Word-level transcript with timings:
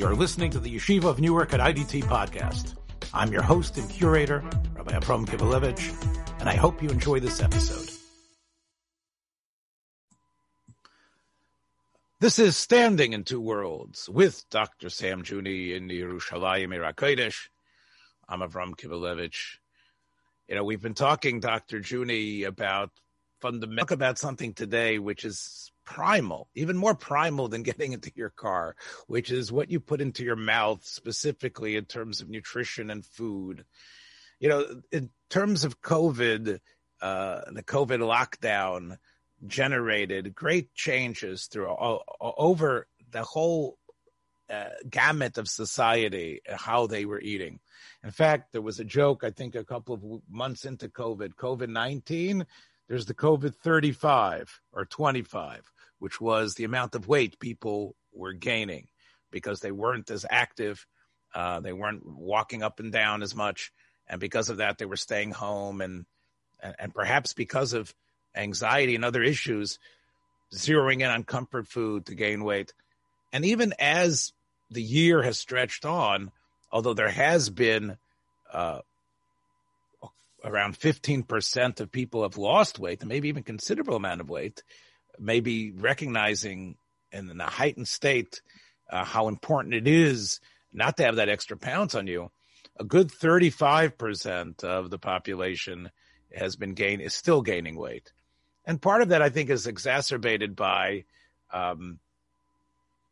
You're 0.00 0.16
listening 0.16 0.50
to 0.52 0.58
the 0.58 0.74
Yeshiva 0.74 1.04
of 1.04 1.20
Newark 1.20 1.52
at 1.52 1.60
IDT 1.60 2.04
podcast. 2.04 2.74
I'm 3.12 3.30
your 3.30 3.42
host 3.42 3.76
and 3.76 3.86
curator, 3.90 4.42
Rabbi 4.72 4.96
Abram 4.96 5.26
Kivelevitz, 5.26 6.40
and 6.40 6.48
I 6.48 6.54
hope 6.54 6.82
you 6.82 6.88
enjoy 6.88 7.20
this 7.20 7.42
episode. 7.42 7.90
This 12.18 12.38
is 12.38 12.56
Standing 12.56 13.12
in 13.12 13.24
Two 13.24 13.42
Worlds 13.42 14.08
with 14.08 14.42
Dr. 14.48 14.88
Sam 14.88 15.22
Juni 15.22 15.76
in 15.76 15.88
Yerushalayim 15.88 16.74
Irakodesh. 16.74 17.48
I'm 18.26 18.40
Avram 18.40 18.76
Kivelevitz. 18.76 19.58
You 20.48 20.54
know, 20.54 20.64
we've 20.64 20.80
been 20.80 20.94
talking, 20.94 21.40
Dr. 21.40 21.80
Juni, 21.80 22.46
about 22.46 22.90
fundamental 23.42 23.92
about 23.92 24.16
something 24.16 24.54
today 24.54 24.98
which 24.98 25.26
is 25.26 25.69
primal, 25.90 26.48
even 26.54 26.76
more 26.76 26.94
primal 26.94 27.48
than 27.48 27.64
getting 27.64 27.92
into 27.92 28.12
your 28.14 28.30
car, 28.30 28.76
which 29.08 29.32
is 29.32 29.50
what 29.50 29.72
you 29.72 29.80
put 29.80 30.00
into 30.00 30.22
your 30.22 30.36
mouth 30.36 30.84
specifically 30.84 31.74
in 31.74 31.84
terms 31.84 32.20
of 32.20 32.30
nutrition 32.30 32.90
and 32.90 33.04
food. 33.04 33.64
You 34.38 34.48
know, 34.48 34.82
in 34.92 35.10
terms 35.30 35.64
of 35.64 35.82
COVID, 35.82 36.60
uh, 37.02 37.40
the 37.52 37.64
COVID 37.64 37.98
lockdown 37.98 38.98
generated 39.46 40.32
great 40.32 40.72
changes 40.74 41.46
through 41.46 41.72
uh, 41.72 41.98
over 42.20 42.86
the 43.10 43.24
whole 43.24 43.76
uh, 44.48 44.66
gamut 44.88 45.38
of 45.38 45.48
society, 45.48 46.40
how 46.48 46.86
they 46.86 47.04
were 47.04 47.20
eating. 47.20 47.58
In 48.04 48.12
fact, 48.12 48.52
there 48.52 48.62
was 48.62 48.78
a 48.78 48.84
joke, 48.84 49.24
I 49.24 49.30
think, 49.30 49.56
a 49.56 49.64
couple 49.64 49.94
of 49.94 50.22
months 50.30 50.64
into 50.64 50.88
COVID, 50.88 51.34
COVID 51.34 51.68
19 51.68 52.46
there's 52.90 53.06
the 53.06 53.14
COVID 53.14 53.54
35 53.54 54.60
or 54.72 54.84
25, 54.84 55.72
which 56.00 56.20
was 56.20 56.54
the 56.54 56.64
amount 56.64 56.96
of 56.96 57.06
weight 57.06 57.38
people 57.38 57.94
were 58.12 58.32
gaining 58.32 58.88
because 59.30 59.60
they 59.60 59.70
weren't 59.70 60.10
as 60.10 60.26
active. 60.28 60.84
Uh, 61.32 61.60
they 61.60 61.72
weren't 61.72 62.04
walking 62.04 62.62
up 62.64 62.80
and 62.80 62.90
down 62.90 63.22
as 63.22 63.36
much. 63.36 63.70
And 64.08 64.20
because 64.20 64.50
of 64.50 64.56
that, 64.56 64.78
they 64.78 64.86
were 64.86 64.96
staying 64.96 65.30
home 65.30 65.80
and, 65.80 66.04
and, 66.60 66.74
and 66.78 66.94
perhaps 66.94 67.32
because 67.32 67.72
of 67.74 67.94
anxiety 68.34 68.96
and 68.96 69.04
other 69.04 69.22
issues, 69.22 69.78
zeroing 70.52 71.00
in 71.00 71.06
on 71.06 71.22
comfort 71.22 71.68
food 71.68 72.06
to 72.06 72.16
gain 72.16 72.42
weight. 72.42 72.72
And 73.32 73.44
even 73.44 73.72
as 73.78 74.32
the 74.70 74.82
year 74.82 75.22
has 75.22 75.38
stretched 75.38 75.84
on, 75.84 76.32
although 76.72 76.94
there 76.94 77.10
has 77.10 77.50
been 77.50 77.96
uh, 78.52 78.80
around 80.44 80.78
15% 80.78 81.80
of 81.80 81.92
people 81.92 82.22
have 82.22 82.38
lost 82.38 82.78
weight, 82.78 83.00
and 83.00 83.08
maybe 83.08 83.28
even 83.28 83.42
considerable 83.42 83.96
amount 83.96 84.20
of 84.20 84.30
weight, 84.30 84.62
maybe 85.20 85.70
recognizing 85.72 86.76
in 87.12 87.40
a 87.40 87.50
heightened 87.50 87.88
state 87.88 88.40
uh, 88.90 89.04
how 89.04 89.28
important 89.28 89.74
it 89.74 89.86
is 89.86 90.40
not 90.72 90.96
to 90.96 91.04
have 91.04 91.16
that 91.16 91.28
extra 91.28 91.56
pounds 91.56 91.94
on 91.94 92.06
you. 92.06 92.30
A 92.78 92.84
good 92.84 93.08
35% 93.08 94.64
of 94.64 94.90
the 94.90 94.98
population 94.98 95.90
has 96.34 96.56
been 96.56 96.74
gain 96.74 97.00
is 97.00 97.14
still 97.14 97.42
gaining 97.42 97.76
weight. 97.76 98.12
And 98.64 98.80
part 98.80 99.02
of 99.02 99.08
that, 99.08 99.22
I 99.22 99.30
think, 99.30 99.50
is 99.50 99.66
exacerbated 99.66 100.54
by 100.54 101.04
um, 101.52 101.98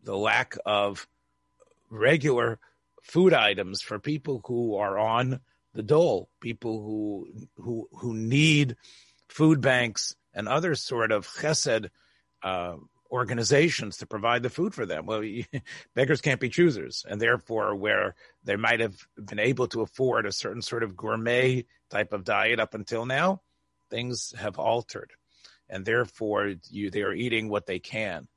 the 0.05 0.17
lack 0.17 0.57
of 0.65 1.07
regular 1.91 2.59
food 3.03 3.33
items 3.33 3.83
for 3.83 3.99
people 3.99 4.41
who 4.47 4.77
are 4.77 4.99
on 4.99 5.41
the 5.75 5.83
dole, 5.83 6.29
people 6.41 6.83
who 6.83 7.29
who 7.63 7.89
who 7.93 8.15
need 8.15 8.77
food 9.29 9.61
banks 9.61 10.15
and 10.39 10.49
other 10.49 10.77
sort 10.77 11.11
of 11.11 11.27
chesed 11.27 11.91
uh, 12.45 12.77
organizations 13.11 13.97
to 13.99 14.07
provide 14.07 14.45
the 14.45 14.49
food 14.49 14.73
for 14.73 14.87
them. 14.87 15.05
Well, 15.05 15.23
beggars 15.95 16.21
can't 16.21 16.41
be 16.41 16.49
choosers, 16.49 17.05
and 17.07 17.21
therefore, 17.21 17.75
where 17.75 18.15
they 18.45 18.55
might 18.55 18.79
have 18.79 18.97
been 19.23 19.41
able 19.41 19.67
to 19.69 19.83
afford 19.83 20.25
a 20.27 20.33
certain 20.33 20.63
sort 20.63 20.85
of 20.85 20.97
gourmet 20.97 21.67
type 21.91 22.13
of 22.13 22.23
diet 22.23 22.61
up 22.61 22.75
until 22.75 23.05
now, 23.05 23.43
things 23.91 24.33
have 24.39 24.61
altered, 24.61 25.11
and 25.69 25.85
therefore, 25.85 26.55
you 26.71 26.91
they 26.91 27.03
are 27.03 27.13
eating 27.13 27.49
what 27.49 27.67
they 27.67 27.81
can. 27.81 28.29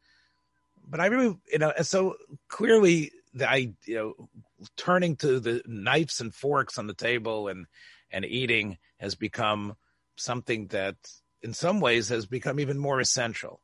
But 0.90 1.01
I 1.01 1.06
really, 1.06 1.38
you 1.51 1.59
know, 1.59 1.72
and 1.78 1.85
so 1.85 2.16
clearly, 2.47 3.11
the 3.35 3.47
I, 3.47 3.73
you 3.85 3.95
know, 3.95 4.29
turning 4.75 5.17
to 5.17 5.40
the 5.40 5.61
knives 5.67 6.19
and 6.19 6.34
forks 6.34 6.79
on 6.79 6.88
the 6.88 6.95
table 6.95 7.47
and 7.47 7.67
and 8.09 8.25
eating 8.25 8.79
has 8.97 9.13
become 9.13 9.75
something 10.16 10.67
that 10.67 10.95
in 11.41 11.53
some 11.53 11.79
ways 11.79 12.09
has 12.09 12.25
become 12.25 12.59
even 12.59 12.78
more 12.78 13.00
essential. 13.00 13.59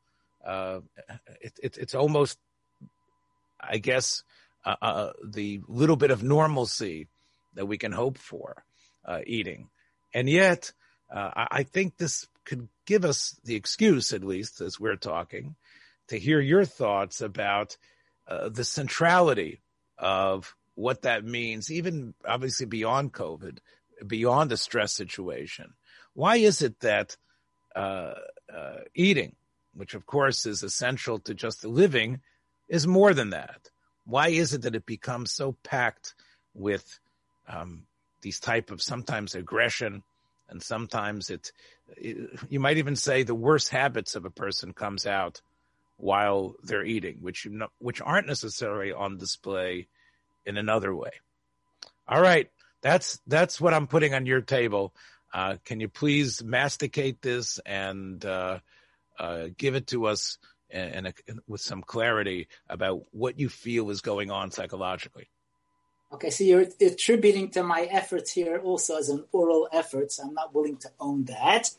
Uh, 0.46 0.80
it, 1.42 1.54
it, 1.62 1.78
it's 1.78 1.96
almost, 1.96 2.40
I 3.60 3.78
guess, 3.78 4.24
uh, 4.66 4.76
uh, 4.82 5.12
the 5.24 5.62
little 5.68 5.96
bit 5.96 6.12
of 6.12 6.24
normalcy 6.24 7.08
that 7.54 7.66
we 7.66 7.78
can 7.78 7.92
hope 7.92 8.18
for 8.18 8.64
uh, 9.06 9.20
eating. 9.26 9.70
And 10.14 10.30
yet, 10.30 10.72
uh, 11.14 11.46
I, 11.52 11.64
think 11.64 11.98
this 11.98 12.28
could 12.46 12.68
give 12.86 13.06
us 13.06 13.40
the 13.44 13.56
excuse, 13.56 14.14
at 14.14 14.24
least 14.24 14.62
as 14.62 14.80
we're 14.80 14.96
talking, 14.96 15.56
to 16.08 16.20
hear 16.20 16.40
your 16.40 16.66
thoughts 16.66 17.22
about 17.22 17.78
the 18.28 18.66
centrality 18.66 19.62
of 19.98 20.54
what 20.76 21.04
that 21.04 21.24
means, 21.24 21.72
even 21.72 22.14
obviously 22.26 22.66
beyond 22.66 23.14
COVID, 23.14 23.60
beyond 24.06 24.52
the 24.52 24.58
stress 24.58 24.94
situation. 24.94 25.74
Why 26.14 26.38
is 26.38 26.62
it 26.62 26.82
that 26.82 27.18
uh, 27.78 28.14
uh, 28.54 28.78
eating, 28.96 29.36
which 29.76 29.94
of 29.94 30.06
course 30.06 30.46
is 30.46 30.64
essential 30.64 31.20
to 31.20 31.34
just 31.34 31.62
the 31.62 31.70
living, 31.70 32.22
is 32.68 32.88
more 32.88 33.14
than 33.14 33.30
that? 33.30 33.70
Why 34.06 34.30
is 34.30 34.54
it 34.54 34.64
that 34.64 34.76
it 34.76 34.86
becomes 34.86 35.32
so 35.32 35.56
packed 35.64 36.16
with 36.56 37.00
um, 37.48 37.84
these 38.22 38.40
type 38.40 38.72
of 38.72 38.82
sometimes 38.82 39.36
aggression, 39.36 40.02
and 40.50 40.64
sometimes 40.64 41.30
it, 41.30 41.52
it, 41.96 42.40
you 42.50 42.60
might 42.60 42.78
even 42.78 42.96
say 42.96 43.22
the 43.22 43.36
worst 43.36 43.70
habits 43.70 44.16
of 44.16 44.26
a 44.26 44.32
person 44.32 44.74
comes 44.74 45.06
out 45.06 45.42
while 45.98 46.56
they're 46.64 46.84
eating, 46.86 47.18
which 47.22 47.46
you 47.46 47.52
know, 47.52 47.68
which 47.80 48.02
aren't 48.02 48.28
necessarily 48.28 48.92
on 48.92 49.18
display 49.18 49.88
in 50.46 50.58
another 50.58 50.96
way. 50.96 51.12
All 52.08 52.22
right, 52.22 52.50
that's 52.82 53.20
that's 53.28 53.62
what 53.62 53.74
I'm 53.74 53.88
putting 53.88 54.14
on 54.14 54.26
your 54.26 54.42
table. 54.42 54.94
Uh, 55.34 55.56
can 55.66 55.80
you 55.80 55.90
please 55.90 56.44
masticate 56.44 57.22
this 57.22 57.60
and 57.66 58.24
uh, 58.26 58.60
uh, 59.20 59.48
give 59.58 59.76
it 59.76 59.88
to 59.88 60.06
us 60.06 60.38
in, 60.70 60.82
in 60.82 61.06
a, 61.08 61.14
with 61.48 61.62
some 61.62 61.82
clarity 61.82 62.48
about 62.70 63.04
what 63.12 63.40
you 63.40 63.50
feel 63.50 63.90
is 63.90 64.02
going 64.02 64.32
on 64.32 64.52
psychologically? 64.52 65.30
Okay, 66.14 66.30
so 66.30 66.44
you're 66.44 66.66
attributing 66.80 67.50
to 67.52 67.64
my 67.64 67.82
efforts 67.82 68.32
here 68.32 68.58
also 68.58 68.98
as 68.98 69.10
an 69.10 69.26
oral 69.34 69.68
effort. 69.74 70.12
So 70.12 70.24
I'm 70.24 70.34
not 70.34 70.56
willing 70.56 70.78
to 70.78 70.90
own 71.00 71.26
that 71.26 71.70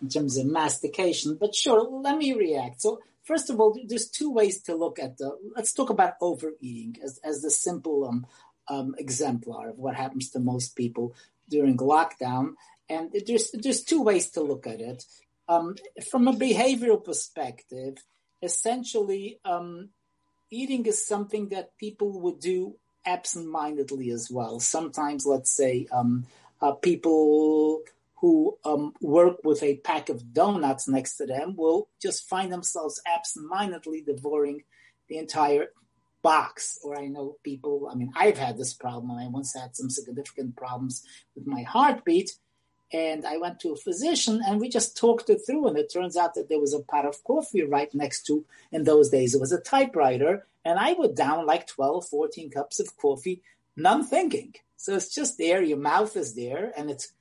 in 0.00 0.08
terms 0.08 0.36
of 0.36 0.46
mastication, 0.46 1.36
but 1.40 1.54
sure, 1.54 1.82
let 1.82 2.16
me 2.16 2.32
react. 2.32 2.82
So 2.82 3.00
First 3.26 3.50
of 3.50 3.58
all, 3.58 3.76
there's 3.88 4.08
two 4.08 4.30
ways 4.30 4.62
to 4.62 4.76
look 4.76 5.00
at 5.00 5.18
the. 5.18 5.36
Let's 5.56 5.72
talk 5.72 5.90
about 5.90 6.14
overeating 6.20 6.96
as 7.02 7.18
as 7.24 7.42
the 7.42 7.50
simple 7.50 8.06
um, 8.08 8.26
um, 8.68 8.94
exemplar 8.98 9.70
of 9.70 9.78
what 9.78 9.96
happens 9.96 10.30
to 10.30 10.38
most 10.38 10.76
people 10.76 11.12
during 11.50 11.76
lockdown. 11.76 12.54
And 12.88 13.10
there's 13.26 13.50
there's 13.52 13.82
two 13.82 14.02
ways 14.02 14.30
to 14.32 14.42
look 14.42 14.66
at 14.66 14.80
it. 14.80 15.04
Um, 15.48 15.76
from 16.10 16.28
a 16.28 16.32
behavioral 16.32 17.02
perspective, 17.02 17.98
essentially, 18.42 19.40
um, 19.44 19.90
eating 20.50 20.86
is 20.86 21.06
something 21.06 21.48
that 21.50 21.76
people 21.78 22.20
would 22.20 22.40
do 22.40 22.76
absent-mindedly 23.04 24.10
as 24.10 24.30
well. 24.30 24.58
Sometimes, 24.60 25.26
let's 25.26 25.50
say, 25.50 25.86
um, 25.92 26.26
uh, 26.60 26.72
people 26.72 27.82
who 28.16 28.56
um, 28.64 28.92
work 29.00 29.36
with 29.44 29.62
a 29.62 29.76
pack 29.76 30.08
of 30.08 30.32
donuts 30.32 30.88
next 30.88 31.16
to 31.16 31.26
them 31.26 31.54
will 31.56 31.88
just 32.02 32.28
find 32.28 32.52
themselves 32.52 33.00
absent-mindedly 33.06 34.02
devouring 34.02 34.64
the 35.08 35.18
entire 35.18 35.68
box. 36.22 36.78
Or 36.82 36.98
I 36.98 37.06
know 37.06 37.36
people, 37.44 37.88
I 37.90 37.94
mean, 37.94 38.12
I've 38.16 38.38
had 38.38 38.58
this 38.58 38.74
problem. 38.74 39.12
I 39.12 39.28
once 39.28 39.54
had 39.54 39.76
some 39.76 39.90
significant 39.90 40.56
problems 40.56 41.04
with 41.36 41.46
my 41.46 41.62
heartbeat. 41.62 42.32
And 42.92 43.26
I 43.26 43.36
went 43.38 43.60
to 43.60 43.72
a 43.72 43.76
physician 43.76 44.40
and 44.46 44.60
we 44.60 44.68
just 44.68 44.96
talked 44.96 45.28
it 45.28 45.40
through. 45.46 45.66
And 45.66 45.76
it 45.76 45.92
turns 45.92 46.16
out 46.16 46.34
that 46.34 46.48
there 46.48 46.60
was 46.60 46.72
a 46.72 46.80
pot 46.80 47.04
of 47.04 47.22
coffee 47.24 47.62
right 47.62 47.92
next 47.94 48.24
to, 48.26 48.44
in 48.70 48.84
those 48.84 49.10
days, 49.10 49.34
it 49.34 49.40
was 49.40 49.52
a 49.52 49.60
typewriter. 49.60 50.46
And 50.64 50.78
I 50.78 50.92
would 50.92 51.14
down 51.14 51.46
like 51.46 51.66
12, 51.66 52.08
14 52.08 52.50
cups 52.50 52.80
of 52.80 52.96
coffee, 52.96 53.42
none 53.76 54.04
thinking. 54.04 54.54
So 54.76 54.94
it's 54.94 55.14
just 55.14 55.38
there. 55.38 55.62
Your 55.62 55.78
mouth 55.78 56.16
is 56.16 56.34
there 56.34 56.72
and 56.76 56.90
it's 56.90 57.12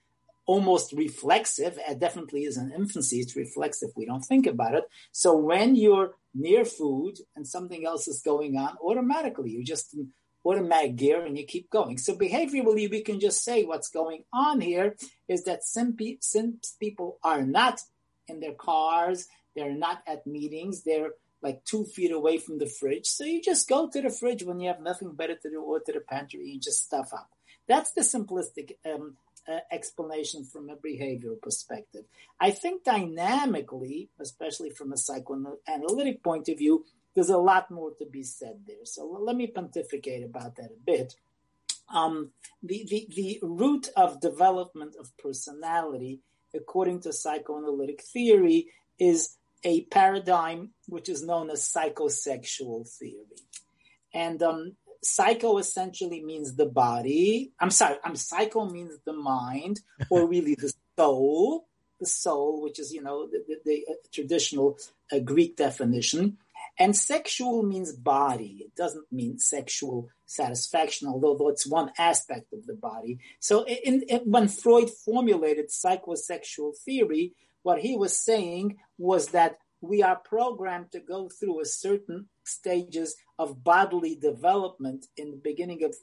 almost 0.45 0.93
reflexive. 0.93 1.79
It 1.87 1.99
definitely 1.99 2.43
is 2.43 2.57
in 2.57 2.71
infancy. 2.71 3.17
It's 3.19 3.35
reflexive. 3.35 3.89
We 3.95 4.05
don't 4.05 4.23
think 4.23 4.45
about 4.45 4.75
it. 4.75 4.83
So 5.11 5.35
when 5.35 5.75
you're 5.75 6.11
near 6.33 6.65
food 6.65 7.17
and 7.35 7.47
something 7.47 7.85
else 7.85 8.07
is 8.07 8.21
going 8.21 8.57
on, 8.57 8.77
automatically 8.83 9.49
you 9.51 9.63
just 9.63 9.95
automatic 10.45 10.95
gear 10.95 11.25
and 11.25 11.37
you 11.37 11.45
keep 11.45 11.69
going. 11.69 11.97
So 11.97 12.15
behaviorally, 12.15 12.89
we 12.89 13.01
can 13.01 13.19
just 13.19 13.43
say 13.43 13.63
what's 13.63 13.89
going 13.89 14.23
on 14.31 14.61
here 14.61 14.95
is 15.27 15.43
that 15.45 15.63
since 15.63 16.75
people 16.79 17.17
are 17.23 17.41
not 17.41 17.81
in 18.27 18.39
their 18.39 18.53
cars, 18.53 19.27
they're 19.55 19.73
not 19.75 20.03
at 20.07 20.27
meetings, 20.27 20.83
they're 20.83 21.11
like 21.41 21.63
two 21.63 21.85
feet 21.85 22.11
away 22.11 22.37
from 22.37 22.57
the 22.57 22.65
fridge. 22.65 23.05
So 23.05 23.23
you 23.23 23.41
just 23.41 23.67
go 23.69 23.87
to 23.89 24.01
the 24.01 24.09
fridge 24.09 24.43
when 24.43 24.59
you 24.59 24.67
have 24.67 24.81
nothing 24.81 25.13
better 25.13 25.35
to 25.35 25.49
do 25.49 25.61
or 25.61 25.79
to 25.79 25.91
the 25.91 25.99
pantry 25.99 26.51
and 26.51 26.61
just 26.61 26.83
stuff 26.83 27.13
up. 27.13 27.29
That's 27.67 27.91
the 27.91 28.01
simplistic 28.01 28.73
um, 28.85 29.17
uh, 29.47 29.59
explanation 29.71 30.43
from 30.43 30.69
a 30.69 30.75
behavioral 30.75 31.41
perspective. 31.41 32.05
I 32.39 32.51
think 32.51 32.83
dynamically, 32.83 34.09
especially 34.19 34.71
from 34.71 34.91
a 34.91 34.97
psychoanalytic 34.97 36.23
point 36.23 36.49
of 36.49 36.57
view, 36.57 36.85
there's 37.15 37.29
a 37.29 37.37
lot 37.37 37.71
more 37.71 37.91
to 37.97 38.05
be 38.05 38.23
said 38.23 38.59
there. 38.67 38.83
So 38.83 39.05
let 39.05 39.35
me 39.35 39.47
pontificate 39.47 40.23
about 40.23 40.57
that 40.57 40.71
a 40.71 40.85
bit. 40.85 41.15
Um, 41.93 42.31
the, 42.61 42.85
the, 42.89 43.07
the 43.15 43.39
root 43.41 43.89
of 43.95 44.19
development 44.19 44.95
of 44.99 45.15
personality, 45.17 46.19
according 46.53 47.01
to 47.01 47.13
psychoanalytic 47.13 48.01
theory, 48.01 48.67
is 48.99 49.37
a 49.63 49.81
paradigm 49.85 50.71
which 50.87 51.09
is 51.09 51.23
known 51.23 51.49
as 51.49 51.61
psychosexual 51.61 52.87
theory. 52.87 53.25
And 54.13 54.41
um, 54.43 54.75
psycho 55.01 55.57
essentially 55.57 56.23
means 56.23 56.55
the 56.55 56.65
body. 56.65 57.51
I'm 57.59 57.71
sorry, 57.71 57.97
I'm 58.03 58.15
psycho 58.15 58.65
means 58.65 58.97
the 59.05 59.13
mind, 59.13 59.81
or 60.09 60.27
really 60.27 60.55
the 60.55 60.73
soul, 60.97 61.67
the 61.99 62.05
soul, 62.05 62.61
which 62.61 62.79
is, 62.79 62.93
you 62.93 63.01
know, 63.01 63.27
the, 63.27 63.43
the, 63.47 63.57
the 63.65 63.85
uh, 63.89 63.93
traditional 64.11 64.77
uh, 65.11 65.19
Greek 65.19 65.55
definition. 65.55 66.37
And 66.77 66.95
sexual 66.95 67.63
means 67.63 67.93
body. 67.93 68.57
It 68.65 68.75
doesn't 68.75 69.05
mean 69.11 69.39
sexual 69.39 70.09
satisfaction, 70.25 71.07
although 71.07 71.49
it's 71.49 71.67
one 71.67 71.91
aspect 71.97 72.51
of 72.53 72.65
the 72.65 72.73
body. 72.73 73.19
So 73.39 73.63
in, 73.65 74.03
in, 74.03 74.21
when 74.25 74.47
Freud 74.47 74.89
formulated 74.89 75.69
psychosexual 75.69 76.77
theory, 76.83 77.33
what 77.63 77.79
he 77.79 77.95
was 77.95 78.19
saying 78.19 78.77
was 78.97 79.29
that 79.29 79.57
we 79.81 80.03
are 80.03 80.17
programmed 80.17 80.91
to 80.91 80.99
go 80.99 81.29
through 81.29 81.61
a 81.61 81.65
certain 81.65 82.27
stages 82.43 83.15
of 83.37 83.63
bodily 83.63 84.15
development 84.15 85.05
in 85.17 85.31
the 85.31 85.41
beginning 85.43 85.83
of 85.83 85.95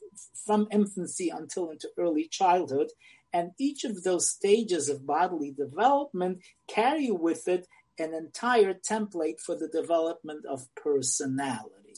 from 0.45 0.67
infancy 0.71 1.29
until 1.29 1.69
into 1.69 1.89
early 1.97 2.27
childhood 2.27 2.87
and 3.33 3.51
each 3.59 3.83
of 3.83 4.03
those 4.03 4.29
stages 4.29 4.89
of 4.89 5.07
bodily 5.07 5.51
development 5.51 6.39
carry 6.67 7.09
with 7.09 7.47
it 7.47 7.67
an 7.97 8.13
entire 8.13 8.73
template 8.73 9.39
for 9.39 9.55
the 9.55 9.67
development 9.67 10.45
of 10.45 10.73
personality. 10.75 11.95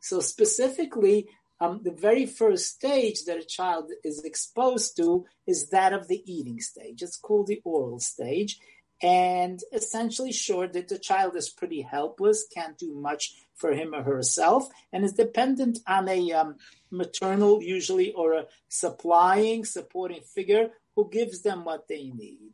So, 0.00 0.20
specifically, 0.20 1.28
um, 1.60 1.80
the 1.82 1.92
very 1.92 2.24
first 2.24 2.74
stage 2.74 3.24
that 3.24 3.36
a 3.36 3.44
child 3.44 3.92
is 4.02 4.24
exposed 4.24 4.96
to 4.96 5.26
is 5.46 5.68
that 5.70 5.92
of 5.92 6.08
the 6.08 6.22
eating 6.30 6.60
stage. 6.60 7.02
It's 7.02 7.16
called 7.16 7.48
the 7.48 7.60
oral 7.64 8.00
stage. 8.00 8.58
And 9.02 9.60
essentially, 9.72 10.32
sure, 10.32 10.68
that 10.68 10.88
the 10.88 10.98
child 10.98 11.36
is 11.36 11.48
pretty 11.48 11.82
helpless, 11.82 12.46
can't 12.46 12.76
do 12.76 12.94
much 12.94 13.34
for 13.54 13.72
him 13.72 13.94
or 13.94 14.02
herself, 14.02 14.68
and 14.92 15.04
is 15.04 15.12
dependent 15.12 15.78
on 15.86 16.08
a 16.08 16.32
um, 16.32 16.56
maternal, 16.90 17.62
usually, 17.62 18.12
or 18.12 18.32
a 18.34 18.46
supplying, 18.68 19.64
supporting 19.64 20.22
figure 20.22 20.70
who 20.96 21.08
gives 21.10 21.42
them 21.42 21.64
what 21.64 21.88
they 21.88 22.10
need. 22.10 22.52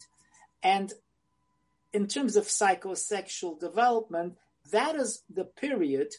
And 0.62 0.92
in 1.96 2.06
terms 2.06 2.36
of 2.36 2.44
psychosexual 2.44 3.58
development, 3.58 4.36
that 4.70 4.94
is 4.96 5.22
the 5.32 5.46
period 5.46 6.14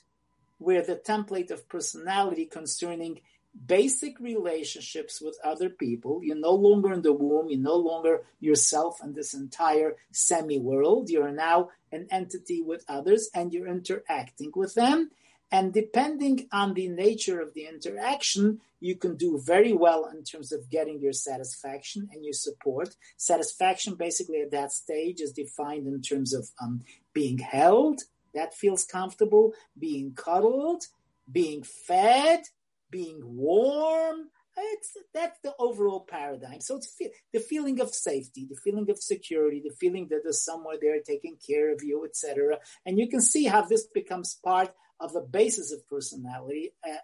where 0.57 0.81
the 0.81 0.95
template 0.95 1.51
of 1.51 1.69
personality 1.69 2.45
concerning 2.45 3.21
basic 3.67 4.19
relationships 4.19 5.21
with 5.21 5.37
other 5.43 5.69
people. 5.69 6.21
You're 6.23 6.35
no 6.49 6.55
longer 6.55 6.91
in 6.93 7.03
the 7.03 7.13
womb, 7.13 7.49
you're 7.49 7.59
no 7.59 7.75
longer 7.75 8.23
yourself 8.39 9.01
in 9.03 9.13
this 9.13 9.35
entire 9.35 9.97
semi 10.11 10.57
world. 10.57 11.11
You're 11.11 11.31
now 11.31 11.69
an 11.91 12.07
entity 12.09 12.63
with 12.63 12.83
others 12.87 13.29
and 13.35 13.53
you're 13.53 13.67
interacting 13.67 14.51
with 14.55 14.73
them. 14.73 15.11
And 15.51 15.71
depending 15.71 16.47
on 16.51 16.73
the 16.73 16.87
nature 16.87 17.39
of 17.39 17.53
the 17.53 17.67
interaction, 17.67 18.61
you 18.79 18.95
can 18.95 19.15
do 19.15 19.41
very 19.43 19.73
well 19.73 20.05
in 20.05 20.23
terms 20.23 20.51
of 20.51 20.69
getting 20.69 20.99
your 20.99 21.13
satisfaction 21.13 22.07
and 22.11 22.23
your 22.23 22.33
support. 22.33 22.95
Satisfaction, 23.17 23.95
basically, 23.95 24.41
at 24.41 24.51
that 24.51 24.71
stage, 24.71 25.19
is 25.21 25.31
defined 25.31 25.87
in 25.87 26.01
terms 26.01 26.33
of 26.33 26.49
um, 26.61 26.81
being 27.13 27.39
held, 27.39 28.01
that 28.33 28.53
feels 28.53 28.85
comfortable, 28.85 29.53
being 29.77 30.13
cuddled, 30.13 30.83
being 31.31 31.63
fed, 31.63 32.43
being 32.91 33.19
warm. 33.23 34.29
It's, 34.55 34.97
that's 35.13 35.39
the 35.43 35.53
overall 35.59 36.01
paradigm. 36.09 36.61
So 36.61 36.77
it's 36.77 36.93
fe- 36.95 37.13
the 37.31 37.39
feeling 37.39 37.79
of 37.79 37.93
safety, 37.93 38.47
the 38.49 38.59
feeling 38.63 38.89
of 38.89 38.99
security, 38.99 39.61
the 39.63 39.75
feeling 39.75 40.07
that 40.09 40.21
there's 40.23 40.43
someone 40.43 40.77
there 40.81 40.99
taking 41.05 41.37
care 41.45 41.71
of 41.71 41.83
you, 41.83 42.05
etc. 42.05 42.57
And 42.85 42.97
you 42.97 43.07
can 43.07 43.21
see 43.21 43.45
how 43.45 43.63
this 43.63 43.87
becomes 43.93 44.39
part 44.43 44.73
of 44.99 45.13
the 45.13 45.21
basis 45.21 45.71
of 45.71 45.87
personality 45.87 46.73
uh, 46.87 46.97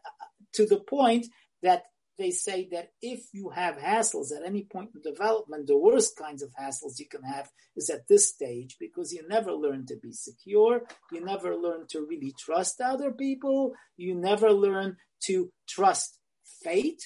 to 0.54 0.66
the 0.66 0.80
point 0.80 1.28
that 1.64 1.86
they 2.18 2.30
say 2.30 2.68
that 2.72 2.92
if 3.02 3.26
you 3.34 3.50
have 3.50 3.78
hassles 3.78 4.32
at 4.32 4.46
any 4.46 4.64
point 4.64 4.92
in 4.94 5.02
development, 5.02 5.66
the 5.66 5.78
worst 5.78 6.16
kinds 6.16 6.44
of 6.44 6.52
hassles 6.54 7.00
you 7.00 7.08
can 7.08 7.24
have 7.24 7.50
is 7.76 7.90
at 7.90 8.08
this 8.08 8.30
stage 8.30 8.78
because 8.80 9.12
you 9.12 9.28
never 9.28 9.52
learn 9.52 9.86
to 9.88 9.96
be 10.02 10.12
secure. 10.12 10.84
You 11.12 11.26
never 11.26 11.56
learn 11.56 11.88
to 11.90 12.06
really 12.06 12.34
trust 12.38 12.80
other 12.82 13.12
people. 13.12 13.74
You 13.98 14.14
never 14.14 14.52
learn 14.52 14.98
to 15.26 15.52
trust 15.68 16.20
fate 16.62 17.02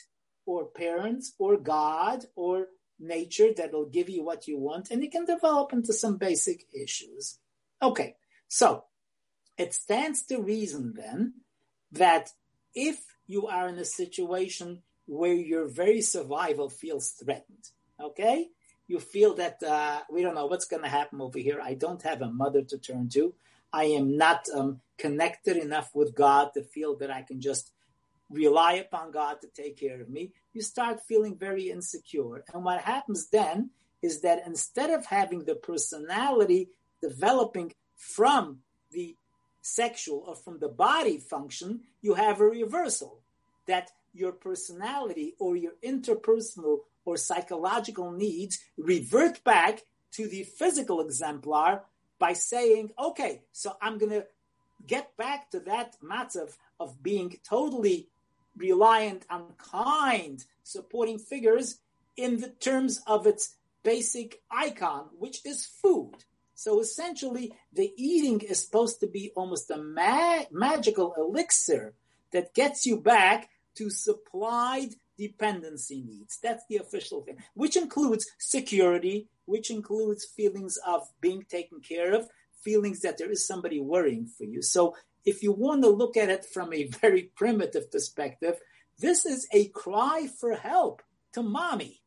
or 0.45 0.65
parents 0.65 1.33
or 1.39 1.57
God 1.57 2.25
or 2.35 2.67
nature 2.99 3.49
that'll 3.55 3.89
give 3.89 4.09
you 4.09 4.23
what 4.23 4.47
you 4.47 4.57
want. 4.59 4.91
And 4.91 5.03
it 5.03 5.11
can 5.11 5.25
develop 5.25 5.71
into 5.71 5.93
some 5.93 6.17
basic 6.17 6.65
issues. 6.73 7.39
Okay. 7.81 8.15
So 8.49 8.85
it 9.57 9.73
stands 9.73 10.25
to 10.25 10.41
reason 10.41 10.93
then 10.97 11.33
that 11.91 12.31
if 12.75 12.99
you 13.27 13.47
are 13.47 13.67
in 13.67 13.77
a 13.77 13.85
situation 13.85 14.81
where 15.05 15.33
your 15.33 15.67
very 15.67 16.01
survival 16.01 16.69
feels 16.69 17.11
threatened, 17.11 17.69
okay? 18.01 18.49
You 18.87 18.99
feel 18.99 19.35
that 19.35 19.61
uh, 19.63 20.01
we 20.09 20.21
don't 20.21 20.35
know 20.35 20.45
what's 20.47 20.65
going 20.65 20.83
to 20.83 20.89
happen 20.89 21.21
over 21.21 21.39
here. 21.39 21.59
I 21.61 21.73
don't 21.73 22.01
have 22.03 22.21
a 22.21 22.31
mother 22.31 22.61
to 22.63 22.77
turn 22.77 23.09
to. 23.09 23.33
I 23.71 23.85
am 23.85 24.17
not 24.17 24.45
um, 24.55 24.81
connected 24.97 25.57
enough 25.57 25.91
with 25.93 26.15
God 26.15 26.51
to 26.53 26.63
feel 26.63 26.97
that 26.97 27.11
I 27.11 27.21
can 27.21 27.41
just 27.41 27.71
rely 28.29 28.73
upon 28.73 29.11
God 29.11 29.37
to 29.41 29.47
take 29.47 29.77
care 29.77 30.01
of 30.01 30.09
me. 30.09 30.33
You 30.53 30.61
start 30.61 31.01
feeling 31.07 31.37
very 31.37 31.69
insecure. 31.69 32.43
And 32.53 32.63
what 32.63 32.81
happens 32.81 33.29
then 33.29 33.71
is 34.01 34.21
that 34.21 34.43
instead 34.45 34.89
of 34.89 35.05
having 35.05 35.45
the 35.45 35.55
personality 35.55 36.69
developing 37.01 37.73
from 37.95 38.59
the 38.91 39.15
sexual 39.67 40.23
or 40.25 40.35
from 40.35 40.59
the 40.59 40.69
body 40.69 41.17
function, 41.17 41.81
you 42.01 42.13
have 42.13 42.39
a 42.39 42.45
reversal 42.45 43.19
that 43.65 43.91
your 44.13 44.31
personality 44.31 45.35
or 45.39 45.55
your 45.55 45.73
interpersonal 45.83 46.79
or 47.05 47.17
psychological 47.17 48.11
needs 48.11 48.59
revert 48.77 49.43
back 49.43 49.83
to 50.11 50.27
the 50.27 50.43
physical 50.43 51.01
exemplar 51.01 51.83
by 52.17 52.33
saying, 52.33 52.91
okay, 52.97 53.41
so 53.51 53.75
I'm 53.81 53.97
going 53.97 54.11
to 54.11 54.25
get 54.87 55.15
back 55.17 55.51
to 55.51 55.59
that 55.61 55.97
matzav 56.01 56.55
of 56.79 57.03
being 57.03 57.37
totally 57.47 58.07
reliant 58.55 59.25
on 59.29 59.53
kind 59.57 60.43
supporting 60.63 61.19
figures 61.19 61.79
in 62.15 62.39
the 62.39 62.49
terms 62.49 63.01
of 63.05 63.27
its 63.27 63.55
basic 63.83 64.41
icon, 64.49 65.05
which 65.19 65.45
is 65.45 65.65
food. 65.65 66.23
So 66.57 66.79
essentially, 66.81 67.53
the 67.71 67.93
eating 67.97 68.39
is 68.41 68.65
supposed 68.65 68.99
to 69.01 69.07
be 69.07 69.31
almost 69.35 69.69
a 69.69 69.77
ma- 69.77 70.45
magical 70.51 71.13
elixir 71.15 71.93
that 72.31 72.55
gets 72.55 72.83
you 72.83 72.99
back 72.99 73.49
to 73.75 73.91
supplied 73.91 74.95
dependency 75.19 76.01
needs. 76.01 76.39
That's 76.41 76.63
the 76.67 76.77
official 76.77 77.21
thing, 77.21 77.37
which 77.53 77.77
includes 77.77 78.25
security, 78.39 79.27
which 79.45 79.69
includes 79.69 80.25
feelings 80.25 80.77
of 80.77 81.07
being 81.21 81.43
taken 81.47 81.79
care 81.79 82.11
of, 82.15 82.27
feelings 82.63 83.01
that 83.01 83.19
there 83.19 83.29
is 83.29 83.45
somebody 83.45 83.79
worrying 83.79 84.25
for 84.25 84.45
you. 84.45 84.63
So 84.63 84.95
if 85.25 85.43
you 85.43 85.51
want 85.51 85.83
to 85.83 85.89
look 85.89 86.17
at 86.17 86.29
it 86.29 86.43
from 86.43 86.73
a 86.73 86.87
very 86.87 87.21
primitive 87.35 87.91
perspective, 87.91 88.55
this 88.97 89.27
is 89.27 89.47
a 89.53 89.67
cry 89.67 90.27
for 90.39 90.55
help 90.55 91.03
to 91.33 91.43
mommy 91.43 92.01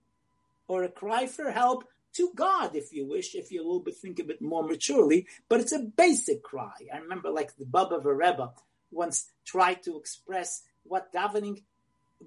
or 0.66 0.82
a 0.82 0.88
cry 0.88 1.28
for 1.28 1.52
help 1.52 1.84
to 2.14 2.32
God, 2.34 2.74
if 2.74 2.92
you 2.92 3.06
wish, 3.06 3.34
if 3.34 3.50
you 3.50 3.60
a 3.60 3.64
little 3.64 3.80
bit 3.80 3.96
think 3.96 4.18
a 4.18 4.24
bit 4.24 4.42
more 4.42 4.66
maturely, 4.66 5.26
but 5.48 5.60
it's 5.60 5.72
a 5.72 5.78
basic 5.78 6.42
cry. 6.42 6.72
I 6.92 6.98
remember 6.98 7.30
like 7.30 7.56
the 7.56 7.64
Bobover 7.64 8.16
Rebbe 8.16 8.50
once 8.90 9.30
tried 9.44 9.82
to 9.84 9.96
express 9.98 10.62
what 10.82 11.12
davening 11.12 11.62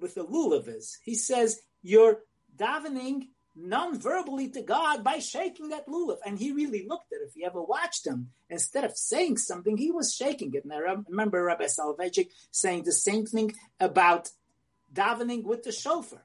with 0.00 0.14
the 0.14 0.24
lulav 0.24 0.68
is. 0.68 0.98
He 1.04 1.14
says, 1.14 1.60
you're 1.82 2.20
davening 2.56 3.28
non-verbally 3.56 4.48
to 4.50 4.62
God 4.62 5.04
by 5.04 5.18
shaking 5.18 5.68
that 5.68 5.86
lulav. 5.86 6.16
And 6.26 6.38
he 6.38 6.52
really 6.52 6.86
looked 6.88 7.12
at 7.12 7.20
it. 7.20 7.28
If 7.28 7.36
you 7.36 7.46
ever 7.46 7.62
watched 7.62 8.06
him, 8.06 8.30
instead 8.50 8.84
of 8.84 8.96
saying 8.96 9.36
something, 9.36 9.76
he 9.76 9.90
was 9.90 10.14
shaking 10.14 10.54
it. 10.54 10.64
And 10.64 10.72
I 10.72 10.78
remember 11.08 11.44
Rabbi 11.44 11.66
Soloveitchik 11.66 12.30
saying 12.50 12.84
the 12.84 12.92
same 12.92 13.26
thing 13.26 13.52
about 13.78 14.30
davening 14.92 15.44
with 15.44 15.62
the 15.62 15.72
shofar. 15.72 16.24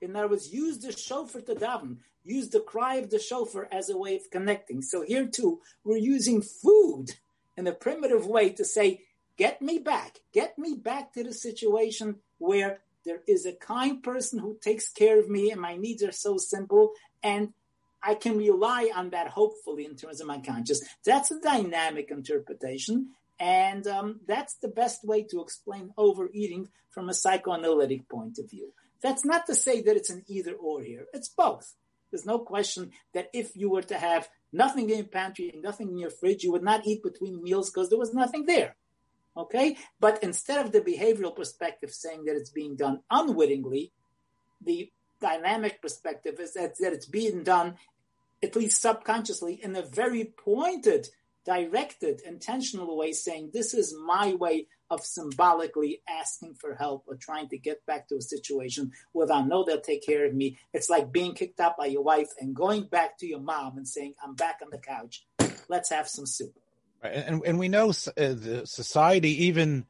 In 0.00 0.16
other 0.16 0.28
words, 0.28 0.52
use 0.52 0.78
the 0.78 0.92
shofar 0.92 1.42
to 1.42 1.54
daven. 1.54 1.98
Use 2.24 2.48
the 2.50 2.60
cry 2.60 2.96
of 2.96 3.10
the 3.10 3.18
shofar 3.18 3.68
as 3.70 3.88
a 3.88 3.98
way 3.98 4.16
of 4.16 4.30
connecting. 4.30 4.82
So 4.82 5.02
here 5.02 5.26
too, 5.26 5.60
we're 5.84 5.96
using 5.96 6.42
food 6.42 7.06
in 7.56 7.66
a 7.66 7.72
primitive 7.72 8.26
way 8.26 8.50
to 8.50 8.64
say, 8.64 9.04
get 9.36 9.60
me 9.62 9.78
back, 9.78 10.20
get 10.32 10.58
me 10.58 10.74
back 10.74 11.12
to 11.14 11.24
the 11.24 11.32
situation 11.32 12.16
where 12.38 12.80
there 13.04 13.20
is 13.26 13.46
a 13.46 13.52
kind 13.52 14.02
person 14.02 14.38
who 14.38 14.58
takes 14.60 14.90
care 14.90 15.18
of 15.18 15.28
me 15.28 15.50
and 15.50 15.60
my 15.60 15.76
needs 15.76 16.02
are 16.02 16.12
so 16.12 16.36
simple 16.36 16.92
and 17.22 17.52
I 18.02 18.14
can 18.14 18.38
rely 18.38 18.90
on 18.94 19.10
that 19.10 19.28
hopefully 19.28 19.84
in 19.84 19.96
terms 19.96 20.20
of 20.20 20.26
my 20.26 20.38
conscious. 20.38 20.82
That's 21.04 21.30
a 21.30 21.40
dynamic 21.40 22.10
interpretation. 22.10 23.10
And 23.38 23.86
um, 23.86 24.20
that's 24.26 24.54
the 24.54 24.68
best 24.68 25.04
way 25.04 25.22
to 25.24 25.40
explain 25.40 25.92
overeating 25.96 26.68
from 26.90 27.08
a 27.08 27.14
psychoanalytic 27.14 28.08
point 28.08 28.38
of 28.38 28.50
view. 28.50 28.72
That's 29.02 29.24
not 29.24 29.46
to 29.46 29.54
say 29.54 29.80
that 29.82 29.96
it's 29.96 30.10
an 30.10 30.24
either 30.28 30.54
or 30.54 30.82
here. 30.82 31.06
It's 31.12 31.28
both. 31.28 31.74
There's 32.10 32.26
no 32.26 32.38
question 32.38 32.90
that 33.14 33.30
if 33.32 33.56
you 33.56 33.70
were 33.70 33.82
to 33.82 33.98
have 33.98 34.28
nothing 34.52 34.90
in 34.90 34.96
your 34.96 35.06
pantry, 35.06 35.50
and 35.52 35.62
nothing 35.62 35.90
in 35.90 35.98
your 35.98 36.10
fridge, 36.10 36.42
you 36.42 36.52
would 36.52 36.62
not 36.62 36.86
eat 36.86 37.02
between 37.02 37.42
meals 37.42 37.70
because 37.70 37.88
there 37.88 37.98
was 37.98 38.14
nothing 38.14 38.46
there. 38.46 38.74
Okay? 39.36 39.76
But 40.00 40.22
instead 40.22 40.64
of 40.64 40.72
the 40.72 40.80
behavioral 40.80 41.34
perspective 41.34 41.92
saying 41.92 42.24
that 42.24 42.36
it's 42.36 42.50
being 42.50 42.76
done 42.76 43.00
unwittingly, 43.10 43.92
the 44.60 44.90
dynamic 45.20 45.80
perspective 45.80 46.40
is 46.40 46.54
that, 46.54 46.78
that 46.80 46.92
it's 46.92 47.06
being 47.06 47.44
done 47.44 47.76
at 48.42 48.56
least 48.56 48.80
subconsciously 48.80 49.60
in 49.62 49.76
a 49.76 49.82
very 49.82 50.24
pointed, 50.24 51.08
directed, 51.44 52.22
intentional 52.26 52.96
way, 52.96 53.12
saying, 53.12 53.50
This 53.52 53.74
is 53.74 53.94
my 53.94 54.34
way 54.34 54.66
of 54.90 55.04
symbolically 55.04 56.02
asking 56.08 56.54
for 56.54 56.74
help 56.74 57.04
or 57.06 57.16
trying 57.16 57.48
to 57.48 57.58
get 57.58 57.84
back 57.86 58.08
to 58.08 58.16
a 58.16 58.22
situation 58.22 58.90
where 59.12 59.30
I 59.32 59.42
know 59.42 59.64
they'll 59.64 59.80
take 59.80 60.04
care 60.04 60.26
of 60.26 60.34
me. 60.34 60.58
It's 60.72 60.90
like 60.90 61.12
being 61.12 61.34
kicked 61.34 61.60
out 61.60 61.76
by 61.76 61.86
your 61.86 62.02
wife 62.02 62.28
and 62.40 62.54
going 62.54 62.84
back 62.84 63.18
to 63.18 63.26
your 63.26 63.40
mom 63.40 63.76
and 63.76 63.86
saying, 63.86 64.14
I'm 64.22 64.34
back 64.34 64.58
on 64.62 64.70
the 64.70 64.78
couch. 64.78 65.24
Let's 65.68 65.90
have 65.90 66.08
some 66.08 66.26
soup. 66.26 66.54
Right. 67.02 67.12
And, 67.12 67.42
and 67.46 67.58
we 67.58 67.68
know 67.68 67.90
uh, 67.90 68.12
the 68.16 68.62
society 68.64 69.46
even 69.46 69.86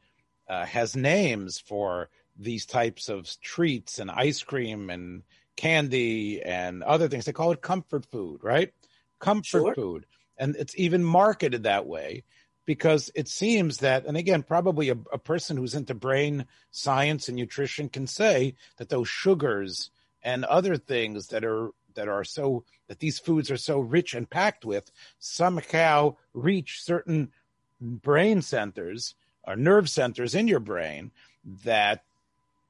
uh, 0.48 0.66
has 0.66 0.94
names 0.94 1.58
for 1.58 2.10
these 2.36 2.66
types 2.66 3.08
of 3.08 3.28
treats 3.40 3.98
and 3.98 4.10
ice 4.10 4.42
cream 4.42 4.90
and 4.90 5.22
candy 5.56 6.42
and 6.42 6.82
other 6.82 7.08
things. 7.08 7.24
They 7.24 7.32
call 7.32 7.52
it 7.52 7.62
comfort 7.62 8.06
food, 8.06 8.40
right? 8.42 8.72
Comfort 9.18 9.44
sure. 9.44 9.74
food. 9.74 10.06
And 10.38 10.56
it's 10.56 10.74
even 10.76 11.04
marketed 11.04 11.64
that 11.64 11.86
way 11.86 12.24
because 12.66 13.10
it 13.14 13.28
seems 13.28 13.78
that, 13.78 14.06
and 14.06 14.16
again, 14.16 14.42
probably 14.42 14.90
a, 14.90 14.96
a, 15.12 15.18
person 15.18 15.56
who's 15.56 15.74
into 15.74 15.94
brain 15.94 16.46
science 16.70 17.28
and 17.28 17.36
nutrition 17.36 17.88
can 17.88 18.06
say 18.06 18.54
that 18.76 18.88
those 18.88 19.08
sugars 19.08 19.90
and 20.22 20.44
other 20.44 20.76
things 20.76 21.28
that 21.28 21.44
are 21.44 21.70
that 21.94 22.08
are 22.08 22.24
so 22.24 22.64
that 22.88 23.00
these 23.00 23.18
foods 23.18 23.50
are 23.50 23.56
so 23.56 23.80
rich 23.80 24.14
and 24.14 24.30
packed 24.30 24.64
with 24.64 24.90
somehow 25.18 26.14
reach 26.34 26.82
certain 26.82 27.30
brain 27.80 28.42
centers 28.42 29.14
or 29.44 29.56
nerve 29.56 29.88
centers 29.88 30.34
in 30.34 30.46
your 30.46 30.60
brain 30.60 31.10
that 31.64 32.04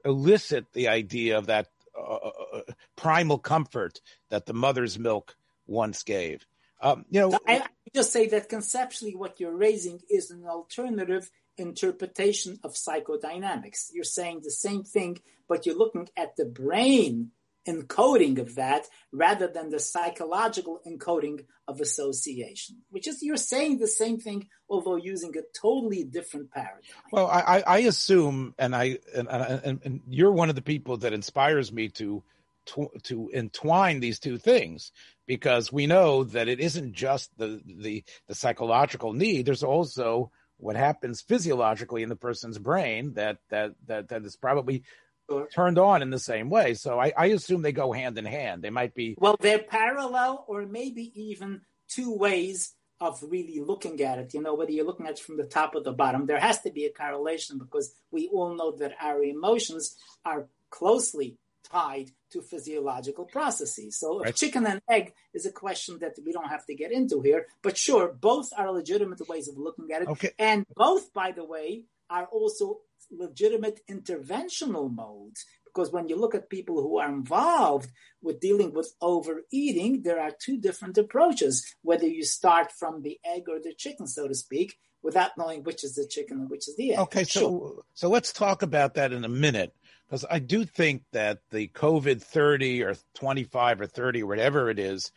elicit 0.05 0.73
the 0.73 0.89
idea 0.89 1.37
of 1.37 1.47
that 1.47 1.69
uh, 1.97 2.01
uh, 2.01 2.33
uh, 2.55 2.61
primal 2.97 3.39
comfort 3.39 4.01
that 4.29 4.47
the 4.47 4.55
mother's 4.55 4.99
milk 4.99 5.37
once 5.67 6.03
gave. 6.03 6.47
Um, 6.83 7.05
you 7.11 7.21
know, 7.21 7.39
I, 7.47 7.59
I 7.59 7.67
just 7.95 8.13
say 8.13 8.29
that 8.29 8.49
conceptually, 8.49 9.15
what 9.15 9.41
you're 9.41 9.57
raising 9.57 10.01
is 10.09 10.31
an 10.31 10.45
alternative 10.47 11.31
interpretation 11.59 12.59
of 12.65 12.73
psychodynamics. 12.73 13.91
You're 13.93 14.05
saying 14.05 14.41
the 14.43 14.51
same 14.51 14.85
thing, 14.85 15.19
but 15.49 15.67
you're 15.67 15.77
looking 15.77 16.09
at 16.17 16.37
the 16.37 16.47
brain 16.47 17.33
encoding 17.69 18.39
of 18.39 18.55
that 18.55 18.87
rather 19.13 19.47
than 19.47 19.69
the 19.69 19.79
psychological 19.79 20.81
encoding 20.87 21.45
of 21.69 21.81
association, 21.81 22.79
which 22.89 23.07
is 23.07 23.23
you're 23.23 23.37
saying 23.37 23.79
the 23.79 23.87
same 23.87 24.19
thing, 24.19 24.49
although 24.69 24.97
using 24.97 25.37
a 25.37 25.43
totally 25.61 26.05
different 26.05 26.51
paradigm. 26.51 26.81
Well, 27.13 27.27
I, 27.27 27.63
I 27.67 27.79
assume, 27.81 28.55
and 28.59 28.75
I 28.75 28.99
and, 29.15 29.29
and, 29.29 29.81
and 29.85 30.01
you're 30.09 30.33
one 30.33 30.49
of 30.49 30.57
the 30.57 30.63
people 30.63 30.97
that 30.99 31.13
inspires 31.13 31.71
me 31.71 31.89
to 31.91 32.23
to, 32.67 32.89
to 33.05 33.31
entwine 33.35 34.01
these 34.01 34.19
two 34.19 34.39
things 34.39 34.93
because 35.31 35.73
we 35.73 35.87
know 35.87 36.25
that 36.25 36.49
it 36.49 36.59
isn't 36.59 36.93
just 36.93 37.31
the, 37.39 37.63
the 37.65 38.03
the 38.27 38.35
psychological 38.35 39.13
need. 39.13 39.47
There's 39.47 39.63
also 39.63 40.33
what 40.57 40.75
happens 40.75 41.21
physiologically 41.21 42.03
in 42.03 42.09
the 42.09 42.17
person's 42.17 42.59
brain 42.59 43.13
that 43.15 43.39
that 43.49 43.75
that 43.87 44.09
that 44.09 44.25
is 44.25 44.35
probably 44.35 44.83
turned 45.55 45.79
on 45.79 46.03
in 46.03 46.11
the 46.11 46.19
same 46.19 46.51
way. 46.51 46.75
So 46.75 46.99
I, 46.99 47.13
I 47.17 47.27
assume 47.27 47.63
they 47.63 47.71
go 47.71 47.93
hand 47.93 48.19
in 48.19 48.25
hand. 48.25 48.63
They 48.63 48.71
might 48.71 48.93
be 48.93 49.15
well, 49.19 49.37
they're 49.39 49.61
parallel, 49.61 50.45
or 50.49 50.67
maybe 50.67 51.13
even 51.15 51.61
two 51.87 52.13
ways 52.13 52.75
of 53.01 53.23
really 53.23 53.61
looking 53.61 54.03
at 54.03 54.19
it. 54.19 54.35
You 54.35 54.43
know, 54.43 54.55
whether 54.57 54.73
you're 54.73 54.85
looking 54.85 55.07
at 55.07 55.13
it 55.13 55.21
from 55.21 55.37
the 55.37 55.45
top 55.45 55.77
or 55.77 55.81
the 55.81 55.93
bottom, 55.93 56.27
there 56.27 56.41
has 56.41 56.61
to 56.63 56.73
be 56.73 56.87
a 56.87 56.93
correlation 56.93 57.57
because 57.57 57.95
we 58.11 58.29
all 58.33 58.57
know 58.57 58.73
that 58.79 58.97
our 59.01 59.23
emotions 59.23 59.95
are 60.25 60.49
closely 60.71 61.37
tied 61.71 62.11
to 62.33 62.43
physiological 62.43 63.25
processes. 63.25 63.99
So 63.99 64.21
right. 64.21 64.35
chicken 64.35 64.67
and 64.67 64.81
egg 64.89 65.13
is 65.35 65.47
a 65.47 65.53
question 65.53 65.99
that 66.01 66.17
we 66.25 66.33
don't 66.33 66.49
have 66.49 66.67
to 66.67 66.75
get 66.75 66.93
into 66.93 67.21
here. 67.21 67.47
But 67.63 67.77
sure, 67.77 68.13
both 68.13 68.51
are 68.57 68.71
legitimate 68.71 69.27
ways 69.29 69.49
of 69.49 69.57
looking 69.57 69.93
at 69.93 70.03
it. 70.03 70.09
Okay. 70.09 70.33
And 70.39 70.67
both, 70.75 71.13
by 71.13 71.33
the 71.33 71.45
way, 71.45 71.85
are 72.09 72.27
also 72.27 72.81
legitimate 73.11 73.81
interventional 73.89 74.93
modes 74.93 75.45
because 75.73 75.93
when 75.93 76.09
you 76.09 76.17
look 76.17 76.35
at 76.35 76.51
people 76.51 76.83
who 76.83 76.99
are 76.99 77.09
involved 77.09 77.91
with 78.23 78.41
dealing 78.41 78.75
with 78.75 78.93
overeating, 79.01 80.03
there 80.03 80.21
are 80.21 80.33
two 80.39 80.59
different 80.59 80.99
approaches, 80.99 81.75
whether 81.83 82.07
you 82.07 82.25
start 82.25 82.73
from 82.73 83.03
the 83.03 83.19
egg 83.25 83.45
or 83.49 83.61
the 83.61 83.73
chicken, 83.75 84.07
so 84.07 84.27
to 84.27 84.35
speak, 84.35 84.79
without 85.03 85.31
knowing 85.39 85.63
which 85.63 85.85
is 85.85 85.95
the 85.95 86.07
chicken 86.07 86.41
and 86.41 86.51
which 86.51 86.69
is 86.69 86.77
the 86.77 86.93
egg. 86.93 86.99
Okay, 86.99 87.25
so 87.25 87.41
sure. 87.41 87.83
so 87.95 88.09
let's 88.09 88.33
talk 88.33 88.63
about 88.63 88.95
that 88.95 89.13
in 89.13 89.25
a 89.25 89.29
minute 89.29 89.73
because 90.11 90.27
I 90.29 90.41
do 90.41 90.65
think 90.65 91.05
that 91.13 91.39
the 91.51 91.69
COVID 91.69 92.21
30 92.21 92.83
or 92.83 92.97
25 93.15 93.83
or 93.83 93.87
30 93.87 94.25
or 94.25 94.27
whatever 94.27 94.69
it 94.69 94.81
is 94.81 95.13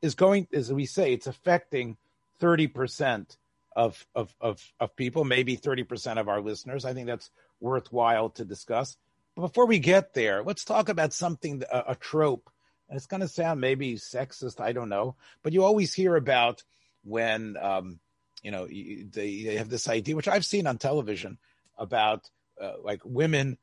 is 0.00 0.14
going 0.14 0.48
as 0.54 0.72
we 0.72 0.86
say 0.86 1.12
it's 1.12 1.26
affecting 1.26 1.98
30% 2.40 3.36
of, 3.76 4.06
of, 4.14 4.34
of, 4.40 4.62
of 4.80 4.96
people, 4.96 5.24
maybe 5.24 5.58
30% 5.58 6.18
of 6.18 6.28
our 6.30 6.40
listeners. 6.40 6.86
I 6.86 6.94
think 6.94 7.06
that's 7.06 7.30
worthwhile 7.60 8.30
to 8.30 8.46
discuss. 8.46 8.96
But 9.36 9.42
before 9.42 9.66
we 9.66 9.78
get 9.78 10.14
there, 10.14 10.42
let's 10.42 10.64
talk 10.64 10.88
about 10.88 11.12
something, 11.12 11.62
a, 11.70 11.84
a 11.88 11.94
trope. 11.94 12.48
And 12.88 12.96
it's 12.96 13.06
going 13.06 13.20
to 13.20 13.28
sound 13.28 13.60
maybe 13.60 13.96
sexist, 13.96 14.58
I 14.58 14.72
don't 14.72 14.88
know. 14.88 15.16
But 15.42 15.52
you 15.52 15.64
always 15.64 15.92
hear 15.92 16.16
about 16.16 16.64
when, 17.04 17.58
um, 17.60 18.00
you 18.42 18.50
know, 18.50 18.66
they, 18.66 19.42
they 19.42 19.56
have 19.56 19.68
this 19.68 19.86
idea, 19.86 20.16
which 20.16 20.28
I've 20.28 20.46
seen 20.46 20.66
on 20.66 20.78
television, 20.78 21.36
about 21.78 22.28
uh, 22.60 22.72
like 22.82 23.02
women 23.04 23.58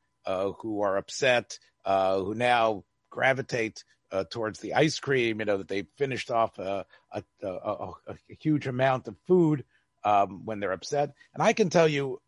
who 0.60 0.82
are 0.82 0.96
upset, 0.96 1.58
uh, 1.84 2.18
who 2.18 2.34
now 2.34 2.84
gravitate 3.10 3.82
uh, 4.10 4.24
towards 4.30 4.60
the 4.60 4.74
ice 4.74 4.98
cream, 4.98 5.40
you 5.40 5.44
know, 5.44 5.58
that 5.58 5.68
they 5.68 5.84
finished 5.96 6.30
off 6.30 6.58
a, 6.58 6.84
a, 7.12 7.22
a, 7.42 7.92
a 8.08 8.16
huge 8.40 8.66
amount 8.66 9.08
of 9.08 9.16
food 9.26 9.64
um, 10.04 10.44
when 10.44 10.60
they're 10.60 10.72
upset. 10.72 11.12
And 11.34 11.42
I 11.42 11.52
can 11.52 11.70
tell 11.70 11.88
you 11.88 12.20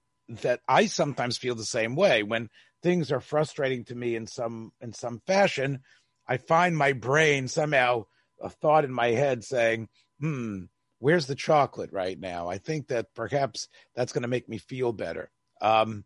that 0.43 0.61
I 0.69 0.87
sometimes 0.87 1.39
feel 1.39 1.55
the 1.55 1.65
same 1.65 1.97
way 1.97 2.23
when 2.23 2.49
things 2.83 3.11
are 3.13 3.21
frustrating 3.21 3.85
to 3.87 3.95
me 3.95 4.17
in 4.17 4.27
some 4.27 4.73
in 4.81 4.93
some 4.93 5.21
fashion. 5.27 5.81
I 6.27 6.37
find 6.37 6.77
my 6.77 6.93
brain 6.93 7.49
somehow 7.49 8.05
a 8.41 8.49
thought 8.49 8.85
in 8.85 8.93
my 8.93 9.09
head 9.09 9.45
saying, 9.45 9.89
"Hmm, 10.21 10.65
where's 10.99 11.27
the 11.27 11.35
chocolate 11.35 11.93
right 11.93 12.19
now?" 12.19 12.49
I 12.49 12.59
think 12.59 12.89
that 12.89 13.15
perhaps 13.15 13.69
that's 13.95 14.13
going 14.13 14.23
to 14.23 14.29
make 14.29 14.49
me 14.49 14.59
feel 14.59 14.93
better. 14.93 15.31
Um, 15.61 16.05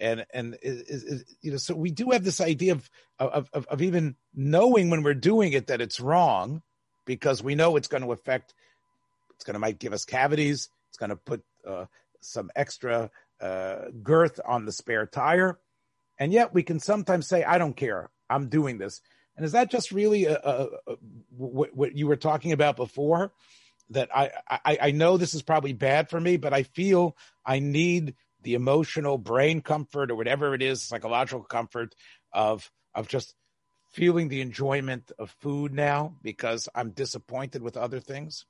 and 0.00 0.26
and 0.32 0.56
is, 0.62 1.04
is, 1.04 1.24
you 1.42 1.50
know, 1.50 1.56
so 1.56 1.74
we 1.74 1.90
do 1.90 2.10
have 2.10 2.24
this 2.24 2.40
idea 2.40 2.72
of, 2.72 2.90
of 3.18 3.50
of 3.52 3.66
of 3.66 3.82
even 3.82 4.16
knowing 4.34 4.90
when 4.90 5.02
we're 5.02 5.14
doing 5.14 5.52
it 5.52 5.68
that 5.68 5.80
it's 5.80 6.00
wrong, 6.00 6.62
because 7.04 7.42
we 7.42 7.54
know 7.54 7.76
it's 7.76 7.88
going 7.88 8.02
to 8.02 8.12
affect. 8.12 8.54
It's 9.34 9.44
going 9.44 9.54
to 9.54 9.60
might 9.60 9.78
give 9.78 9.92
us 9.92 10.04
cavities. 10.04 10.68
It's 10.88 10.96
going 10.96 11.10
to 11.10 11.16
put 11.16 11.42
uh, 11.66 11.86
some 12.20 12.50
extra 12.54 13.10
uh, 13.40 13.86
girth 14.02 14.40
on 14.46 14.64
the 14.64 14.72
spare 14.72 15.06
tire. 15.06 15.58
And 16.18 16.32
yet 16.32 16.54
we 16.54 16.62
can 16.62 16.78
sometimes 16.78 17.26
say, 17.26 17.42
I 17.42 17.58
don't 17.58 17.76
care. 17.76 18.10
I'm 18.30 18.48
doing 18.48 18.78
this. 18.78 19.00
And 19.36 19.44
is 19.44 19.52
that 19.52 19.70
just 19.70 19.90
really 19.90 20.26
a, 20.26 20.36
a, 20.36 20.68
a, 20.86 20.96
what, 21.36 21.74
what, 21.74 21.96
you 21.96 22.06
were 22.06 22.16
talking 22.16 22.52
about 22.52 22.76
before? 22.76 23.32
That 23.90 24.08
I, 24.16 24.30
I, 24.48 24.78
I 24.80 24.90
know 24.92 25.16
this 25.16 25.34
is 25.34 25.42
probably 25.42 25.72
bad 25.72 26.08
for 26.08 26.20
me, 26.20 26.36
but 26.36 26.54
I 26.54 26.62
feel 26.62 27.16
I 27.44 27.58
need 27.58 28.14
the 28.44 28.54
emotional 28.54 29.18
brain 29.18 29.60
comfort 29.60 30.10
or 30.10 30.14
whatever 30.14 30.54
it 30.54 30.62
is, 30.62 30.82
psychological 30.82 31.44
comfort 31.44 31.94
of 32.32 32.70
of 32.94 33.08
just 33.08 33.34
feeling 33.90 34.28
the 34.28 34.40
enjoyment 34.40 35.12
of 35.18 35.30
food 35.40 35.72
now 35.72 36.16
because 36.22 36.68
I'm 36.74 36.90
disappointed 36.90 37.62
with 37.62 37.76
other 37.76 38.00
things. 38.00 38.44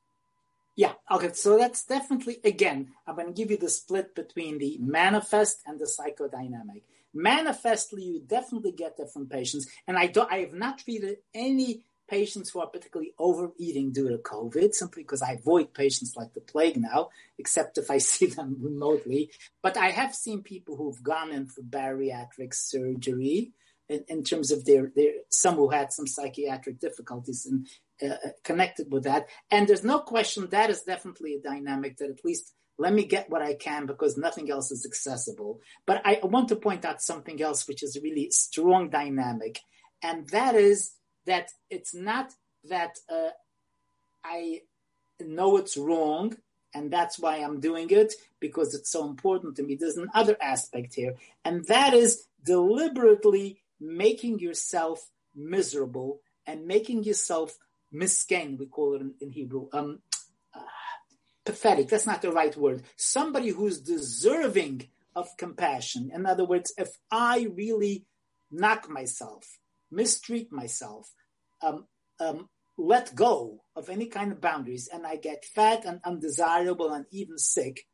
Yeah, 0.76 0.94
okay, 1.10 1.32
so 1.34 1.56
that's 1.56 1.84
definitely, 1.84 2.38
again, 2.42 2.92
I'm 3.06 3.14
going 3.14 3.28
to 3.28 3.32
give 3.32 3.50
you 3.50 3.56
the 3.56 3.68
split 3.68 4.14
between 4.14 4.58
the 4.58 4.76
manifest 4.80 5.58
and 5.66 5.78
the 5.78 5.84
psychodynamic. 5.84 6.82
Manifestly, 7.12 8.02
you 8.02 8.20
definitely 8.26 8.72
get 8.72 8.96
that 8.96 9.12
from 9.12 9.28
patients, 9.28 9.68
and 9.86 9.96
I, 9.96 10.08
don't, 10.08 10.32
I 10.32 10.38
have 10.38 10.52
not 10.52 10.78
treated 10.78 11.18
any 11.32 11.84
patients 12.08 12.50
who 12.50 12.60
are 12.60 12.66
particularly 12.66 13.12
overeating 13.18 13.92
due 13.92 14.08
to 14.08 14.18
COVID, 14.18 14.74
simply 14.74 15.02
because 15.02 15.22
I 15.22 15.32
avoid 15.32 15.74
patients 15.74 16.16
like 16.16 16.34
the 16.34 16.40
plague 16.40 16.76
now, 16.76 17.10
except 17.38 17.78
if 17.78 17.90
I 17.90 17.98
see 18.12 18.26
them 18.26 18.56
remotely. 18.60 19.30
But 19.62 19.76
I 19.76 19.90
have 19.90 20.14
seen 20.14 20.42
people 20.42 20.76
who've 20.76 21.02
gone 21.02 21.32
in 21.32 21.46
for 21.46 21.62
bariatric 21.62 22.54
surgery 22.54 23.52
in, 23.88 24.04
in 24.08 24.24
terms 24.24 24.50
of 24.50 24.64
their, 24.64 24.90
their, 24.94 25.12
some 25.28 25.56
who 25.56 25.68
had 25.68 25.92
some 25.92 26.06
psychiatric 26.06 26.80
difficulties 26.80 27.46
and 27.46 27.66
uh, 28.02 28.16
connected 28.42 28.90
with 28.90 29.04
that. 29.04 29.26
And 29.50 29.68
there's 29.68 29.84
no 29.84 30.00
question 30.00 30.48
that 30.50 30.70
is 30.70 30.82
definitely 30.82 31.34
a 31.34 31.40
dynamic 31.40 31.98
that 31.98 32.10
at 32.10 32.24
least 32.24 32.54
let 32.76 32.92
me 32.92 33.04
get 33.04 33.30
what 33.30 33.42
I 33.42 33.54
can 33.54 33.86
because 33.86 34.16
nothing 34.16 34.50
else 34.50 34.70
is 34.70 34.84
accessible. 34.84 35.60
But 35.86 36.02
I 36.04 36.18
want 36.22 36.48
to 36.48 36.56
point 36.56 36.84
out 36.84 37.02
something 37.02 37.40
else, 37.40 37.68
which 37.68 37.82
is 37.82 37.96
a 37.96 38.00
really 38.00 38.30
strong 38.30 38.90
dynamic. 38.90 39.60
And 40.02 40.28
that 40.30 40.54
is 40.54 40.92
that 41.26 41.50
it's 41.70 41.94
not 41.94 42.32
that 42.64 42.98
uh, 43.10 43.30
I 44.24 44.62
know 45.20 45.56
it's 45.56 45.76
wrong 45.76 46.36
and 46.74 46.90
that's 46.90 47.18
why 47.18 47.36
I'm 47.36 47.60
doing 47.60 47.88
it 47.90 48.14
because 48.40 48.74
it's 48.74 48.90
so 48.90 49.08
important 49.08 49.56
to 49.56 49.62
me. 49.62 49.76
There's 49.76 49.96
another 49.96 50.36
aspect 50.40 50.94
here, 50.94 51.14
and 51.44 51.64
that 51.66 51.94
is 51.94 52.26
deliberately 52.44 53.62
making 53.80 54.40
yourself 54.40 55.08
miserable 55.34 56.20
and 56.46 56.66
making 56.66 57.04
yourself 57.04 57.56
misken, 57.92 58.58
we 58.58 58.66
call 58.66 58.94
it 58.94 59.00
in, 59.00 59.14
in 59.20 59.30
Hebrew, 59.30 59.68
um, 59.72 60.00
uh, 60.54 60.60
pathetic. 61.44 61.88
That's 61.88 62.06
not 62.06 62.22
the 62.22 62.32
right 62.32 62.54
word. 62.56 62.82
Somebody 62.96 63.48
who's 63.48 63.80
deserving 63.80 64.88
of 65.14 65.36
compassion. 65.36 66.10
In 66.12 66.26
other 66.26 66.44
words, 66.44 66.74
if 66.76 66.98
I 67.10 67.48
really 67.54 68.04
knock 68.50 68.90
myself, 68.90 69.58
mistreat 69.94 70.52
myself, 70.52 71.10
um, 71.62 71.86
um, 72.20 72.48
let 72.76 73.14
go 73.14 73.62
of 73.76 73.88
any 73.88 74.06
kind 74.06 74.32
of 74.32 74.40
boundaries, 74.40 74.88
and 74.92 75.06
I 75.06 75.16
get 75.16 75.44
fat 75.44 75.84
and 75.84 76.00
undesirable 76.04 76.92
and 76.92 77.06
even 77.12 77.38
sick, 77.38 77.86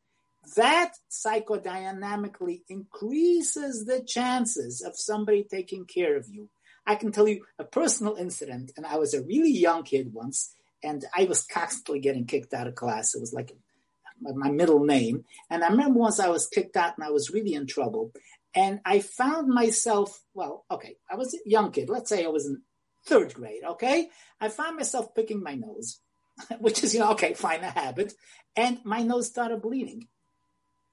that 0.56 0.92
psychodynamically 1.10 2.62
increases 2.68 3.84
the 3.84 4.02
chances 4.02 4.80
of 4.82 4.98
somebody 4.98 5.44
taking 5.44 5.84
care 5.84 6.16
of 6.16 6.28
you. 6.28 6.48
I 6.86 6.94
can 6.94 7.12
tell 7.12 7.28
you 7.28 7.44
a 7.58 7.64
personal 7.64 8.16
incident, 8.16 8.72
and 8.76 8.86
I 8.86 8.96
was 8.96 9.12
a 9.12 9.22
really 9.22 9.52
young 9.52 9.82
kid 9.82 10.12
once, 10.14 10.54
and 10.82 11.04
I 11.16 11.24
was 11.24 11.44
constantly 11.44 12.00
getting 12.00 12.26
kicked 12.26 12.54
out 12.54 12.66
of 12.66 12.74
class. 12.74 13.14
It 13.14 13.20
was 13.20 13.34
like 13.34 13.52
my 14.20 14.50
middle 14.50 14.84
name. 14.84 15.24
And 15.48 15.64
I 15.64 15.68
remember 15.68 15.98
once 15.98 16.20
I 16.20 16.28
was 16.28 16.46
kicked 16.46 16.76
out 16.76 16.94
and 16.96 17.04
I 17.04 17.10
was 17.10 17.30
really 17.30 17.54
in 17.54 17.66
trouble. 17.66 18.12
And 18.54 18.80
I 18.84 19.00
found 19.00 19.48
myself, 19.48 20.20
well, 20.34 20.64
okay, 20.70 20.96
I 21.10 21.16
was 21.16 21.34
a 21.34 21.38
young 21.48 21.70
kid. 21.70 21.88
Let's 21.88 22.08
say 22.08 22.24
I 22.24 22.28
was 22.28 22.46
in 22.46 22.62
third 23.06 23.34
grade, 23.34 23.62
okay? 23.64 24.08
I 24.40 24.48
found 24.48 24.76
myself 24.76 25.14
picking 25.14 25.42
my 25.42 25.54
nose, 25.54 26.00
which 26.58 26.82
is, 26.82 26.94
you 26.94 27.00
know, 27.00 27.12
okay, 27.12 27.34
fine, 27.34 27.62
a 27.62 27.70
habit. 27.70 28.12
And 28.56 28.80
my 28.84 29.02
nose 29.02 29.28
started 29.28 29.62
bleeding. 29.62 30.08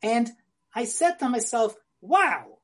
And 0.04 0.30
I 0.76 0.86
said 0.86 1.16
to 1.20 1.30
myself, 1.30 1.76
wow, 2.02 2.60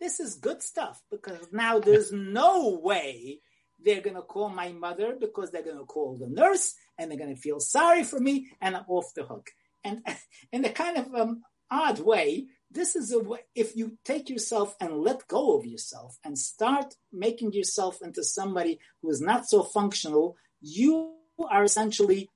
this 0.00 0.20
is 0.20 0.34
good 0.36 0.62
stuff 0.62 1.00
because 1.10 1.48
now 1.52 1.78
there's 1.78 2.12
no 2.12 2.78
way 2.82 3.40
they're 3.82 4.02
going 4.02 4.16
to 4.16 4.22
call 4.22 4.48
my 4.48 4.72
mother 4.72 5.16
because 5.18 5.50
they're 5.50 5.62
going 5.62 5.78
to 5.78 5.84
call 5.84 6.16
the 6.18 6.28
nurse 6.28 6.74
and 6.98 7.10
they're 7.10 7.18
going 7.18 7.34
to 7.34 7.40
feel 7.40 7.60
sorry 7.60 8.04
for 8.04 8.18
me 8.18 8.48
and 8.60 8.76
I'm 8.76 8.84
off 8.88 9.14
the 9.14 9.24
hook. 9.24 9.50
And 9.84 10.02
in 10.52 10.64
a 10.64 10.70
kind 10.70 10.98
of 10.98 11.14
um, 11.14 11.42
odd 11.70 12.00
way, 12.00 12.46
this 12.70 12.96
is 12.96 13.12
a 13.12 13.20
way, 13.20 13.40
if 13.54 13.76
you 13.76 13.98
take 14.04 14.28
yourself 14.28 14.74
and 14.80 14.98
let 14.98 15.28
go 15.28 15.56
of 15.56 15.64
yourself 15.64 16.18
and 16.24 16.38
start 16.38 16.94
making 17.12 17.52
yourself 17.52 17.98
into 18.02 18.24
somebody 18.24 18.78
who 19.02 19.10
is 19.10 19.20
not 19.20 19.48
so 19.48 19.62
functional, 19.62 20.36
you 20.60 21.14
are 21.48 21.64
essentially 21.64 22.28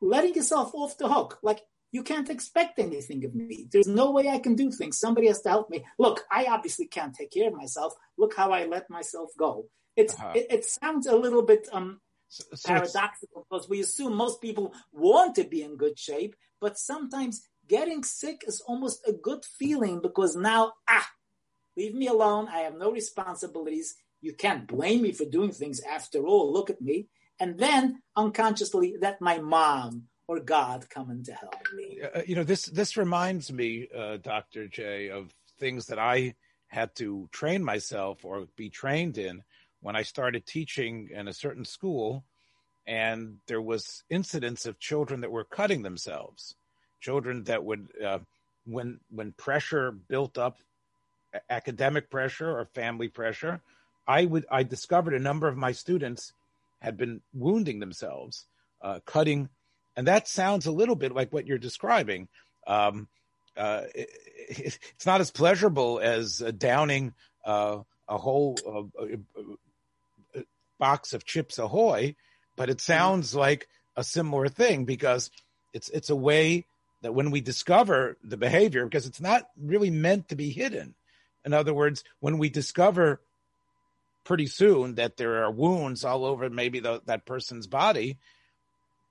letting 0.00 0.34
yourself 0.34 0.72
off 0.74 0.98
the 0.98 1.08
hook. 1.08 1.38
Like 1.42 1.62
you 1.92 2.02
can't 2.02 2.30
expect 2.30 2.78
anything 2.78 3.24
of 3.24 3.34
me. 3.34 3.66
There's 3.70 3.88
no 3.88 4.10
way 4.10 4.28
I 4.28 4.38
can 4.38 4.54
do 4.54 4.70
things. 4.70 4.98
Somebody 4.98 5.28
has 5.28 5.40
to 5.42 5.48
help 5.48 5.70
me. 5.70 5.84
Look, 5.98 6.24
I 6.30 6.44
obviously 6.44 6.86
can't 6.86 7.14
take 7.14 7.32
care 7.32 7.48
of 7.48 7.54
myself. 7.54 7.94
Look 8.18 8.36
how 8.36 8.52
I 8.52 8.66
let 8.66 8.90
myself 8.90 9.30
go. 9.38 9.66
It's 9.96 10.14
uh-huh. 10.14 10.32
it, 10.34 10.46
it, 10.50 10.64
sounds 10.64 11.06
a 11.06 11.16
little 11.16 11.42
bit 11.42 11.68
um, 11.72 12.00
so, 12.28 12.44
so 12.54 12.68
paradoxical 12.68 13.46
because 13.48 13.68
we 13.68 13.80
assume 13.80 14.14
most 14.14 14.42
people 14.42 14.74
want 14.92 15.34
to 15.36 15.44
be 15.44 15.62
in 15.62 15.76
good 15.76 15.98
shape, 15.98 16.36
but 16.60 16.78
sometimes 16.78 17.46
getting 17.68 18.02
sick 18.04 18.42
is 18.46 18.60
almost 18.60 19.06
a 19.06 19.12
good 19.12 19.44
feeling 19.44 20.00
because 20.00 20.36
now 20.36 20.72
ah, 20.88 21.08
leave 21.76 21.94
me 21.94 22.06
alone. 22.06 22.48
I 22.48 22.60
have 22.60 22.76
no 22.76 22.90
responsibilities. 22.90 23.96
You 24.20 24.34
can't 24.34 24.66
blame 24.66 25.02
me 25.02 25.12
for 25.12 25.24
doing 25.24 25.52
things. 25.52 25.80
After 25.80 26.26
all, 26.26 26.52
look 26.52 26.70
at 26.70 26.80
me. 26.80 27.08
And 27.38 27.58
then 27.58 28.02
unconsciously, 28.16 28.96
let 29.00 29.20
my 29.20 29.38
mom 29.38 30.04
or 30.28 30.40
God 30.40 30.88
come 30.88 31.10
in 31.10 31.22
to 31.24 31.32
help 31.32 31.54
me. 31.74 32.00
Uh, 32.02 32.22
you 32.26 32.34
know, 32.34 32.44
this 32.44 32.66
this 32.66 32.96
reminds 32.96 33.52
me, 33.52 33.88
uh, 33.94 34.16
Doctor 34.16 34.66
J, 34.68 35.10
of 35.10 35.32
things 35.58 35.86
that 35.86 35.98
I 35.98 36.34
had 36.68 36.94
to 36.96 37.28
train 37.32 37.62
myself 37.62 38.24
or 38.24 38.46
be 38.56 38.70
trained 38.70 39.18
in 39.18 39.42
when 39.80 39.96
I 39.96 40.02
started 40.02 40.46
teaching 40.46 41.10
in 41.12 41.28
a 41.28 41.32
certain 41.32 41.64
school, 41.64 42.24
and 42.86 43.36
there 43.46 43.62
was 43.62 44.02
incidents 44.10 44.66
of 44.66 44.80
children 44.80 45.20
that 45.20 45.30
were 45.30 45.44
cutting 45.44 45.82
themselves, 45.82 46.56
children 47.00 47.44
that 47.44 47.64
would, 47.64 47.88
uh, 48.04 48.18
when 48.64 49.00
when 49.10 49.32
pressure 49.32 49.92
built 49.92 50.38
up, 50.38 50.58
academic 51.50 52.10
pressure 52.10 52.50
or 52.50 52.64
family 52.74 53.08
pressure, 53.08 53.60
I 54.06 54.24
would 54.24 54.46
I 54.50 54.62
discovered 54.62 55.14
a 55.14 55.18
number 55.18 55.48
of 55.48 55.56
my 55.56 55.72
students 55.72 56.32
had 56.80 56.96
been 56.96 57.20
wounding 57.32 57.78
themselves, 57.80 58.46
uh, 58.82 59.00
cutting 59.04 59.48
and 59.96 60.06
that 60.06 60.28
sounds 60.28 60.66
a 60.66 60.72
little 60.72 60.94
bit 60.94 61.14
like 61.14 61.32
what 61.32 61.46
you're 61.46 61.58
describing. 61.58 62.28
Um, 62.66 63.08
uh, 63.56 63.84
it, 63.94 64.10
it's 64.48 65.06
not 65.06 65.20
as 65.20 65.30
pleasurable 65.30 65.98
as 65.98 66.42
uh, 66.42 66.50
downing 66.50 67.14
uh, 67.44 67.78
a 68.08 68.18
whole 68.18 68.58
uh, 68.68 70.42
box 70.78 71.14
of 71.14 71.24
Chips 71.24 71.58
Ahoy, 71.58 72.14
but 72.54 72.68
it 72.68 72.80
sounds 72.80 73.30
mm-hmm. 73.30 73.38
like 73.38 73.68
a 73.96 74.04
similar 74.04 74.48
thing 74.48 74.84
because 74.84 75.30
it's 75.72 75.88
it's 75.88 76.10
a 76.10 76.16
way 76.16 76.66
that 77.06 77.12
when 77.12 77.30
we 77.30 77.40
discover 77.40 78.18
the 78.24 78.36
behavior, 78.36 78.84
because 78.84 79.06
it's 79.06 79.20
not 79.20 79.48
really 79.56 79.90
meant 79.90 80.28
to 80.28 80.34
be 80.34 80.50
hidden. 80.50 80.96
In 81.44 81.54
other 81.54 81.72
words, 81.72 82.02
when 82.18 82.38
we 82.38 82.48
discover 82.48 83.20
pretty 84.24 84.48
soon 84.48 84.96
that 84.96 85.16
there 85.16 85.44
are 85.44 85.50
wounds 85.52 86.04
all 86.04 86.24
over 86.24 86.50
maybe 86.50 86.80
the, 86.80 87.00
that 87.06 87.24
person's 87.24 87.68
body, 87.68 88.18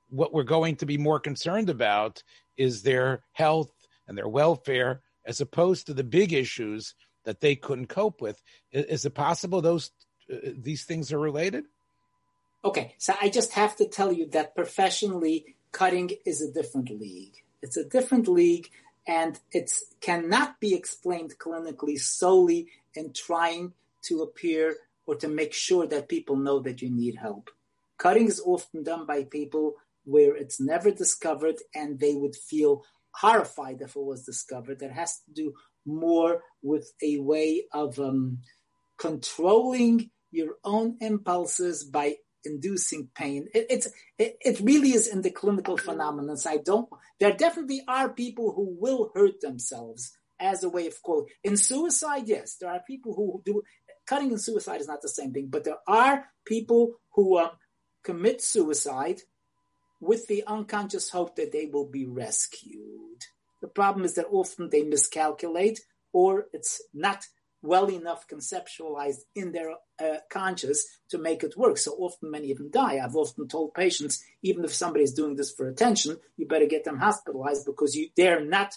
what 0.10 0.34
we're 0.34 0.44
going 0.44 0.76
to 0.76 0.86
be 0.86 0.98
more 0.98 1.22
concerned 1.22 1.70
about 1.70 2.22
is 2.58 2.84
their 2.84 3.24
health 3.32 3.72
and 4.10 4.18
their 4.18 4.28
welfare 4.28 5.00
as 5.26 5.40
opposed 5.40 5.86
to 5.86 5.94
the 5.94 6.04
big 6.04 6.34
issues 6.34 6.96
that 7.24 7.40
they 7.40 7.56
couldn't 7.56 7.88
cope 7.88 8.20
with. 8.20 8.42
Is 8.74 9.06
it 9.06 9.16
possible 9.16 9.62
those 9.62 9.92
uh, 10.30 10.36
these 10.58 10.84
things 10.84 11.14
are 11.14 11.20
related? 11.20 11.64
Okay, 12.66 12.94
so 12.98 13.16
I 13.22 13.30
just 13.30 13.54
have 13.54 13.78
to 13.78 13.88
tell 13.88 14.12
you 14.12 14.26
that 14.32 14.54
professionally, 14.54 15.56
cutting 15.72 16.12
is 16.26 16.42
a 16.42 16.52
different 16.52 16.90
league. 16.90 17.45
It's 17.65 17.78
a 17.78 17.84
different 17.97 18.28
league, 18.28 18.69
and 19.08 19.39
it 19.51 19.71
cannot 19.99 20.60
be 20.60 20.75
explained 20.75 21.39
clinically 21.39 21.97
solely 21.99 22.67
in 22.93 23.12
trying 23.12 23.73
to 24.04 24.21
appear 24.21 24.75
or 25.08 25.15
to 25.15 25.28
make 25.28 25.51
sure 25.51 25.88
that 25.88 26.08
people 26.08 26.36
know 26.36 26.60
that 26.60 26.84
you 26.84 26.91
need 26.91 27.15
help. 27.15 27.49
Cutting 27.97 28.28
is 28.28 28.39
often 28.45 28.84
done 28.84 29.08
by 29.08 29.23
people 29.23 29.73
where 30.04 30.36
it's 30.36 30.60
never 30.62 30.91
discovered 30.91 31.56
and 31.73 31.99
they 31.99 32.13
would 32.13 32.36
feel 32.36 32.84
horrified 33.10 33.82
if 33.82 33.95
it 33.95 34.04
was 34.12 34.23
discovered. 34.23 34.80
That 34.80 34.91
has 34.91 35.21
to 35.25 35.32
do 35.34 35.54
more 35.88 36.43
with 36.62 36.91
a 37.01 37.17
way 37.17 37.65
of 37.73 37.99
um, 37.99 38.41
controlling 38.99 40.12
your 40.30 40.56
own 40.63 40.97
impulses 41.01 41.84
by 41.84 42.17
inducing 42.46 43.10
pain. 43.16 43.48
It, 43.54 43.68
it's 43.70 43.88
it, 44.18 44.38
it, 44.42 44.60
really 44.60 44.90
is 44.90 45.08
in 45.08 45.22
the 45.22 45.30
clinical 45.30 45.78
phenomenon. 45.78 46.38
I 46.46 46.58
don't. 46.58 46.90
There 47.20 47.34
definitely 47.34 47.84
are 47.88 48.10
people 48.10 48.54
who 48.54 48.76
will 48.80 49.12
hurt 49.16 49.42
themselves 49.42 50.18
as 50.40 50.64
a 50.64 50.70
way 50.70 50.88
of 50.88 51.02
quote. 51.02 51.30
In 51.44 51.58
suicide, 51.58 52.28
yes, 52.28 52.58
there 52.60 52.70
are 52.70 52.82
people 52.86 53.14
who 53.14 53.42
do. 53.46 53.64
Cutting 54.06 54.30
and 54.30 54.42
suicide 54.42 54.82
is 54.82 54.88
not 54.88 55.02
the 55.02 55.10
same 55.10 55.34
thing, 55.34 55.48
but 55.50 55.64
there 55.64 55.80
are 55.88 56.26
people 56.46 57.00
who 57.14 57.38
uh, 57.38 57.50
commit 58.04 58.42
suicide 58.42 59.22
with 60.00 60.28
the 60.28 60.44
unconscious 60.46 61.10
hope 61.10 61.36
that 61.36 61.52
they 61.52 61.66
will 61.66 61.88
be 61.88 62.06
rescued. 62.06 63.26
The 63.62 63.68
problem 63.68 64.06
is 64.06 64.14
that 64.16 64.28
often 64.30 64.70
they 64.70 64.84
miscalculate 64.84 65.80
or 66.14 66.48
it's 66.54 66.82
not 66.94 67.26
well 67.65 67.89
enough 67.89 68.28
conceptualized 68.28 69.21
in 69.36 69.51
their 69.51 69.71
uh, 69.99 70.17
conscious 70.30 70.86
to 71.10 71.17
make 71.17 71.43
it 71.43 71.58
work. 71.58 71.78
So 71.78 71.91
often 71.93 72.32
many 72.32 72.51
of 72.51 72.58
them 72.58 72.71
die. 72.71 72.99
I've 73.04 73.15
often 73.15 73.47
told 73.47 73.73
patients, 73.73 74.23
even 74.41 74.63
if 74.63 74.73
somebody 74.73 75.04
is 75.04 75.13
doing 75.13 75.36
this 75.36 75.51
for 75.51 75.67
attention, 75.67 76.17
you 76.38 76.47
better 76.47 76.65
get 76.65 76.84
them 76.84 76.99
hospitalized 76.99 77.65
because 77.65 77.95
you, 77.95 78.10
they're 78.15 78.43
not 78.43 78.73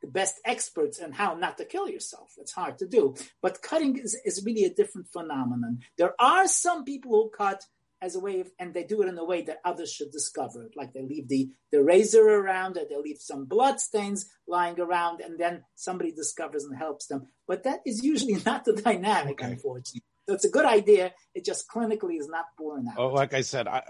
the 0.00 0.08
best 0.08 0.36
experts 0.44 1.00
on 1.00 1.12
how 1.12 1.34
not 1.34 1.58
to 1.58 1.64
kill 1.64 1.88
yourself. 1.88 2.32
It's 2.38 2.52
hard 2.52 2.78
to 2.78 2.86
do. 2.86 3.14
But 3.42 3.62
cutting 3.62 3.98
is, 3.98 4.18
is 4.24 4.44
really 4.44 4.64
a 4.64 4.74
different 4.74 5.08
phenomenon. 5.08 5.80
There 5.98 6.14
are 6.18 6.46
some 6.46 6.84
people 6.84 7.12
who 7.12 7.30
cut 7.36 7.66
as 8.02 8.14
a 8.14 8.20
way 8.20 8.40
of, 8.40 8.50
and 8.58 8.72
they 8.72 8.84
do 8.84 9.02
it 9.02 9.08
in 9.08 9.18
a 9.18 9.24
way 9.24 9.42
that 9.42 9.60
others 9.64 9.92
should 9.92 10.10
discover 10.10 10.62
it. 10.64 10.72
Like 10.76 10.92
they 10.92 11.02
leave 11.02 11.28
the, 11.28 11.50
the 11.70 11.82
razor 11.82 12.22
around, 12.22 12.76
or 12.76 12.84
they 12.88 12.96
leave 12.96 13.18
some 13.18 13.44
blood 13.44 13.80
stains 13.80 14.26
lying 14.46 14.80
around, 14.80 15.20
and 15.20 15.38
then 15.38 15.64
somebody 15.74 16.12
discovers 16.12 16.64
and 16.64 16.76
helps 16.76 17.06
them. 17.06 17.26
But 17.46 17.64
that 17.64 17.80
is 17.84 18.02
usually 18.02 18.42
not 18.46 18.64
the 18.64 18.72
dynamic, 18.72 19.40
okay. 19.40 19.52
unfortunately. 19.52 20.02
So 20.28 20.34
it's 20.34 20.44
a 20.44 20.50
good 20.50 20.64
idea. 20.64 21.12
It 21.34 21.44
just 21.44 21.68
clinically 21.68 22.18
is 22.18 22.28
not 22.28 22.44
borne 22.56 22.86
out. 22.86 22.94
Oh, 22.96 23.08
like 23.08 23.34
I 23.34 23.40
said, 23.40 23.66
I, 23.66 23.82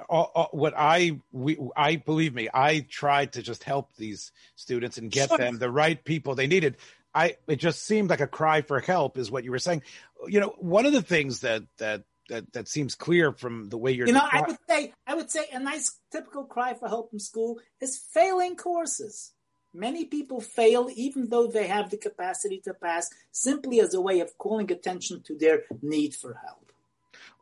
what 0.53 0.73
I 0.75 1.21
we 1.33 1.59
I 1.77 1.97
believe 1.97 2.35
me, 2.35 2.49
I 2.53 2.87
tried 2.89 3.35
to 3.35 3.43
just 3.43 3.63
help 3.63 3.95
these 3.97 4.33
students 4.57 4.97
and 4.97 5.11
get 5.11 5.29
sure. 5.29 5.37
them 5.37 5.59
the 5.59 5.71
right 5.71 6.03
people 6.03 6.35
they 6.35 6.47
needed. 6.47 6.79
I 7.15 7.37
it 7.47 7.57
just 7.57 7.83
seemed 7.85 8.09
like 8.09 8.23
a 8.23 8.27
cry 8.27 8.63
for 8.63 8.81
help 8.81 9.19
is 9.19 9.31
what 9.31 9.45
you 9.45 9.51
were 9.51 9.59
saying. 9.59 9.83
You 10.29 10.41
know, 10.41 10.55
one 10.59 10.87
of 10.87 10.95
the 10.95 11.03
things 11.03 11.41
that 11.41 11.65
that 11.77 12.05
that 12.31 12.53
that 12.55 12.69
seems 12.69 12.95
clear 12.95 13.33
from 13.33 13.69
the 13.69 13.77
way 13.77 13.93
you're. 13.93 14.07
You 14.07 14.15
know, 14.15 14.27
I 14.31 14.43
would 14.47 14.57
say 14.69 14.93
I 15.07 15.15
would 15.15 15.31
say 15.31 15.45
a 15.53 15.61
nice 15.61 15.99
typical 16.11 16.45
cry 16.45 16.75
for 16.75 16.89
help 16.89 17.11
in 17.13 17.19
school 17.19 17.61
is 17.81 17.99
failing 17.99 18.57
courses. 18.57 19.33
Many 19.73 20.07
people 20.07 20.41
fail 20.41 20.89
even 20.95 21.29
though 21.29 21.47
they 21.47 21.69
have 21.69 21.91
the 21.91 21.97
capacity 21.97 22.61
to 22.65 22.75
pass, 22.75 23.09
simply 23.31 23.81
as 23.81 23.95
a 23.95 24.01
way 24.01 24.21
of 24.21 24.37
calling 24.39 24.73
attention 24.73 25.23
to 25.27 25.37
their 25.37 25.63
need 25.83 26.15
for 26.15 26.41
help. 26.45 26.73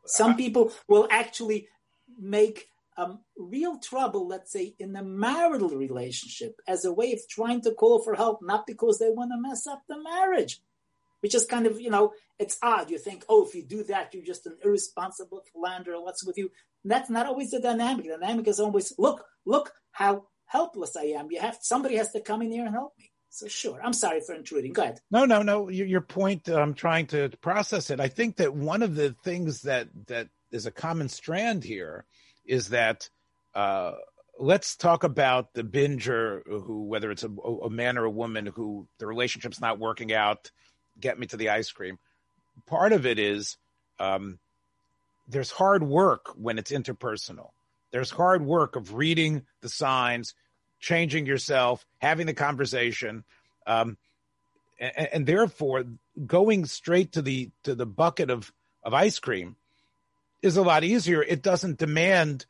Some 0.05 0.37
people 0.37 0.72
will 0.88 1.07
actually 1.11 1.68
make 2.18 2.68
um, 2.98 3.20
real 3.37 3.79
trouble, 3.79 4.27
let's 4.27 4.53
say, 4.53 4.74
in 4.79 4.96
a 4.96 5.03
marital 5.03 5.70
relationship 5.70 6.61
as 6.66 6.85
a 6.85 6.92
way 6.92 7.12
of 7.12 7.20
trying 7.29 7.61
to 7.62 7.70
call 7.70 8.03
for 8.03 8.14
help, 8.14 8.40
not 8.42 8.66
because 8.66 8.98
they 8.98 9.11
want 9.11 9.31
to 9.31 9.40
mess 9.40 9.66
up 9.66 9.83
the 9.88 10.03
marriage, 10.03 10.61
which 11.20 11.35
is 11.35 11.44
kind 11.44 11.66
of, 11.66 11.81
you 11.81 11.90
know, 11.90 12.12
it's 12.38 12.59
odd. 12.62 12.90
You 12.90 12.98
think, 12.98 13.24
oh, 13.28 13.46
if 13.46 13.54
you 13.54 13.62
do 13.62 13.85
that, 13.85 14.14
you're 14.14 14.24
just 14.24 14.46
an 14.46 14.57
irresponsible 14.64 15.42
philanderer. 15.52 16.00
What's 16.00 16.24
with 16.24 16.38
you? 16.38 16.50
that's 16.85 17.11
not 17.11 17.26
always 17.26 17.50
the 17.50 17.61
dynamic. 17.61 18.04
The 18.04 18.16
dynamic 18.18 18.48
is 18.48 18.61
always, 18.61 18.92
look, 18.98 19.24
look 19.44 19.72
how 19.92 20.24
helpless 20.46 20.96
I 20.96 21.04
am. 21.04 21.28
You 21.31 21.40
have 21.40 21.59
somebody 21.61 21.96
has 21.96 22.12
to 22.12 22.20
come 22.20 22.42
in 22.42 22.50
here 22.50 22.64
and 22.64 22.74
help 22.74 22.94
me. 22.98 23.11
So 23.31 23.46
sure, 23.46 23.81
I'm 23.83 23.92
sorry 23.92 24.20
for 24.20 24.35
intruding. 24.35 24.72
Go 24.72 24.83
ahead. 24.83 25.00
No, 25.11 25.24
no, 25.24 25.42
no. 25.42 25.68
Your, 25.68 25.87
your 25.87 26.00
point. 26.00 26.48
I'm 26.48 26.74
trying 26.74 27.07
to 27.09 27.31
process 27.40 27.90
it. 27.90 28.00
I 28.00 28.09
think 28.09 28.37
that 28.37 28.54
one 28.54 28.83
of 28.83 28.94
the 28.94 29.14
things 29.22 29.62
that 29.62 29.88
that 30.07 30.28
is 30.50 30.66
a 30.66 30.70
common 30.70 31.09
strand 31.09 31.62
here 31.62 32.07
is 32.46 32.70
that 32.70 33.11
uh, 33.54 33.92
let's 34.38 34.76
talk 34.76 35.04
about 35.04 35.52
the 35.52 35.62
binger 35.62 36.40
who, 36.46 36.85
whether 36.85 37.11
it's 37.11 37.24
a, 37.24 37.28
a 37.28 37.68
man 37.68 37.98
or 37.98 38.04
a 38.04 38.11
woman, 38.11 38.46
who 38.46 38.88
the 38.98 39.07
relationship's 39.07 39.61
not 39.61 39.78
working 39.78 40.12
out. 40.12 40.50
Get 41.00 41.18
me 41.18 41.26
to 41.28 41.37
the 41.37 41.50
ice 41.50 41.70
cream. 41.70 41.98
Part 42.66 42.92
of 42.92 43.06
it 43.06 43.18
is 43.18 43.56
um, 43.98 44.38
there's 45.28 45.50
hard 45.50 45.82
work 45.82 46.32
when 46.37 46.58
it's 46.58 46.70
interpersonal. 46.70 47.50
There's 47.90 48.11
hard 48.11 48.44
work 48.44 48.76
of 48.76 48.94
reading 48.94 49.42
the 49.61 49.68
signs, 49.68 50.34
changing 50.80 51.26
yourself, 51.26 51.87
having 51.98 52.26
the 52.26 52.34
conversation, 52.34 53.24
um, 53.66 53.96
and, 54.78 55.08
and, 55.12 55.26
therefore 55.26 55.84
going 56.26 56.66
straight 56.66 57.12
to 57.12 57.22
the 57.22 57.50
to 57.64 57.74
the 57.74 57.87
bucket 57.87 58.30
of 58.30 58.52
of 58.82 58.94
ice 58.94 59.18
cream 59.18 59.56
is 60.42 60.56
a 60.56 60.62
lot 60.62 60.84
easier. 60.84 61.22
It 61.22 61.42
doesn't 61.42 61.78
demand 61.78 62.46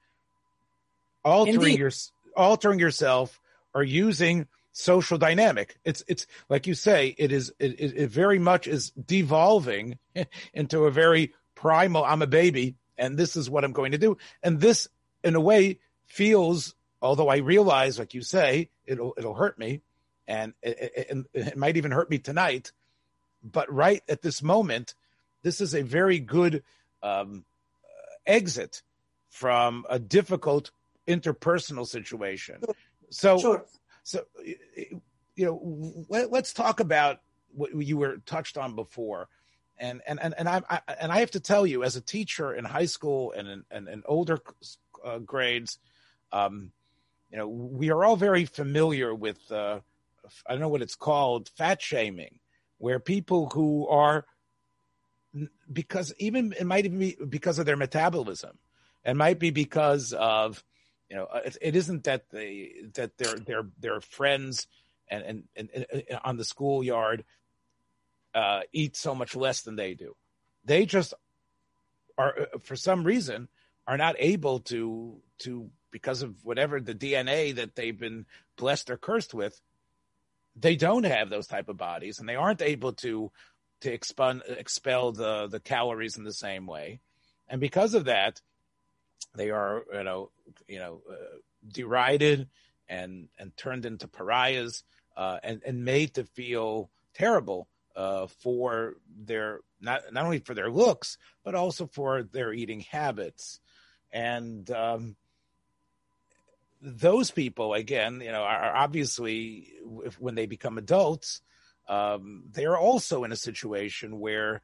altering 1.25 1.57
Indeed. 1.57 1.79
your 1.79 1.91
altering 2.37 2.79
yourself 2.79 3.41
or 3.75 3.83
using 3.83 4.47
social 4.73 5.19
dynamic. 5.19 5.79
It's 5.85 6.03
it's 6.09 6.27
like 6.49 6.67
you 6.67 6.75
say, 6.75 7.15
it 7.19 7.33
is 7.33 7.53
it, 7.59 7.81
it 7.81 8.11
very 8.11 8.39
much 8.39 8.67
is 8.67 8.91
devolving 8.91 9.99
into 10.55 10.85
a 10.85 10.91
very 10.91 11.33
primal. 11.55 12.05
I'm 12.05 12.23
a 12.23 12.27
baby, 12.27 12.77
and 12.97 13.17
this 13.17 13.37
is 13.37 13.51
what 13.51 13.65
I'm 13.65 13.73
going 13.73 13.93
to 13.93 13.99
do. 13.99 14.17
And 14.43 14.61
this 14.61 14.89
in 15.25 15.35
a 15.35 15.41
way 15.41 15.81
feels, 16.07 16.75
although 17.03 17.29
I 17.29 17.39
realize, 17.39 17.99
like 17.99 18.15
you 18.15 18.23
say, 18.23 18.71
it'll 18.87 19.15
it'll 19.17 19.35
hurt 19.35 19.59
me, 19.59 19.83
and 20.27 20.55
it, 20.63 20.93
it, 21.11 21.27
it 21.35 21.57
might 21.57 21.77
even 21.77 21.91
hurt 21.91 22.11
me 22.11 22.19
tonight. 22.19 22.73
But 23.43 23.73
right 23.73 24.03
at 24.09 24.23
this 24.23 24.43
moment, 24.43 24.95
this 25.43 25.61
is 25.61 25.75
a 25.75 25.83
very 25.83 26.19
good 26.19 26.63
um, 27.03 27.45
exit 28.27 28.83
from 29.31 29.85
a 29.89 29.99
difficult 29.99 30.71
interpersonal 31.07 31.87
situation. 31.87 32.61
So, 33.11 33.39
sure. 33.39 33.65
So 34.09 34.25
you 35.37 35.45
know, 35.45 36.07
let, 36.09 36.33
us 36.33 36.53
talk 36.53 36.81
about 36.81 37.21
what 37.53 37.71
you 37.75 37.99
were 37.99 38.17
touched 38.25 38.57
on 38.57 38.75
before, 38.75 39.29
and 39.79 40.01
and 40.07 40.19
and 40.23 40.35
and 40.39 40.49
I, 40.49 40.63
I, 40.71 40.81
and 41.01 41.13
I 41.13 41.21
have 41.21 41.33
to 41.33 41.41
tell 41.41 41.67
you, 41.67 41.85
as 41.85 41.97
a 41.97 42.01
teacher 42.01 42.55
in 42.55 42.65
high 42.65 42.87
school 42.87 43.33
and 43.33 43.47
in, 43.47 43.65
and, 43.71 43.87
and 43.87 44.03
older 44.07 44.41
uh, 45.05 45.19
grades. 45.19 45.79
Um, 46.33 46.73
you 47.31 47.37
know, 47.37 47.47
we 47.47 47.91
are 47.91 48.03
all 48.05 48.17
very 48.17 48.47
familiar 48.47 49.15
with, 49.15 49.39
uh, 49.53 49.81
I 50.47 50.53
don't 50.53 50.61
know 50.61 50.69
what 50.69 50.81
it's 50.81 50.95
called, 50.95 51.51
fat 51.57 51.83
shaming, 51.83 52.39
where 52.79 52.99
people 52.99 53.51
who 53.51 53.87
are, 53.89 54.25
because 55.71 56.15
even 56.19 56.55
it 56.59 56.65
might 56.65 56.87
even 56.87 56.99
be 56.99 57.19
because 57.29 57.59
of 57.59 57.67
their 57.67 57.77
metabolism, 57.77 58.57
it 59.05 59.15
might 59.15 59.39
be 59.39 59.51
because 59.51 60.15
of, 60.15 60.65
you 61.09 61.17
know, 61.17 61.27
it, 61.45 61.57
it 61.61 61.77
isn't 61.77 62.05
that 62.05 62.31
they 62.31 62.73
that 62.95 63.17
their 63.17 63.37
their 63.37 63.63
their 63.79 64.01
friends 64.01 64.67
and 65.11 65.23
and, 65.25 65.45
and, 65.57 65.87
and 65.93 66.05
on 66.25 66.37
the 66.37 66.45
schoolyard 66.45 67.25
uh, 68.35 68.61
eat 68.73 68.97
so 68.97 69.15
much 69.15 69.35
less 69.35 69.63
than 69.63 69.77
they 69.77 69.95
do. 69.95 70.15
They 70.65 70.87
just 70.87 71.15
are 72.17 72.35
uh, 72.39 72.59
for 72.61 72.77
some 72.77 73.05
reason 73.05 73.49
are 73.87 73.97
not 73.97 74.17
able 74.19 74.61
to 74.61 75.21
to 75.41 75.71
because 75.91 76.23
of 76.23 76.45
whatever 76.45 76.81
the 76.81 76.95
DNA 76.95 77.55
that 77.55 77.75
they've 77.75 77.99
been 77.99 78.27
blessed 78.57 78.91
or 78.91 78.99
cursed 78.99 79.33
with, 79.33 79.59
they 80.55 80.77
don't 80.77 81.05
have 81.05 81.31
those 81.31 81.47
type 81.47 81.71
of 81.71 81.79
bodies, 81.79 82.19
and 82.19 82.29
they 82.29 82.37
aren't 82.37 82.61
able 82.61 82.93
to 82.93 83.33
to 83.81 83.93
expel 83.93 84.41
expel 84.47 85.13
the 85.13 85.47
the 85.47 85.61
calories 85.61 86.19
in 86.19 86.25
the 86.25 86.33
same 86.33 86.67
way, 86.67 87.01
and 87.49 87.61
because 87.61 87.95
of 87.95 88.05
that, 88.05 88.43
they 89.35 89.51
are 89.51 89.85
you 89.93 90.05
know 90.05 90.31
you 90.67 90.79
know 90.79 91.03
uh, 91.11 91.39
derided 91.73 92.49
and 92.89 93.29
and 93.39 93.57
turned 93.57 93.85
into 93.85 94.09
pariahs 94.09 94.85
uh, 95.17 95.39
and 95.43 95.63
and 95.67 95.85
made 95.85 96.15
to 96.15 96.25
feel 96.25 96.91
terrible 97.15 97.69
uh, 97.97 98.27
for 98.27 98.95
their 99.25 99.61
not 99.81 100.03
not 100.13 100.25
only 100.25 100.39
for 100.39 100.55
their 100.55 100.71
looks 100.71 101.19
but 101.45 101.55
also 101.55 101.87
for 101.87 102.23
their 102.23 102.53
eating 102.53 102.81
habits. 102.81 103.61
And 104.11 104.71
um, 104.71 105.17
those 106.81 107.31
people 107.31 107.75
again 107.75 108.21
you 108.21 108.31
know 108.33 108.43
are 108.43 108.77
obviously 108.77 109.73
if, 110.05 110.21
when 110.21 110.35
they 110.37 110.47
become 110.47 110.79
adults 110.79 111.43
um, 111.89 112.45
they 112.53 112.67
are 112.67 112.79
also 112.79 113.25
in 113.25 113.33
a 113.33 113.37
situation 113.37 114.21
where 114.21 114.63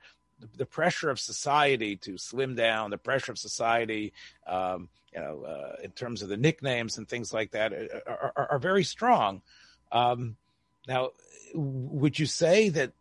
the, 0.57 0.66
pressure 0.66 1.11
of 1.11 1.18
society 1.20 1.96
to 1.96 2.18
slim 2.18 2.54
down 2.54 2.90
the 2.90 2.98
pressure 2.98 3.33
of 3.33 3.38
society 3.38 4.12
um, 4.46 4.88
you 5.12 5.20
know 5.20 5.44
uh, 5.44 5.76
in 5.83 5.90
terms 5.90 6.22
of 6.22 6.28
the 6.28 6.37
nicknames 6.37 6.98
and 6.98 7.09
things 7.09 7.33
like 7.33 7.52
that 7.52 7.72
uh, 7.72 7.98
are, 8.07 8.33
are, 8.37 8.52
are 8.52 8.59
very 8.59 8.85
strong 8.85 9.42
um, 9.92 10.37
now 10.88 11.11
would 11.54 12.18
you 12.18 12.26
say 12.26 12.68
that 12.68 12.92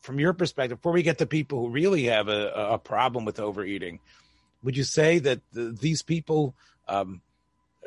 from 0.00 0.18
your 0.18 0.32
perspective 0.32 0.78
before 0.78 0.92
we 0.92 1.02
get 1.02 1.18
to 1.18 1.26
people 1.26 1.60
who 1.60 1.68
really 1.70 2.04
have 2.04 2.28
a, 2.28 2.48
a 2.72 2.78
problem 2.78 3.24
with 3.24 3.38
overeating 3.38 4.00
would 4.64 4.76
you 4.76 4.82
say 4.82 5.18
that 5.20 5.40
the, 5.52 5.76
these 5.78 6.02
people, 6.02 6.56
um, 6.88 7.20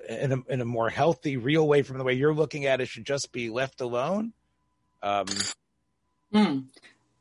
in 0.08 0.32
a, 0.32 0.38
in 0.48 0.62
a 0.62 0.66
more 0.66 0.90
healthy, 0.90 1.36
real 1.36 1.68
way, 1.68 1.82
from 1.82 1.98
the 1.98 2.04
way 2.04 2.14
you're 2.14 2.34
looking 2.34 2.68
at 2.68 2.80
it, 2.80 2.88
should 2.88 3.06
just 3.06 3.32
be 3.32 3.50
left 3.50 3.82
alone? 3.82 4.32
Um, 5.02 5.26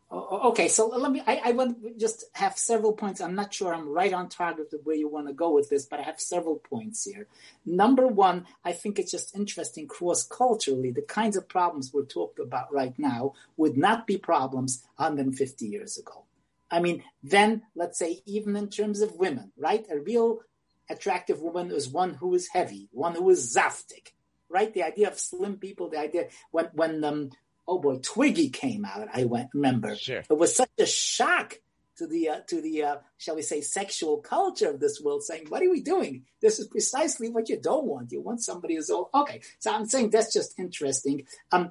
Okay, 0.08 0.68
so 0.68 0.86
let 0.86 1.10
me. 1.10 1.20
I, 1.26 1.40
I 1.46 1.52
want 1.52 1.98
just 1.98 2.26
have 2.34 2.56
several 2.56 2.92
points. 2.92 3.20
I'm 3.20 3.34
not 3.34 3.52
sure 3.52 3.74
I'm 3.74 3.88
right 3.88 4.12
on 4.12 4.28
target 4.28 4.68
with 4.70 4.82
where 4.84 4.94
you 4.94 5.08
want 5.08 5.26
to 5.26 5.32
go 5.32 5.50
with 5.50 5.68
this, 5.68 5.84
but 5.84 5.98
I 5.98 6.04
have 6.04 6.20
several 6.20 6.56
points 6.56 7.04
here. 7.04 7.26
Number 7.64 8.06
one, 8.06 8.46
I 8.64 8.70
think 8.70 9.00
it's 9.00 9.10
just 9.10 9.34
interesting 9.34 9.88
cross 9.88 10.22
culturally. 10.22 10.92
The 10.92 11.02
kinds 11.02 11.36
of 11.36 11.48
problems 11.48 11.92
we're 11.92 12.04
talking 12.04 12.44
about 12.44 12.72
right 12.72 12.96
now 12.96 13.32
would 13.56 13.76
not 13.76 14.06
be 14.06 14.16
problems 14.16 14.84
150 14.96 15.66
years 15.66 15.98
ago. 15.98 16.24
I 16.70 16.78
mean, 16.78 17.02
then 17.24 17.62
let's 17.74 17.98
say 17.98 18.20
even 18.26 18.54
in 18.54 18.68
terms 18.68 19.00
of 19.00 19.16
women, 19.16 19.50
right? 19.56 19.84
A 19.90 19.98
real 19.98 20.40
attractive 20.88 21.40
woman 21.40 21.72
is 21.72 21.88
one 21.88 22.14
who 22.14 22.32
is 22.34 22.48
heavy, 22.48 22.88
one 22.92 23.16
who 23.16 23.28
is 23.30 23.56
zaftig, 23.56 24.12
right? 24.48 24.72
The 24.72 24.84
idea 24.84 25.08
of 25.08 25.18
slim 25.18 25.56
people, 25.56 25.90
the 25.90 25.98
idea 25.98 26.28
when 26.52 26.66
when 26.74 27.02
um 27.02 27.30
oh 27.68 27.78
boy, 27.78 27.98
Twiggy 27.98 28.50
came 28.50 28.84
out, 28.84 29.08
I 29.12 29.24
went 29.24 29.50
remember. 29.54 29.96
Sure. 29.96 30.22
It 30.28 30.38
was 30.38 30.54
such 30.54 30.70
a 30.78 30.86
shock 30.86 31.58
to 31.98 32.06
the 32.06 32.28
uh, 32.28 32.40
to 32.48 32.60
the 32.60 32.82
uh, 32.82 32.96
shall 33.18 33.36
we 33.36 33.42
say 33.42 33.60
sexual 33.60 34.18
culture 34.18 34.70
of 34.70 34.80
this 34.80 35.00
world, 35.00 35.24
saying, 35.24 35.46
"What 35.48 35.62
are 35.62 35.70
we 35.70 35.80
doing? 35.80 36.24
This 36.40 36.58
is 36.58 36.68
precisely 36.68 37.30
what 37.30 37.48
you 37.48 37.58
don't 37.58 37.86
want. 37.86 38.12
You 38.12 38.20
want 38.20 38.42
somebody 38.42 38.76
who's 38.76 38.90
all 38.90 39.10
okay." 39.14 39.40
So 39.58 39.72
I'm 39.72 39.86
saying 39.86 40.10
that's 40.10 40.32
just 40.32 40.58
interesting. 40.58 41.26
Um, 41.52 41.70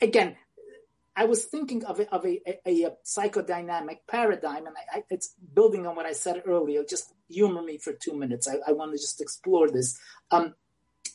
again, 0.00 0.36
I 1.14 1.24
was 1.24 1.44
thinking 1.44 1.84
of 1.84 2.00
a, 2.00 2.12
of 2.14 2.24
a, 2.24 2.40
a, 2.46 2.84
a 2.84 2.90
psychodynamic 3.04 3.98
paradigm, 4.08 4.66
and 4.66 4.76
I, 4.76 4.98
I, 4.98 5.02
it's 5.10 5.34
building 5.54 5.86
on 5.86 5.96
what 5.96 6.06
I 6.06 6.12
said 6.12 6.42
earlier. 6.46 6.82
Just 6.84 7.12
humor 7.28 7.62
me 7.62 7.78
for 7.78 7.92
two 7.92 8.14
minutes. 8.14 8.48
I, 8.48 8.56
I 8.66 8.72
want 8.72 8.92
to 8.92 8.98
just 8.98 9.20
explore 9.20 9.70
this. 9.70 9.98
Um, 10.30 10.54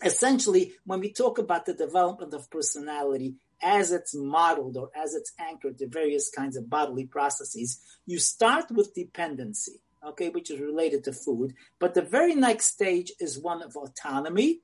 essentially, 0.04 0.74
when 0.86 1.00
we 1.00 1.12
talk 1.12 1.40
about 1.40 1.66
the 1.66 1.74
development 1.74 2.34
of 2.34 2.50
personality 2.52 3.36
as 3.62 3.92
it's 3.92 4.16
modeled 4.16 4.78
or 4.78 4.90
as 4.96 5.14
it's 5.14 5.34
anchored 5.40 5.78
to 5.80 5.88
various 5.88 6.30
kinds 6.30 6.56
of 6.58 6.70
bodily 6.70 7.06
processes, 7.06 7.80
you 8.06 8.20
start 8.20 8.72
with 8.72 8.94
dependency, 8.94 9.82
okay, 10.06 10.30
which 10.30 10.52
is 10.52 10.60
related 10.60 11.04
to 11.04 11.14
food. 11.14 11.54
But 11.80 11.94
the 11.94 12.02
very 12.02 12.36
next 12.36 12.66
stage 12.66 13.12
is 13.20 13.40
one 13.40 13.62
of 13.62 13.76
autonomy, 13.76 14.62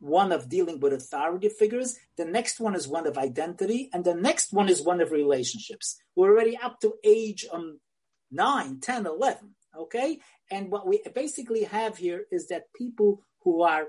one 0.00 0.32
of 0.32 0.48
dealing 0.48 0.80
with 0.80 0.92
authority 0.92 1.48
figures. 1.48 1.98
The 2.16 2.24
next 2.24 2.60
one 2.60 2.74
is 2.74 2.86
one 2.86 3.06
of 3.06 3.16
identity. 3.16 3.90
And 3.92 4.04
the 4.04 4.14
next 4.14 4.52
one 4.52 4.68
is 4.68 4.82
one 4.82 5.00
of 5.00 5.12
relationships. 5.12 5.98
We're 6.14 6.30
already 6.30 6.56
up 6.56 6.80
to 6.80 6.94
age 7.04 7.46
um, 7.52 7.80
9, 8.30 8.80
10, 8.80 9.06
11. 9.06 9.54
Okay. 9.78 10.18
And 10.50 10.70
what 10.70 10.86
we 10.86 11.02
basically 11.14 11.64
have 11.64 11.96
here 11.96 12.26
is 12.30 12.48
that 12.48 12.72
people 12.74 13.22
who 13.42 13.62
are 13.62 13.86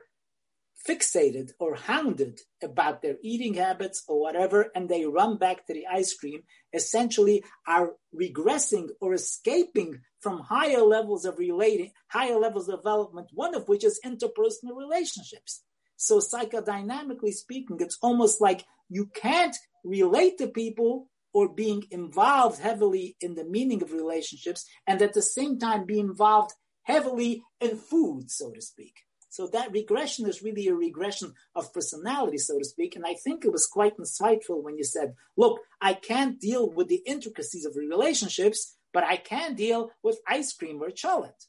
fixated 0.88 1.52
or 1.60 1.76
hounded 1.76 2.40
about 2.62 3.02
their 3.02 3.16
eating 3.24 3.56
habits 3.56 4.04
or 4.08 4.20
whatever, 4.20 4.72
and 4.76 4.90
they 4.90 5.06
run 5.06 5.38
back 5.38 5.66
to 5.66 5.74
the 5.74 5.88
ice 5.88 6.14
cream, 6.14 6.44
essentially 6.74 7.44
are 7.68 7.94
regressing 8.14 8.90
or 9.02 9.14
escaping 9.14 10.02
from 10.20 10.40
higher 10.40 10.82
levels 10.82 11.26
of 11.26 11.40
relating, 11.40 11.92
higher 12.08 12.38
levels 12.38 12.68
of 12.70 12.80
development, 12.80 13.28
one 13.34 13.56
of 13.56 13.68
which 13.68 13.84
is 13.84 14.00
interpersonal 14.06 14.76
relationships. 14.78 15.64
So 15.98 16.20
psychodynamically 16.20 17.34
speaking, 17.34 17.78
it's 17.80 17.98
almost 18.02 18.42
like 18.42 18.66
you 18.90 19.08
can't 19.08 19.56
relate 19.84 20.38
to 20.40 20.48
people 20.48 21.10
or 21.34 21.50
being 21.50 21.84
involved 21.92 22.60
heavily 22.60 23.18
in 23.22 23.36
the 23.36 23.44
meaning 23.46 23.82
of 23.82 23.92
relationships 23.92 24.66
and 24.88 25.02
at 25.02 25.14
the 25.14 25.22
same 25.22 25.60
time 25.60 25.86
be 25.86 26.00
involved 26.00 26.54
heavily 26.84 27.44
in 27.60 27.76
food, 27.76 28.30
so 28.30 28.52
to 28.52 28.62
speak. 28.62 29.05
So 29.36 29.48
that 29.48 29.74
regression 29.74 30.30
is 30.30 30.42
really 30.42 30.68
a 30.70 30.74
regression 30.74 31.34
of 31.56 31.74
personality, 31.74 32.38
so 32.38 32.58
to 32.58 32.64
speak. 32.64 32.96
And 32.96 33.06
I 33.06 33.16
think 33.16 33.44
it 33.44 33.52
was 33.52 33.68
quite 33.68 33.98
insightful 33.98 34.64
when 34.64 34.78
you 34.78 34.86
said, 34.86 35.14
look, 35.36 35.60
I 35.82 35.94
can't 35.94 36.40
deal 36.40 36.72
with 36.72 36.88
the 36.88 37.02
intricacies 37.06 37.66
of 37.66 37.76
relationships, 37.76 38.78
but 38.94 39.04
I 39.04 39.18
can 39.18 39.54
deal 39.56 39.92
with 40.02 40.22
ice 40.26 40.54
cream 40.54 40.82
or 40.82 40.90
chocolate. 40.90 41.44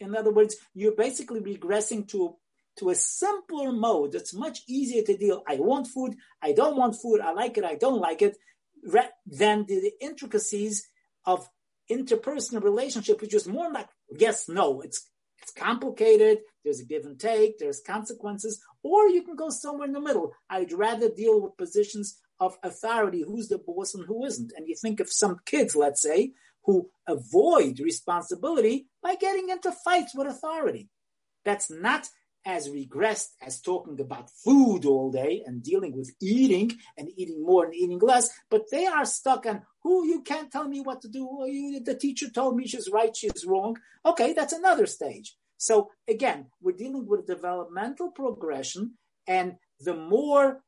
In 0.00 0.16
other 0.16 0.32
words, 0.32 0.56
you're 0.72 0.96
basically 0.96 1.40
regressing 1.40 2.08
to 2.08 2.36
to 2.78 2.88
a 2.90 2.94
simpler 2.94 3.70
mode 3.72 4.12
that's 4.12 4.34
much 4.34 4.60
easier 4.66 5.02
to 5.02 5.16
deal. 5.16 5.42
I 5.46 5.56
want 5.56 5.88
food, 5.88 6.14
I 6.42 6.52
don't 6.52 6.76
want 6.76 7.00
food, 7.00 7.20
I 7.20 7.32
like 7.32 7.56
it, 7.56 7.64
I 7.64 7.74
don't 7.74 8.00
like 8.00 8.20
it, 8.20 8.36
than 9.26 9.64
the, 9.66 9.80
the 9.80 9.92
intricacies 10.00 10.86
of 11.24 11.48
interpersonal 11.90 12.62
relationship, 12.62 13.20
which 13.20 13.34
is 13.34 13.46
more 13.46 13.70
like 13.70 13.88
yes, 14.24 14.48
no. 14.48 14.80
It's 14.80 15.10
it's 15.42 15.52
complicated. 15.52 16.38
There's 16.66 16.80
a 16.80 16.84
give 16.84 17.04
and 17.04 17.18
take. 17.18 17.58
There's 17.58 17.80
consequences, 17.80 18.60
or 18.82 19.08
you 19.08 19.22
can 19.22 19.36
go 19.36 19.50
somewhere 19.50 19.86
in 19.86 19.92
the 19.92 20.00
middle. 20.00 20.32
I'd 20.50 20.72
rather 20.72 21.08
deal 21.08 21.40
with 21.40 21.56
positions 21.56 22.18
of 22.40 22.58
authority, 22.64 23.22
who's 23.22 23.46
the 23.48 23.58
boss 23.58 23.94
and 23.94 24.04
who 24.04 24.24
isn't. 24.24 24.52
And 24.56 24.66
you 24.66 24.74
think 24.74 24.98
of 24.98 25.10
some 25.10 25.38
kids, 25.46 25.76
let's 25.76 26.02
say, 26.02 26.32
who 26.64 26.90
avoid 27.06 27.78
responsibility 27.78 28.88
by 29.00 29.14
getting 29.14 29.48
into 29.48 29.70
fights 29.70 30.12
with 30.12 30.26
authority. 30.26 30.90
That's 31.44 31.70
not 31.70 32.08
as 32.44 32.68
regressed 32.68 33.28
as 33.40 33.60
talking 33.60 34.00
about 34.00 34.30
food 34.44 34.84
all 34.84 35.10
day 35.10 35.42
and 35.46 35.62
dealing 35.62 35.96
with 35.96 36.14
eating 36.20 36.72
and 36.96 37.08
eating 37.16 37.44
more 37.44 37.64
and 37.64 37.74
eating 37.74 38.00
less, 38.00 38.28
but 38.50 38.62
they 38.70 38.86
are 38.86 39.04
stuck 39.04 39.46
on 39.46 39.62
who 39.82 40.06
you 40.06 40.22
can't 40.22 40.50
tell 40.50 40.68
me 40.68 40.80
what 40.80 41.00
to 41.02 41.08
do. 41.08 41.80
The 41.84 41.94
teacher 41.94 42.28
told 42.30 42.56
me 42.56 42.66
she's 42.66 42.90
right, 42.90 43.14
she's 43.16 43.44
wrong. 43.46 43.76
Okay, 44.04 44.32
that's 44.32 44.52
another 44.52 44.86
stage. 44.86 45.36
So 45.56 45.90
again, 46.08 46.46
we're 46.60 46.76
dealing 46.76 47.06
with 47.06 47.26
developmental 47.26 48.10
progression, 48.10 48.94
and 49.26 49.56
the 49.80 49.94
more 49.94 50.60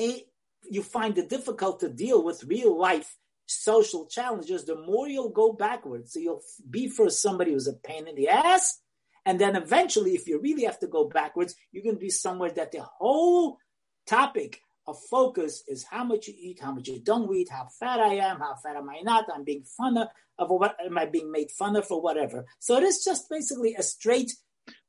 a, 0.00 0.24
you 0.70 0.82
find 0.82 1.18
it 1.18 1.28
difficult 1.28 1.80
to 1.80 1.88
deal 1.88 2.24
with 2.24 2.44
real 2.44 2.78
life 2.78 3.16
social 3.46 4.06
challenges, 4.06 4.64
the 4.64 4.76
more 4.76 5.08
you'll 5.08 5.30
go 5.30 5.52
backwards. 5.52 6.12
So 6.12 6.20
you'll 6.20 6.42
be 6.68 6.88
first 6.88 7.20
somebody 7.20 7.52
who's 7.52 7.66
a 7.66 7.72
pain 7.72 8.06
in 8.06 8.14
the 8.14 8.28
ass, 8.28 8.80
and 9.26 9.38
then 9.40 9.56
eventually, 9.56 10.14
if 10.14 10.26
you 10.26 10.40
really 10.40 10.64
have 10.64 10.78
to 10.80 10.86
go 10.86 11.08
backwards, 11.08 11.54
you're 11.72 11.82
going 11.82 11.96
to 11.96 12.00
be 12.00 12.10
somewhere 12.10 12.50
that 12.52 12.72
the 12.72 12.82
whole 12.82 13.58
topic 14.06 14.60
of 14.90 14.98
focus 15.10 15.62
is 15.66 15.84
how 15.84 16.04
much 16.04 16.28
you 16.28 16.34
eat, 16.38 16.60
how 16.60 16.72
much 16.72 16.88
you 16.88 17.00
don't 17.00 17.34
eat, 17.34 17.48
how 17.48 17.68
fat 17.78 18.00
I 18.00 18.14
am, 18.14 18.38
how 18.38 18.54
fat 18.62 18.76
am 18.76 18.90
I 18.90 19.00
not, 19.02 19.26
I'm 19.34 19.44
being 19.44 19.64
fun 19.64 19.96
of, 19.96 20.08
what 20.50 20.76
am 20.84 20.98
I 20.98 21.06
being 21.06 21.30
made 21.30 21.50
fun 21.50 21.76
of 21.76 21.86
for 21.86 22.00
whatever. 22.00 22.46
So 22.58 22.76
it 22.76 22.82
is 22.82 23.04
just 23.04 23.30
basically 23.30 23.74
a 23.74 23.82
straight 23.82 24.32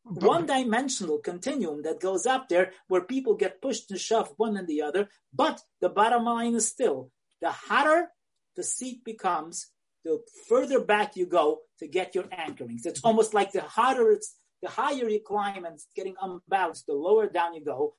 one 0.03 0.47
dimensional 0.47 1.19
continuum 1.19 1.83
that 1.83 1.99
goes 1.99 2.25
up 2.25 2.49
there 2.49 2.71
where 2.87 3.01
people 3.01 3.35
get 3.35 3.61
pushed 3.61 3.91
and 3.91 3.99
shoved 3.99 4.33
one 4.37 4.57
and 4.57 4.67
the 4.67 4.81
other. 4.81 5.09
But 5.33 5.61
the 5.79 5.89
bottom 5.89 6.25
line 6.25 6.55
is 6.55 6.67
still 6.67 7.11
the 7.41 7.51
hotter 7.51 8.09
the 8.55 8.63
seat 8.63 9.03
becomes, 9.05 9.67
the 10.03 10.19
further 10.49 10.81
back 10.81 11.15
you 11.15 11.25
go 11.25 11.59
to 11.79 11.87
get 11.87 12.15
your 12.15 12.25
anchorings. 12.25 12.85
It's 12.85 13.01
almost 13.03 13.33
like 13.33 13.51
the 13.51 13.61
harder 13.61 14.11
it's, 14.11 14.35
the 14.61 14.69
higher 14.69 15.07
you 15.07 15.21
climb 15.25 15.65
and 15.65 15.75
it's 15.75 15.87
getting 15.95 16.15
unbalanced, 16.21 16.85
the 16.85 16.93
lower 16.93 17.27
down 17.27 17.53
you 17.53 17.63
go 17.63 17.95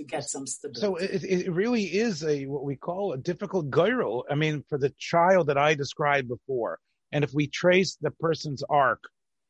to 0.00 0.06
get 0.06 0.24
some 0.24 0.46
stability. 0.46 0.80
So 0.80 0.96
it, 0.96 1.24
it 1.24 1.52
really 1.52 1.84
is 1.84 2.24
a 2.24 2.46
what 2.46 2.64
we 2.64 2.76
call 2.76 3.12
a 3.12 3.18
difficult 3.18 3.70
gyro. 3.70 4.24
I 4.30 4.34
mean, 4.34 4.64
for 4.68 4.78
the 4.78 4.92
child 4.98 5.48
that 5.48 5.58
I 5.58 5.74
described 5.74 6.28
before, 6.28 6.78
and 7.12 7.24
if 7.24 7.32
we 7.34 7.46
trace 7.46 7.96
the 8.00 8.10
person's 8.10 8.62
arc 8.68 9.02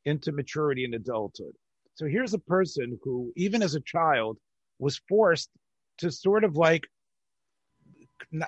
into 0.05 0.33
maturity 0.33 0.85
and 0.85 0.95
adulthood. 0.95 1.53
So 1.95 2.07
here's 2.07 2.35
a 2.35 2.39
person 2.39 2.99
who, 3.05 3.33
even 3.37 3.63
as 3.63 3.75
a 3.75 3.81
child, 3.81 4.39
was 4.79 5.01
forced 5.09 5.51
to 5.99 6.11
sort 6.11 6.45
of 6.45 6.57
like, 6.57 6.89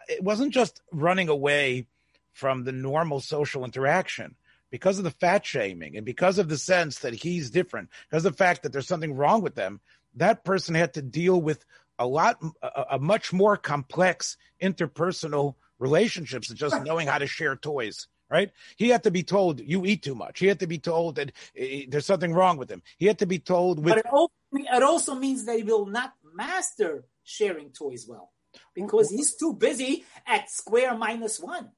it 0.08 0.22
wasn't 0.22 0.54
just 0.54 0.80
running 0.90 1.28
away 1.28 1.86
from 2.32 2.64
the 2.64 2.72
normal 2.72 3.20
social 3.20 3.64
interaction 3.64 4.34
because 4.70 4.96
of 4.96 5.04
the 5.04 5.10
fat 5.10 5.44
shaming 5.44 5.98
and 5.98 6.06
because 6.06 6.38
of 6.38 6.48
the 6.48 6.56
sense 6.56 7.00
that 7.00 7.12
he's 7.12 7.50
different, 7.50 7.90
because 8.08 8.24
of 8.24 8.32
the 8.32 8.38
fact 8.38 8.62
that 8.62 8.72
there's 8.72 8.88
something 8.88 9.14
wrong 9.14 9.42
with 9.42 9.54
them, 9.54 9.80
that 10.14 10.44
person 10.44 10.74
had 10.74 10.94
to 10.94 11.02
deal 11.02 11.38
with 11.38 11.64
a 11.98 12.06
lot, 12.06 12.38
a, 12.62 12.84
a 12.92 12.98
much 12.98 13.32
more 13.32 13.56
complex 13.56 14.36
interpersonal 14.60 15.54
relationships 15.78 16.48
than 16.48 16.56
just 16.56 16.82
knowing 16.82 17.06
how 17.06 17.18
to 17.18 17.26
share 17.26 17.56
toys. 17.56 18.08
Right? 18.30 18.50
He 18.76 18.88
had 18.88 19.02
to 19.02 19.10
be 19.10 19.22
told 19.22 19.60
you 19.60 19.84
eat 19.84 20.02
too 20.02 20.14
much. 20.14 20.38
He 20.38 20.46
had 20.46 20.60
to 20.60 20.66
be 20.66 20.78
told 20.78 21.16
that 21.16 21.28
uh, 21.28 21.64
there's 21.88 22.06
something 22.06 22.32
wrong 22.32 22.56
with 22.56 22.70
him. 22.70 22.82
He 22.96 23.06
had 23.06 23.18
to 23.18 23.26
be 23.26 23.38
told 23.38 23.78
with. 23.78 23.94
But 23.94 23.98
it 23.98 24.06
also, 24.10 24.32
it 24.52 24.82
also 24.82 25.14
means 25.14 25.44
that 25.44 25.58
he 25.58 25.64
will 25.64 25.84
not 25.84 26.14
master 26.34 27.04
sharing 27.24 27.70
toys 27.72 28.06
well 28.08 28.32
because 28.74 29.10
he's 29.10 29.36
too 29.36 29.52
busy 29.52 30.04
at 30.26 30.50
square 30.50 30.96
minus 30.96 31.38
one 31.38 31.70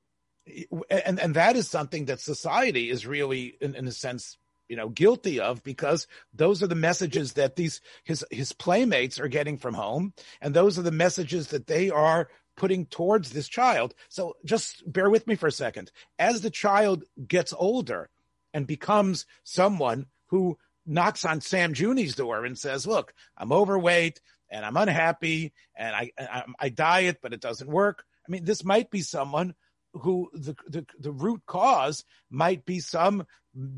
and 0.91 1.19
and 1.19 1.35
that 1.37 1.57
is 1.57 1.69
something 1.69 2.07
that 2.07 2.21
society 2.21 2.91
is 2.91 3.07
really 3.07 3.57
in, 3.61 3.75
in 3.75 3.87
a 3.87 3.93
sense 3.93 4.39
you 4.69 4.77
know 4.77 4.89
guilty 4.89 5.41
of 5.41 5.63
because 5.63 6.07
those 6.33 6.63
are 6.63 6.67
the 6.67 6.75
messages 6.75 7.35
that 7.35 7.57
these 7.57 7.81
his 8.05 8.25
his 8.31 8.53
playmates 8.53 9.21
are 9.21 9.29
getting 9.29 9.59
from 9.59 9.75
home. 9.75 10.13
And 10.41 10.55
those 10.55 10.79
are 10.79 10.83
the 10.83 10.91
messages 10.91 11.49
that 11.49 11.67
they 11.67 11.91
are 11.91 12.29
putting 12.57 12.87
towards 12.87 13.31
this 13.31 13.49
child. 13.49 13.95
So 14.09 14.37
just 14.45 14.91
bear 14.91 15.11
with 15.11 15.27
me 15.27 15.35
for 15.35 15.49
a 15.49 15.53
second. 15.53 15.91
As 16.19 16.41
the 16.41 16.51
child 16.51 17.05
gets 17.27 17.53
older 17.57 18.11
and 18.53 18.67
becomes 18.67 19.27
someone 19.43 20.07
who 20.27 20.57
knocks 20.87 21.25
on 21.25 21.41
Sam 21.41 21.75
Juni's 21.75 22.15
door 22.15 22.45
and 22.45 22.59
says 22.59 22.87
look 22.87 23.15
I'm 23.37 23.53
overweight 23.53 24.21
and 24.51 24.65
I'm 24.65 24.77
unhappy 24.77 25.53
and 25.77 25.95
I 25.95 26.11
I, 26.19 26.45
I 26.59 26.69
diet 26.69 27.19
but 27.23 27.33
it 27.33 27.41
doesn't 27.41 27.71
work. 27.71 28.05
I 28.27 28.33
mean 28.33 28.45
this 28.45 28.65
might 28.65 28.91
be 28.91 29.03
someone 29.03 29.55
who 29.95 30.31
the, 30.33 30.57
the, 30.69 30.87
the 30.99 31.13
root 31.13 31.43
cause 31.47 32.05
might 32.31 32.65
be 32.65 32.81
some 32.81 33.27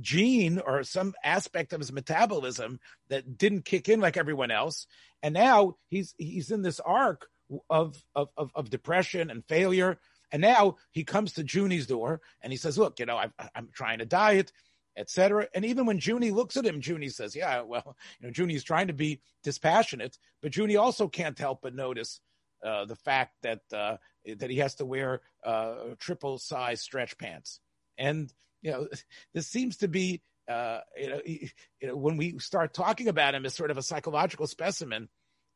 gene 0.01 0.59
or 0.59 0.83
some 0.83 1.15
aspect 1.23 1.73
of 1.73 1.81
his 1.81 1.93
metabolism 1.93 2.81
that 3.09 3.37
didn't 3.37 3.65
kick 3.65 3.89
in 3.89 4.01
like 4.01 4.17
everyone 4.17 4.51
else. 4.51 4.87
And 5.23 5.35
now 5.35 5.77
he's, 5.89 6.15
he's 6.19 6.51
in 6.51 6.63
this 6.63 6.81
arc 6.81 7.27
of, 7.69 8.03
of, 8.15 8.29
of, 8.37 8.51
of 8.55 8.71
depression 8.71 9.31
and 9.31 9.45
failure. 9.47 9.99
And 10.33 10.43
now 10.43 10.77
he 10.93 11.05
comes 11.05 11.35
to 11.35 11.45
Juni's 11.45 11.87
door 11.87 12.21
and 12.41 12.53
he 12.53 12.57
says, 12.57 12.79
look, 12.79 12.99
you 12.99 13.07
know, 13.07 13.17
i 13.17 13.31
am 13.55 13.69
trying 13.73 13.99
to 13.99 14.07
diet, 14.07 14.51
etc. 14.97 15.47
And 15.55 15.65
even 15.65 15.87
when 15.87 16.01
Juni 16.01 16.33
looks 16.33 16.57
at 16.57 16.65
him, 16.67 16.81
Juni 16.81 17.13
says, 17.13 17.37
yeah, 17.37 17.61
well, 17.61 17.97
you 18.21 18.27
know, 18.27 18.33
Juni's 18.33 18.65
trying 18.65 18.87
to 18.87 18.95
be 18.95 19.21
dispassionate, 19.45 20.19
but 20.43 20.53
Juni 20.53 20.81
also 20.81 21.07
can't 21.07 21.39
help 21.39 21.61
but 21.63 21.75
notice 21.75 22.21
uh, 22.67 22.85
the 22.85 22.97
fact 22.97 23.33
that 23.43 23.61
uh, 23.73 23.97
that 24.39 24.51
he 24.51 24.57
has 24.59 24.75
to 24.77 24.85
wear 24.85 25.21
uh, 25.45 25.95
triple 25.99 26.39
size 26.39 26.81
stretch 26.81 27.17
pants. 27.17 27.61
And, 27.97 28.33
you 28.63 28.73
know, 28.73 28.89
this 29.35 29.47
seems 29.47 29.79
to 29.79 29.89
be, 29.89 30.23
uh, 30.49 30.81
you, 30.97 31.09
know, 31.09 31.21
you 31.25 31.49
know, 31.83 31.97
when 31.97 32.17
we 32.17 32.39
start 32.39 32.75
talking 32.75 33.09
about 33.09 33.35
him 33.35 33.47
as 33.47 33.55
sort 33.55 33.71
of 33.71 33.79
a 33.79 33.83
psychological 33.83 34.47
specimen, 34.47 35.09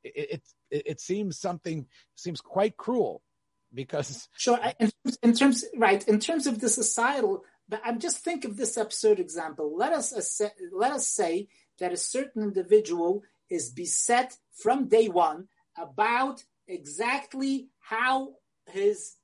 it, 0.03 0.43
it, 0.71 0.83
it 0.87 1.01
seems 1.01 1.39
something 1.39 1.87
seems 2.15 2.41
quite 2.41 2.77
cruel 2.77 3.23
because 3.75 4.29
sure 4.37 4.59
in, 4.79 4.91
in, 5.23 5.35
terms 5.35 5.65
right 5.77 6.07
in 6.09 6.19
terms 6.19 6.47
of 6.47 6.61
the 6.61 6.71
societal 6.71 7.45
but 7.69 7.83
i'm 7.85 7.99
just 7.99 8.25
think 8.25 8.47
of 8.47 8.57
this 8.57 8.79
absurd 8.79 9.21
example 9.21 9.77
let 9.77 9.93
us 9.93 10.41
let 10.73 10.91
us 10.91 11.07
say 11.07 11.49
that 11.79 11.93
a 11.93 11.99
certain 11.99 12.43
individual 12.43 13.23
is 13.51 13.71
beset 13.71 14.39
from 14.55 14.89
day 14.89 15.09
one 15.09 15.49
about 15.79 16.45
exactly 16.71 17.69
how 17.81 18.35
his 18.67 19.17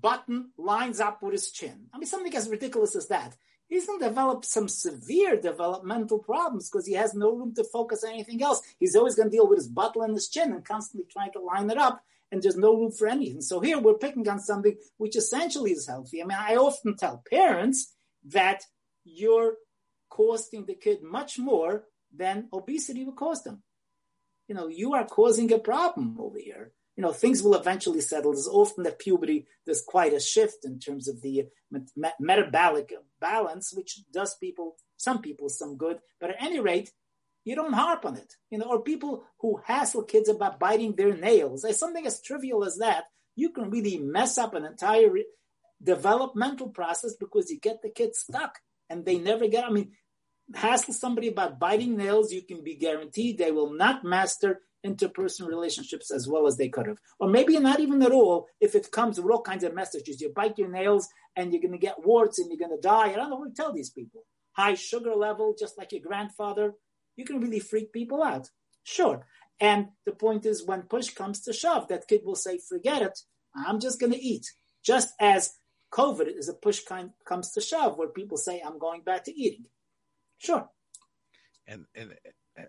button 0.00 0.50
lines 0.58 1.00
up 1.00 1.22
with 1.22 1.32
his 1.32 1.50
chin 1.50 1.86
i 1.94 1.98
mean 1.98 2.06
something 2.06 2.34
as 2.34 2.48
ridiculous 2.48 2.94
as 2.94 3.08
that 3.08 3.36
he's 3.68 3.86
going 3.86 4.00
to 4.00 4.08
develop 4.08 4.44
some 4.44 4.68
severe 4.68 5.40
developmental 5.40 6.18
problems 6.18 6.68
because 6.68 6.86
he 6.86 6.94
has 6.94 7.14
no 7.14 7.34
room 7.34 7.54
to 7.54 7.64
focus 7.64 8.02
on 8.02 8.10
anything 8.10 8.42
else. 8.42 8.62
He's 8.78 8.96
always 8.96 9.14
going 9.14 9.30
to 9.30 9.36
deal 9.36 9.48
with 9.48 9.58
his 9.58 9.68
button 9.68 10.02
and 10.02 10.14
his 10.14 10.28
chin 10.28 10.52
and 10.52 10.64
constantly 10.64 11.06
trying 11.10 11.32
to 11.32 11.40
line 11.40 11.70
it 11.70 11.78
up 11.78 12.02
and 12.30 12.42
there's 12.42 12.56
no 12.56 12.74
room 12.74 12.92
for 12.92 13.06
anything. 13.06 13.40
So 13.40 13.60
here 13.60 13.78
we're 13.78 13.94
picking 13.94 14.28
on 14.28 14.40
something 14.40 14.76
which 14.96 15.16
essentially 15.16 15.72
is 15.72 15.86
healthy. 15.86 16.22
I 16.22 16.26
mean, 16.26 16.38
I 16.38 16.56
often 16.56 16.96
tell 16.96 17.22
parents 17.30 17.94
that 18.26 18.62
you're 19.04 19.54
costing 20.10 20.66
the 20.66 20.74
kid 20.74 21.02
much 21.02 21.38
more 21.38 21.84
than 22.14 22.48
obesity 22.52 23.04
would 23.04 23.16
cost 23.16 23.44
them. 23.44 23.62
You 24.48 24.54
know, 24.54 24.66
you 24.66 24.94
are 24.94 25.06
causing 25.06 25.52
a 25.52 25.58
problem 25.58 26.16
over 26.18 26.38
here. 26.38 26.72
You 26.98 27.02
know, 27.02 27.12
things 27.12 27.44
will 27.44 27.54
eventually 27.54 28.00
settle. 28.00 28.32
There's 28.32 28.48
often 28.48 28.84
at 28.84 28.98
puberty, 28.98 29.46
there's 29.64 29.82
quite 29.86 30.12
a 30.12 30.18
shift 30.18 30.64
in 30.64 30.80
terms 30.80 31.06
of 31.06 31.22
the 31.22 31.44
met- 31.70 32.16
metabolic 32.18 32.92
balance, 33.20 33.72
which 33.72 34.00
does 34.12 34.34
people, 34.34 34.74
some 34.96 35.22
people, 35.22 35.48
some 35.48 35.76
good. 35.76 36.00
But 36.20 36.30
at 36.30 36.42
any 36.42 36.58
rate, 36.58 36.90
you 37.44 37.54
don't 37.54 37.72
harp 37.72 38.04
on 38.04 38.16
it. 38.16 38.34
You 38.50 38.58
know, 38.58 38.64
or 38.64 38.82
people 38.82 39.22
who 39.38 39.60
hassle 39.64 40.02
kids 40.02 40.28
about 40.28 40.58
biting 40.58 40.96
their 40.96 41.16
nails. 41.16 41.64
As 41.64 41.78
something 41.78 42.04
as 42.04 42.20
trivial 42.20 42.64
as 42.64 42.78
that, 42.78 43.04
you 43.36 43.50
can 43.50 43.70
really 43.70 43.98
mess 43.98 44.36
up 44.36 44.54
an 44.54 44.64
entire 44.64 45.08
re- 45.08 45.26
developmental 45.80 46.70
process 46.70 47.14
because 47.14 47.48
you 47.48 47.60
get 47.60 47.80
the 47.80 47.90
kids 47.90 48.18
stuck 48.18 48.58
and 48.90 49.04
they 49.04 49.18
never 49.18 49.46
get. 49.46 49.64
I 49.64 49.70
mean, 49.70 49.92
hassle 50.54 50.94
somebody 50.94 51.28
about 51.28 51.58
biting 51.58 51.96
nails, 51.96 52.32
you 52.32 52.42
can 52.42 52.62
be 52.62 52.74
guaranteed 52.74 53.38
they 53.38 53.50
will 53.50 53.72
not 53.72 54.04
master 54.04 54.60
interpersonal 54.86 55.48
relationships 55.48 56.10
as 56.10 56.28
well 56.28 56.46
as 56.46 56.56
they 56.56 56.68
could 56.68 56.86
have. 56.86 56.98
Or 57.18 57.28
maybe 57.28 57.58
not 57.58 57.80
even 57.80 58.02
at 58.02 58.12
all 58.12 58.46
if 58.60 58.74
it 58.74 58.92
comes 58.92 59.20
with 59.20 59.30
all 59.30 59.42
kinds 59.42 59.64
of 59.64 59.74
messages. 59.74 60.20
You 60.20 60.32
bite 60.32 60.58
your 60.58 60.70
nails 60.70 61.08
and 61.36 61.52
you're 61.52 61.62
going 61.62 61.72
to 61.72 61.78
get 61.78 62.06
warts 62.06 62.38
and 62.38 62.48
you're 62.48 62.58
going 62.58 62.76
to 62.76 62.80
die. 62.80 63.10
I 63.12 63.16
don't 63.16 63.30
know 63.30 63.36
what 63.36 63.54
to 63.54 63.62
tell 63.62 63.72
these 63.72 63.90
people. 63.90 64.22
High 64.52 64.74
sugar 64.74 65.14
level, 65.14 65.54
just 65.58 65.76
like 65.76 65.92
your 65.92 66.02
grandfather 66.02 66.74
you 67.18 67.24
can 67.24 67.40
really 67.40 67.58
freak 67.58 67.92
people 67.92 68.22
out. 68.22 68.48
Sure. 68.84 69.26
And 69.60 69.88
the 70.06 70.12
point 70.12 70.46
is, 70.46 70.64
when 70.64 70.82
push 70.82 71.10
comes 71.10 71.40
to 71.42 71.52
shove, 71.52 71.88
that 71.88 72.06
kid 72.08 72.22
will 72.24 72.36
say, 72.36 72.58
forget 72.58 73.02
it, 73.02 73.18
I'm 73.54 73.80
just 73.80 74.00
going 74.00 74.12
to 74.12 74.24
eat. 74.24 74.46
Just 74.84 75.12
as 75.20 75.56
COVID 75.92 76.28
is 76.38 76.48
a 76.48 76.54
push 76.54 76.84
kind, 76.84 77.10
comes 77.26 77.50
to 77.52 77.60
shove, 77.60 77.98
where 77.98 78.08
people 78.08 78.36
say, 78.36 78.62
I'm 78.64 78.78
going 78.78 79.02
back 79.02 79.24
to 79.24 79.34
eating. 79.34 79.66
Sure. 80.38 80.68
And, 81.66 81.84
and, 81.94 82.14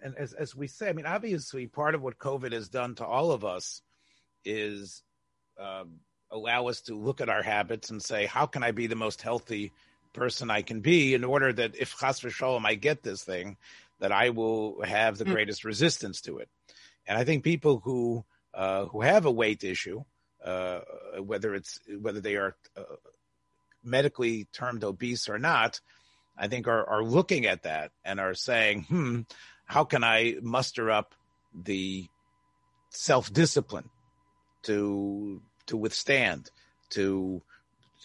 and 0.03 0.15
as, 0.17 0.33
as 0.33 0.55
we 0.55 0.67
say, 0.67 0.89
I 0.89 0.93
mean, 0.93 1.05
obviously, 1.05 1.67
part 1.67 1.95
of 1.95 2.01
what 2.01 2.17
COVID 2.17 2.51
has 2.51 2.69
done 2.69 2.95
to 2.95 3.05
all 3.05 3.31
of 3.31 3.45
us 3.45 3.81
is 4.43 5.03
um, 5.59 5.99
allow 6.31 6.67
us 6.67 6.81
to 6.81 6.95
look 6.95 7.21
at 7.21 7.29
our 7.29 7.43
habits 7.43 7.89
and 7.89 8.01
say, 8.01 8.25
how 8.25 8.45
can 8.45 8.63
I 8.63 8.71
be 8.71 8.87
the 8.87 8.95
most 8.95 9.21
healthy 9.21 9.71
person 10.13 10.49
I 10.49 10.61
can 10.61 10.81
be 10.81 11.13
in 11.13 11.23
order 11.23 11.53
that 11.53 11.75
if 11.75 11.97
chas 11.97 12.19
v'sholom 12.19 12.65
I 12.65 12.75
get 12.75 13.03
this 13.03 13.23
thing, 13.23 13.57
that 13.99 14.11
I 14.11 14.29
will 14.29 14.81
have 14.83 15.17
the 15.17 15.25
mm. 15.25 15.31
greatest 15.31 15.63
resistance 15.63 16.21
to 16.21 16.39
it. 16.39 16.49
And 17.07 17.17
I 17.17 17.23
think 17.23 17.43
people 17.43 17.79
who 17.83 18.23
uh, 18.53 18.85
who 18.85 19.01
have 19.01 19.25
a 19.25 19.31
weight 19.31 19.63
issue, 19.63 20.03
uh, 20.43 20.79
whether 21.19 21.53
it's 21.53 21.79
whether 22.01 22.21
they 22.21 22.35
are 22.35 22.55
uh, 22.77 22.83
medically 23.83 24.47
termed 24.53 24.83
obese 24.83 25.29
or 25.29 25.37
not, 25.37 25.79
I 26.39 26.47
think 26.47 26.67
are 26.67 26.87
are 26.89 27.03
looking 27.03 27.45
at 27.45 27.63
that 27.63 27.91
and 28.03 28.19
are 28.19 28.33
saying, 28.33 28.83
"Hmm, 28.83 29.21
how 29.65 29.83
can 29.83 30.03
I 30.03 30.35
muster 30.41 30.89
up 30.89 31.13
the 31.53 32.07
self 32.89 33.31
discipline 33.31 33.89
to 34.63 35.41
to 35.67 35.77
withstand 35.77 36.49
to 36.91 37.41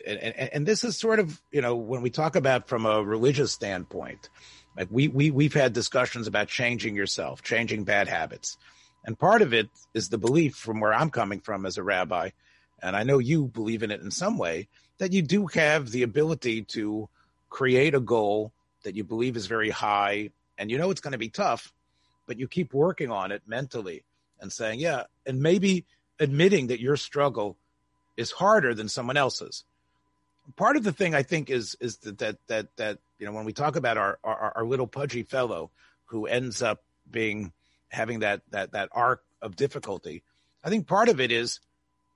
and, 0.07 0.18
and, 0.18 0.51
and, 0.53 0.66
this 0.66 0.83
is 0.83 0.99
sort 0.99 1.20
of 1.20 1.40
you 1.53 1.62
know 1.62 1.77
when 1.77 2.03
we 2.03 2.11
talk 2.11 2.35
about 2.37 2.68
from 2.68 2.85
a 2.85 3.03
religious 3.03 3.53
standpoint 3.53 4.29
like 4.77 4.88
we 4.90 5.09
we 5.09 5.31
we've 5.31 5.55
had 5.55 5.73
discussions 5.73 6.27
about 6.27 6.49
changing 6.49 6.97
yourself, 6.97 7.42
changing 7.42 7.85
bad 7.85 8.09
habits. 8.09 8.57
And 9.05 9.18
part 9.18 9.42
of 9.42 9.53
it 9.53 9.68
is 9.92 10.09
the 10.09 10.18
belief 10.18 10.57
from 10.57 10.81
where 10.81 10.94
I'm 10.94 11.11
coming 11.11 11.40
from 11.40 11.66
as 11.66 11.77
a 11.77 11.83
rabbi, 11.83 12.31
and 12.83 12.97
I 12.97 13.03
know 13.03 13.18
you 13.18 13.47
believe 13.47 13.83
in 13.83 13.90
it 13.90 14.01
in 14.01 14.11
some 14.11 14.38
way, 14.38 14.68
that 14.99 15.12
you 15.12 15.23
do 15.23 15.47
have 15.49 15.90
the 15.90 16.03
ability 16.03 16.62
to 16.62 17.09
create 17.55 17.95
a 17.95 18.01
goal 18.01 18.53
that 18.83 18.97
you 18.97 19.05
believe 19.05 19.37
is 19.37 19.47
very 19.47 19.71
high 19.71 20.29
and 20.59 20.73
you 20.73 20.77
know 20.77 20.90
it's 20.90 21.01
going 21.01 21.12
to 21.12 21.19
be 21.19 21.29
tough, 21.29 21.73
but 22.27 22.37
you 22.37 22.49
keep 22.49 22.75
working 22.75 23.12
on 23.12 23.31
it 23.31 23.43
mentally 23.47 24.03
and 24.40 24.53
saying, 24.53 24.81
yeah, 24.81 25.05
and 25.25 25.40
maybe 25.40 25.85
admitting 26.19 26.67
that 26.67 26.81
your 26.81 26.97
struggle 26.97 27.57
is 28.17 28.33
harder 28.33 28.75
than 28.75 28.88
someone 28.88 29.17
else's. 29.17 29.62
Part 30.57 30.77
of 30.77 30.83
the 30.83 30.90
thing 30.90 31.14
I 31.14 31.23
think 31.23 31.49
is 31.49 31.77
is 31.81 31.99
that 31.99 32.19
that 32.19 32.38
that, 32.49 32.77
that 32.77 32.99
you 33.21 33.27
know, 33.27 33.33
when 33.33 33.45
we 33.45 33.53
talk 33.53 33.77
about 33.77 33.99
our, 33.99 34.19
our, 34.25 34.53
our 34.57 34.64
little 34.64 34.88
pudgy 34.88 35.23
fellow 35.23 35.71
who 36.07 36.27
ends 36.27 36.61
up 36.61 36.83
being 37.09 37.53
having 37.88 38.19
that 38.19 38.43
that 38.51 38.73
that 38.73 38.88
arc 38.90 39.23
of 39.40 39.55
difficulty, 39.55 40.25
I 40.64 40.71
think 40.71 40.88
part 40.88 41.09
of 41.09 41.21
it 41.21 41.31
is 41.31 41.61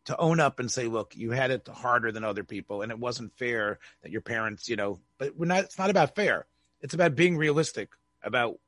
to 0.09 0.17
own 0.17 0.41
up 0.41 0.59
and 0.59 0.71
say, 0.71 0.87
look, 0.87 1.15
you 1.15 1.33
had 1.33 1.51
it 1.51 1.69
harder 1.69 2.11
than 2.11 2.25
other 2.25 2.43
people, 2.43 2.81
and 2.81 2.91
it 2.91 2.99
wasn't 2.99 3.37
fair 3.37 3.79
that 4.03 4.11
your 4.11 4.23
parents, 4.23 4.67
you 4.67 4.75
know. 4.75 5.01
But 5.19 5.37
we're 5.37 5.45
not. 5.45 5.65
It's 5.65 5.79
not 5.79 5.91
about 5.91 6.15
fair. 6.15 6.47
It's 6.81 6.95
about 6.95 7.15
being 7.15 7.37
realistic 7.37 7.91
about 8.23 8.59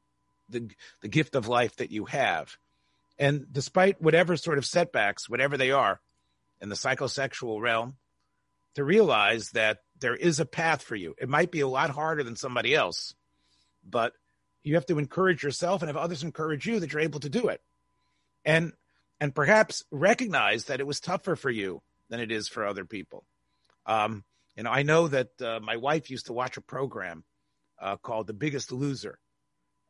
the 0.51 0.69
the 1.01 1.09
gift 1.09 1.35
of 1.35 1.49
life 1.49 1.77
that 1.77 1.91
you 1.91 2.05
have, 2.05 2.59
and 3.19 3.47
despite 3.51 4.03
whatever 4.03 4.37
sort 4.37 4.59
of 4.59 4.67
setbacks, 4.67 5.31
whatever 5.31 5.57
they 5.57 5.71
are, 5.71 5.99
in 6.61 6.69
the 6.69 6.75
psychosexual 6.75 7.59
realm, 7.59 7.97
to 8.75 8.85
realize 8.85 9.51
that 9.53 9.79
there 9.99 10.17
is 10.17 10.41
a 10.41 10.47
path 10.47 10.83
for 10.83 10.95
you. 10.95 11.15
It 11.19 11.31
might 11.31 11.51
be 11.51 11.61
a 11.61 11.69
lot 11.69 11.89
harder 11.89 12.23
than 12.23 12.37
somebody 12.37 12.75
else, 12.75 13.15
but 13.83 14.13
you 14.63 14.75
have 14.75 14.87
to 14.87 14.99
encourage 14.99 15.43
yourself 15.43 15.81
and 15.81 15.89
have 15.89 15.97
others 15.97 16.23
encourage 16.23 16.67
you 16.67 16.81
that 16.81 16.93
you're 16.93 17.01
able 17.01 17.21
to 17.21 17.31
do 17.31 17.49
it. 17.49 17.63
And 18.45 18.75
and 19.21 19.35
perhaps 19.35 19.85
recognize 19.91 20.65
that 20.65 20.81
it 20.81 20.87
was 20.87 21.01
tougher 21.01 21.37
for 21.37 21.51
you 21.51 21.83
than 22.09 22.21
it 22.21 22.33
is 22.33 22.49
for 22.49 22.67
other 22.67 22.85
people. 22.85 23.25
Um, 23.87 24.25
you 24.57 24.65
know, 24.65 24.71
I 24.71 24.83
know 24.83 25.09
that 25.09 25.41
uh, 25.41 25.61
my 25.63 25.77
wife 25.77 26.11
used 26.11 26.27
to 26.27 26.33
watch 26.33 26.57
a 26.57 26.63
program 26.63 27.25
uh, 27.81 27.97
called 27.97 28.27
The 28.27 28.33
Biggest 28.33 28.73
Loser, 28.73 29.19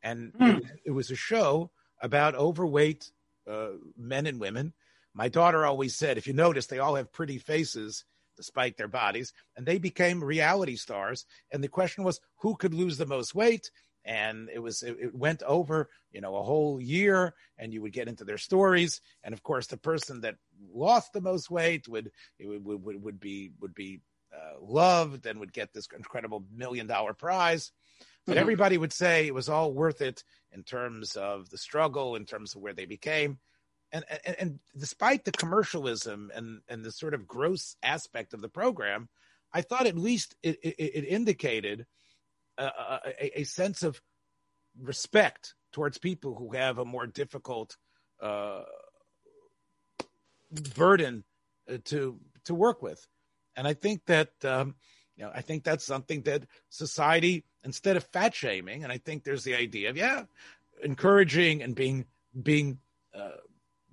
and 0.03 0.33
mm. 0.33 0.59
it, 0.59 0.64
it, 0.87 0.90
was 0.90 1.11
a 1.11 1.16
show 1.16 1.71
about 2.01 2.35
overweight 2.35 3.11
uh, 3.49 3.71
men 3.97 4.27
and 4.27 4.40
women. 4.40 4.73
My 5.12 5.29
daughter 5.29 5.66
always 5.66 5.97
said, 5.97 6.19
if 6.19 6.27
you 6.27 6.33
notice, 6.33 6.66
they 6.66 6.79
all 6.79 6.95
have 6.95 7.12
pretty 7.12 7.38
faces, 7.38 8.05
despite 8.37 8.77
their 8.77 8.88
bodies, 8.88 9.33
and 9.57 9.66
they 9.66 9.79
became 9.79 10.23
reality 10.23 10.77
stars. 10.77 11.27
And 11.51 11.64
the 11.64 11.69
question 11.69 12.05
was, 12.05 12.21
who 12.38 12.55
could 12.55 12.75
lose 12.75 12.97
the 12.97 13.07
most 13.07 13.35
weight? 13.35 13.71
And 14.05 14.49
it 14.53 14.59
was 14.59 14.83
it, 14.83 14.97
it 15.01 15.15
went 15.15 15.43
over, 15.43 15.91
you 16.11 16.21
know, 16.21 16.37
a 16.37 16.43
whole 16.43 16.81
year, 16.81 17.35
and 17.59 17.73
you 17.73 17.83
would 17.83 17.93
get 17.93 18.09
into 18.09 18.25
their 18.25 18.39
stories. 18.39 19.01
And 19.23 19.35
of 19.35 19.43
course, 19.43 19.67
the 19.67 19.77
person 19.77 20.23
that 20.23 20.37
lost 20.73 21.13
the 21.13 21.21
most 21.21 21.51
weight 21.51 21.87
would 21.89 22.11
would 22.41 22.83
would, 22.85 23.03
would 23.03 23.21
be 23.21 23.53
would 23.61 23.75
be 23.75 24.01
uh, 24.35 24.61
loved 24.61 25.27
and 25.27 25.41
would 25.41 25.53
get 25.53 25.73
this 25.73 25.89
incredible 25.97 26.45
million 26.55 26.87
dollar 26.87 27.15
prize. 27.15 27.73
But 28.27 28.33
mm-hmm. 28.33 28.41
everybody 28.41 28.79
would 28.79 28.93
say 28.93 29.27
it 29.27 29.35
was 29.35 29.49
all 29.49 29.73
worth 29.73 30.01
it 30.01 30.25
in 30.53 30.63
terms 30.63 31.17
of 31.17 31.51
the 31.51 31.59
struggle, 31.59 32.17
in 32.17 32.25
terms 32.25 32.55
of 32.55 32.63
where 32.63 32.75
they 32.75 32.87
became 32.87 33.39
and, 33.93 34.05
and, 34.25 34.37
and 34.39 34.59
despite 34.77 35.25
the 35.25 35.33
commercialism 35.33 36.31
and 36.35 36.61
and 36.69 36.85
the 36.85 36.93
sort 36.93 37.15
of 37.15 37.27
gross 37.27 37.77
aspect 37.83 38.35
of 38.35 38.41
the 38.41 38.49
program, 38.49 39.09
I 39.53 39.63
thought 39.63 39.87
at 39.87 39.99
least 39.99 40.37
it, 40.43 40.59
it, 40.63 40.75
it 40.79 41.05
indicated 41.05 41.87
a, 42.64 43.01
a, 43.05 43.40
a, 43.40 43.44
sense 43.44 43.83
of 43.83 44.01
respect 44.81 45.55
towards 45.73 45.99
people 45.99 46.35
who 46.35 46.53
have 46.53 46.79
a 46.79 46.85
more 46.85 47.07
difficult 47.07 47.76
uh, 48.20 48.62
burden 50.74 51.24
uh, 51.70 51.78
to 51.85 52.18
to 52.45 52.55
work 52.55 52.82
with, 52.82 53.07
and 53.57 53.66
I 53.66 53.74
think 53.74 54.05
that 54.07 54.30
um, 54.45 54.74
you 55.16 55.24
know 55.24 55.30
I 55.35 55.43
think 55.43 55.64
that's 55.64 55.85
something 55.85 56.22
that 56.22 56.45
society 56.68 57.45
instead 57.64 57.97
of 57.97 58.05
fat 58.05 58.35
shaming, 58.35 58.85
and 58.85 58.93
I 58.93 58.99
think 58.99 59.24
there's 59.24 59.45
the 59.45 59.55
idea 59.55 59.91
of 59.91 59.97
yeah, 59.97 60.24
encouraging 60.82 61.62
and 61.62 61.74
being 61.74 62.07
being 62.43 62.78
uh, 63.14 63.39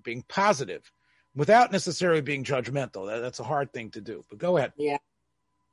being 0.04 0.24
positive 0.28 0.92
without 1.36 1.72
necessarily 1.72 2.22
being 2.22 2.44
judgmental. 2.44 3.08
That, 3.08 3.20
that's 3.20 3.40
a 3.40 3.44
hard 3.44 3.72
thing 3.72 3.92
to 3.92 4.02
do. 4.02 4.26
But 4.30 4.40
go 4.40 4.58
ahead. 4.58 4.74
Yeah. 4.78 4.98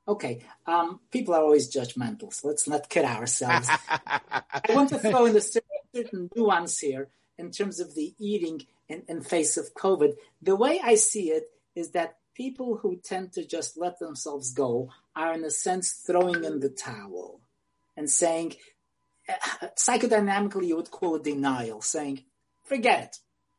Okay. 0.06 0.44
Um, 0.66 1.00
people 1.10 1.34
are 1.34 1.42
always 1.42 1.72
judgmental, 1.72 2.32
so 2.32 2.48
let's 2.48 2.68
not 2.68 2.88
kid 2.88 3.04
ourselves. 3.04 3.68
I 3.88 4.62
want 4.70 4.90
to 4.90 4.98
throw 4.98 5.26
in 5.26 5.36
a 5.36 5.40
certain 5.40 6.30
nuance 6.36 6.78
here 6.78 7.08
in 7.38 7.50
terms 7.50 7.80
of 7.80 7.94
the 7.94 8.14
eating 8.18 8.62
in, 8.88 9.02
in 9.08 9.22
face 9.22 9.56
of 9.56 9.74
COVID. 9.74 10.14
The 10.42 10.56
way 10.56 10.80
I 10.82 10.96
see 10.96 11.30
it 11.30 11.44
is 11.74 11.92
that 11.92 12.18
people 12.34 12.76
who 12.76 12.96
tend 12.96 13.32
to 13.32 13.46
just 13.46 13.78
let 13.78 13.98
themselves 13.98 14.52
go 14.52 14.90
are, 15.16 15.32
in 15.32 15.44
a 15.44 15.50
sense, 15.50 15.92
throwing 15.92 16.44
in 16.44 16.60
the 16.60 16.68
towel 16.68 17.40
and 17.96 18.10
saying, 18.10 18.54
uh, 19.28 19.68
psychodynamically, 19.76 20.66
you 20.66 20.76
would 20.76 20.90
call 20.90 21.16
it 21.16 21.24
denial, 21.24 21.80
saying, 21.80 22.24
forget 22.64 23.04
it. 23.04 23.16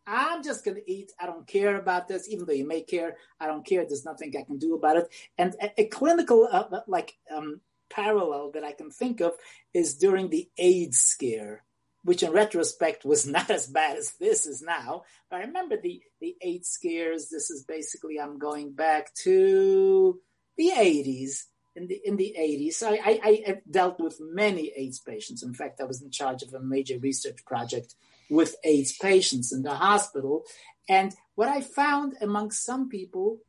I'm 0.08 0.44
just 0.44 0.64
going 0.64 0.78
to 0.78 0.92
eat. 0.92 1.12
I 1.20 1.26
don't 1.26 1.48
care 1.48 1.78
about 1.78 2.08
this, 2.08 2.30
even 2.30 2.46
though 2.46 2.54
you 2.54 2.68
may 2.68 2.82
care. 2.82 3.18
I 3.40 3.48
don't 3.48 3.66
care. 3.66 3.86
There's 3.86 4.06
nothing 4.06 4.34
I 4.38 4.44
can 4.44 4.58
do 4.58 4.76
about 4.76 4.98
it. 4.98 5.10
And 5.38 5.56
a, 5.62 5.82
a 5.82 5.86
clinical, 5.86 6.48
uh, 6.52 6.66
uh 6.72 6.82
like, 6.88 7.18
um, 7.36 7.62
parallel 7.90 8.52
that 8.52 8.64
I 8.64 8.72
can 8.72 8.92
think 8.92 9.22
of 9.22 9.34
is 9.74 9.96
during 9.96 10.30
the 10.30 10.50
AIDS 10.58 11.00
scare 11.00 11.64
which 12.06 12.22
in 12.22 12.32
retrospect 12.32 13.04
was 13.04 13.26
not 13.38 13.50
as 13.50 13.68
bad 13.68 13.98
as 13.98 14.14
this 14.20 14.46
is 14.46 14.62
now. 14.62 15.04
But 15.30 15.38
I 15.38 15.46
remember 15.46 15.76
the, 15.82 16.02
the 16.22 16.36
AIDS 16.42 16.70
scares. 16.70 17.30
This 17.30 17.50
is 17.50 17.66
basically, 17.66 18.20
I'm 18.20 18.40
going 18.40 18.74
back 18.74 19.14
to 19.24 20.20
the 20.56 20.72
80s. 20.78 21.46
In 21.76 21.88
the, 21.88 22.00
in 22.06 22.16
the 22.16 22.34
80s, 22.40 22.84
I, 22.84 23.00
I, 23.04 23.20
I 23.24 23.62
dealt 23.70 24.00
with 24.00 24.22
many 24.22 24.72
AIDS 24.78 25.00
patients. 25.00 25.44
In 25.44 25.54
fact, 25.54 25.82
I 25.82 25.84
was 25.84 26.02
in 26.02 26.10
charge 26.10 26.42
of 26.42 26.54
a 26.54 26.60
major 26.62 26.98
research 27.00 27.44
project 27.46 27.96
with 28.30 28.56
AIDS 28.64 28.98
patients 28.98 29.54
in 29.54 29.64
the 29.64 29.76
hospital. 29.76 30.44
And 30.88 31.16
what 31.36 31.50
I 31.50 31.62
found 31.62 32.16
among 32.22 32.52
some 32.52 32.90
people 32.90 33.40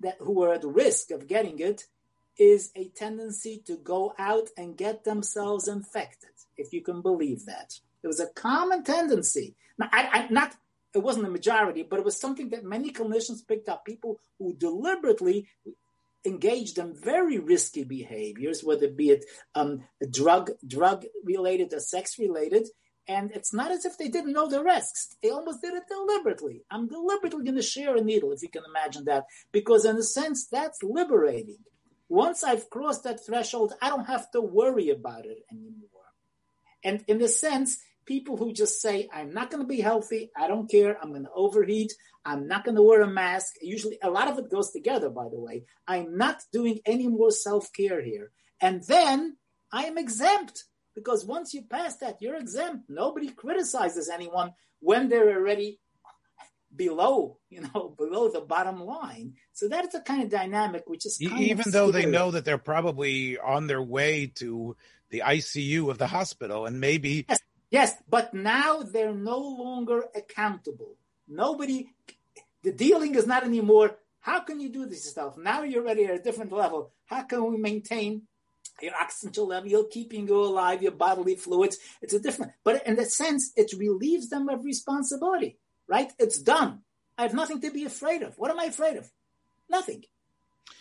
that 0.00 0.16
who 0.20 0.32
were 0.32 0.52
at 0.52 0.64
risk 0.64 1.10
of 1.10 1.28
getting 1.28 1.58
it 1.60 1.84
is 2.38 2.70
a 2.74 2.88
tendency 2.88 3.62
to 3.66 3.76
go 3.76 4.12
out 4.18 4.48
and 4.56 4.76
get 4.76 5.04
themselves 5.04 5.68
infected, 5.68 6.30
if 6.56 6.72
you 6.72 6.82
can 6.82 7.00
believe 7.00 7.46
that. 7.46 7.78
It 8.02 8.08
was 8.08 8.20
a 8.20 8.26
common 8.26 8.82
tendency. 8.82 9.54
Now, 9.78 9.88
I, 9.92 10.08
I, 10.12 10.28
not 10.30 10.54
it 10.94 11.02
wasn't 11.02 11.26
a 11.26 11.30
majority, 11.30 11.82
but 11.82 11.98
it 11.98 12.04
was 12.04 12.20
something 12.20 12.50
that 12.50 12.64
many 12.64 12.92
clinicians 12.92 13.46
picked 13.46 13.68
up. 13.68 13.84
People 13.84 14.20
who 14.38 14.54
deliberately 14.54 15.48
engaged 16.24 16.78
in 16.78 16.94
very 16.94 17.38
risky 17.38 17.84
behaviors, 17.84 18.62
whether 18.62 18.88
be 18.88 19.10
it 19.10 19.24
um, 19.54 19.82
drug 20.10 20.52
drug 20.66 21.04
related 21.24 21.72
or 21.72 21.80
sex 21.80 22.18
related. 22.18 22.68
And 23.06 23.32
it's 23.32 23.52
not 23.52 23.70
as 23.70 23.84
if 23.84 23.98
they 23.98 24.08
didn't 24.08 24.32
know 24.32 24.48
the 24.48 24.62
risks. 24.62 25.14
They 25.22 25.30
almost 25.30 25.60
did 25.60 25.74
it 25.74 25.84
deliberately. 25.88 26.62
I'm 26.70 26.88
deliberately 26.88 27.44
going 27.44 27.56
to 27.56 27.62
share 27.62 27.96
a 27.96 28.00
needle, 28.00 28.32
if 28.32 28.42
you 28.42 28.48
can 28.48 28.62
imagine 28.68 29.04
that, 29.04 29.24
because 29.52 29.84
in 29.84 29.96
a 29.96 30.02
sense, 30.02 30.46
that's 30.46 30.82
liberating. 30.82 31.58
Once 32.08 32.42
I've 32.42 32.70
crossed 32.70 33.04
that 33.04 33.24
threshold, 33.24 33.74
I 33.82 33.90
don't 33.90 34.06
have 34.06 34.30
to 34.30 34.40
worry 34.40 34.90
about 34.90 35.26
it 35.26 35.38
anymore. 35.50 35.90
And 36.82 37.04
in 37.06 37.20
a 37.22 37.28
sense, 37.28 37.78
people 38.06 38.36
who 38.36 38.52
just 38.52 38.80
say, 38.80 39.08
I'm 39.12 39.32
not 39.32 39.50
going 39.50 39.62
to 39.62 39.68
be 39.68 39.80
healthy. 39.80 40.30
I 40.36 40.48
don't 40.48 40.70
care. 40.70 40.98
I'm 41.02 41.10
going 41.10 41.24
to 41.24 41.30
overheat. 41.34 41.92
I'm 42.24 42.46
not 42.46 42.64
going 42.64 42.76
to 42.76 42.82
wear 42.82 43.02
a 43.02 43.06
mask. 43.06 43.54
Usually, 43.60 43.98
a 44.02 44.10
lot 44.10 44.28
of 44.28 44.38
it 44.38 44.50
goes 44.50 44.70
together, 44.70 45.10
by 45.10 45.28
the 45.28 45.38
way. 45.38 45.64
I'm 45.86 46.16
not 46.16 46.42
doing 46.52 46.80
any 46.86 47.08
more 47.08 47.30
self 47.30 47.72
care 47.72 48.02
here. 48.02 48.30
And 48.60 48.82
then 48.84 49.36
I 49.72 49.84
am 49.84 49.98
exempt 49.98 50.64
because 50.94 51.24
once 51.24 51.54
you 51.54 51.62
pass 51.62 51.96
that, 51.96 52.20
you're 52.20 52.36
exempt. 52.36 52.88
Nobody 52.88 53.28
criticizes 53.28 54.08
anyone 54.08 54.52
when 54.80 55.08
they're 55.08 55.36
already 55.36 55.80
below, 56.74 57.38
you 57.50 57.62
know, 57.62 57.94
below 57.98 58.30
the 58.30 58.40
bottom 58.40 58.80
line. 58.80 59.34
So 59.52 59.68
that's 59.68 59.92
the 59.92 60.00
kind 60.00 60.22
of 60.22 60.30
dynamic 60.30 60.84
which 60.86 61.06
is 61.06 61.20
even 61.20 61.70
though 61.70 61.90
scary. 61.90 62.04
they 62.04 62.10
know 62.10 62.30
that 62.30 62.44
they're 62.44 62.58
probably 62.58 63.38
on 63.38 63.66
their 63.66 63.82
way 63.82 64.26
to 64.36 64.76
the 65.10 65.22
ICU 65.24 65.90
of 65.90 65.98
the 65.98 66.06
hospital 66.06 66.66
and 66.66 66.80
maybe 66.80 67.26
yes. 67.28 67.38
Yes, 67.70 67.96
but 68.08 68.32
now 68.32 68.82
they're 68.82 69.12
no 69.12 69.38
longer 69.38 70.04
accountable. 70.14 70.94
Nobody, 71.26 71.88
the 72.62 72.70
dealing 72.70 73.16
is 73.16 73.26
not 73.26 73.42
anymore. 73.42 73.96
How 74.20 74.40
can 74.40 74.60
you 74.60 74.68
do 74.68 74.86
this 74.86 75.10
stuff? 75.10 75.36
Now 75.36 75.64
you're 75.64 75.82
already 75.82 76.04
at 76.04 76.14
a 76.14 76.22
different 76.22 76.52
level. 76.52 76.92
How 77.06 77.24
can 77.24 77.50
we 77.50 77.56
maintain 77.56 78.28
your 78.82 78.94
oxygen 79.00 79.46
level, 79.46 79.84
keeping 79.90 80.26
you 80.26 80.36
alive, 80.36 80.82
your 80.82 80.92
bodily 80.92 81.36
fluids? 81.36 81.78
It's 82.02 82.14
a 82.14 82.20
different, 82.20 82.52
but 82.64 82.86
in 82.86 82.96
that 82.96 83.10
sense, 83.10 83.52
it 83.56 83.72
relieves 83.76 84.28
them 84.28 84.48
of 84.48 84.64
responsibility, 84.64 85.58
right? 85.88 86.12
It's 86.18 86.38
done. 86.38 86.80
I 87.16 87.22
have 87.22 87.34
nothing 87.34 87.60
to 87.60 87.70
be 87.70 87.84
afraid 87.84 88.22
of. 88.22 88.36
What 88.38 88.50
am 88.50 88.58
I 88.58 88.64
afraid 88.64 88.96
of? 88.96 89.10
Nothing. 89.70 90.04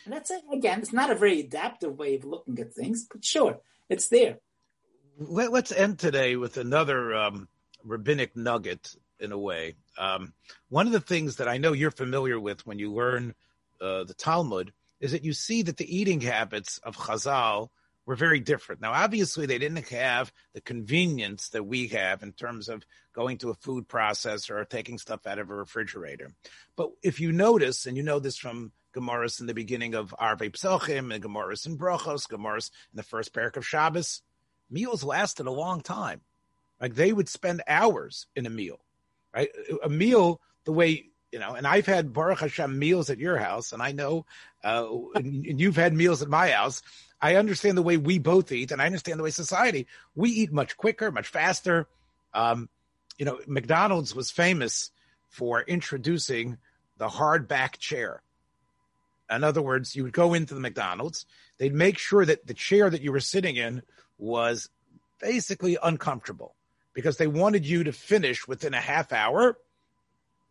And 0.06 0.14
that's 0.14 0.32
it. 0.32 0.42
Again, 0.52 0.80
it's 0.80 0.94
not 0.94 1.12
a 1.12 1.16
very 1.16 1.42
adaptive 1.42 1.98
way 1.98 2.16
of 2.16 2.26
looking 2.26 2.60
at 2.60 2.74
things, 2.74 3.06
but 3.10 3.24
sure, 3.24 3.60
it's 3.90 4.08
there 4.08 4.40
let, 5.18 5.54
us 5.54 5.72
end 5.72 6.00
today 6.00 6.36
with 6.36 6.58
another 6.58 7.14
um, 7.14 7.48
rabbinic 7.84 8.36
nugget 8.36 8.96
in 9.20 9.32
a 9.32 9.38
way. 9.38 9.76
Um, 9.98 10.34
one 10.70 10.88
of 10.88 10.94
the 10.94 11.00
things 11.00 11.38
that 11.38 11.48
I 11.48 11.58
know 11.58 11.74
you're 11.74 11.92
familiar 11.92 12.40
with 12.40 12.66
when 12.66 12.80
you 12.80 12.92
learn 12.92 13.34
uh, 13.82 14.04
the 14.04 14.14
Talmud 14.14 14.74
is 15.00 15.12
that 15.12 15.24
you 15.24 15.34
see 15.34 15.64
that 15.64 15.78
the 15.78 15.98
eating 15.98 16.22
habits 16.22 16.80
of 16.80 16.98
Chazal 16.98 17.70
were 18.06 18.16
very 18.16 18.40
different. 18.40 18.82
Now, 18.82 18.92
obviously, 18.92 19.46
they 19.46 19.58
didn't 19.58 19.88
have 19.90 20.32
the 20.54 20.62
convenience 20.62 21.50
that 21.50 21.64
we 21.64 21.88
have 21.90 22.24
in 22.24 22.34
terms 22.34 22.70
of 22.70 22.86
going 23.14 23.38
to 23.40 23.50
a 23.50 23.56
food 23.56 23.88
processor 23.88 24.56
or 24.56 24.66
taking 24.66 24.98
stuff 24.98 25.26
out 25.26 25.40
of 25.40 25.50
a 25.50 25.56
refrigerator. 25.56 26.34
But 26.76 26.92
if 27.02 27.20
you 27.20 27.32
notice, 27.32 27.86
and 27.86 27.96
you 27.96 28.04
know 28.04 28.20
this 28.20 28.38
from 28.38 28.72
Gemaras 28.94 29.40
in 29.40 29.48
the 29.48 29.54
beginning 29.54 29.96
of 29.96 30.14
Arvei 30.20 30.52
Psochim 30.52 31.14
and 31.14 31.24
Gemaras 31.24 31.66
in 31.66 31.78
Brachos, 31.78 32.28
Gemaras 32.28 32.72
in 32.92 32.98
the 32.98 33.04
first 33.04 33.34
parak 33.34 33.58
of 33.58 33.66
Shabbos, 33.66 34.22
meals 34.70 35.04
lasted 35.04 35.48
a 35.48 35.52
long 35.52 35.82
time. 35.82 36.22
Like 36.82 36.96
they 36.96 37.14
would 37.14 37.30
spend 37.30 37.64
hours 37.68 38.28
in 38.36 38.46
a 38.46 38.50
meal, 38.50 38.80
right? 39.34 39.50
A 39.84 39.90
meal, 39.90 40.42
the 40.66 40.74
way, 40.74 41.06
you 41.34 41.40
know, 41.40 41.56
and 41.56 41.66
I've 41.66 41.88
had 41.88 42.14
Baruch 42.14 42.42
Hashem 42.42 42.78
meals 42.78 43.10
at 43.10 43.18
your 43.18 43.38
house 43.38 43.74
and 43.74 43.82
I 43.82 43.92
know, 43.92 44.28
uh, 44.64 44.86
and, 45.16 45.60
you've 45.60 45.76
had 45.76 45.92
meals 45.92 46.22
at 46.22 46.30
my 46.30 46.52
house. 46.52 46.84
I 47.20 47.38
understand 47.38 47.76
the 47.76 47.82
way 47.82 47.98
we 47.98 48.20
both 48.20 48.52
eat 48.52 48.72
and 48.72 48.80
I 48.80 48.86
understand 48.86 49.18
the 49.18 49.24
way 49.24 49.32
society, 49.32 49.88
we 50.14 50.30
eat 50.30 50.52
much 50.52 50.78
quicker, 50.78 51.12
much 51.12 51.28
faster. 51.28 51.88
Um, 52.36 52.70
you 53.18 53.26
know, 53.26 53.40
McDonald's 53.48 54.14
was 54.14 54.30
famous 54.30 54.92
for 55.30 55.62
introducing 55.62 56.60
the 57.00 57.10
hard 57.10 57.48
back 57.48 57.80
chair. 57.80 58.22
In 59.28 59.44
other 59.44 59.64
words, 59.64 59.96
you 59.96 60.04
would 60.04 60.14
go 60.14 60.36
into 60.36 60.54
the 60.54 60.60
McDonald's, 60.60 61.26
they'd 61.58 61.74
make 61.74 61.98
sure 61.98 62.24
that 62.24 62.46
the 62.46 62.54
chair 62.54 62.92
that 62.92 63.02
you 63.02 63.12
were 63.12 63.20
sitting 63.20 63.56
in 63.56 63.82
was 64.20 64.70
basically 65.20 65.80
uncomfortable 65.82 66.54
because 66.94 67.18
they 67.18 67.26
wanted 67.26 67.66
you 67.66 67.86
to 67.86 67.92
finish 67.92 68.48
within 68.48 68.76
a 68.76 68.80
half 68.80 69.12
hour 69.12 69.58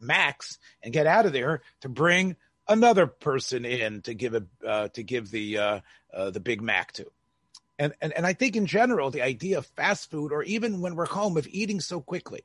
max 0.03 0.59
and 0.83 0.93
get 0.93 1.07
out 1.07 1.27
of 1.27 1.33
there 1.33 1.63
to 1.81 1.89
bring 1.89 2.37
another 2.69 3.07
person 3.07 3.65
in 3.65 4.03
to 4.03 4.15
give 4.15 4.35
a 4.35 4.45
uh, 4.67 4.89
to 4.89 5.03
give 5.03 5.31
the 5.31 5.59
uh, 5.59 5.81
uh, 6.13 6.31
the 6.31 6.41
Big 6.41 6.61
Mac 6.61 6.93
to. 6.93 7.07
And, 7.79 7.95
and 8.01 8.13
and 8.13 8.27
I 8.27 8.33
think 8.33 8.57
in 8.57 8.67
general 8.67 9.11
the 9.11 9.23
idea 9.23 9.59
of 9.59 9.67
fast 9.67 10.11
food 10.11 10.33
or 10.33 10.43
even 10.43 10.81
when 10.81 10.95
we're 10.95 11.07
home 11.07 11.37
of 11.37 11.47
eating 11.51 11.81
so 11.81 12.01
quickly 12.01 12.43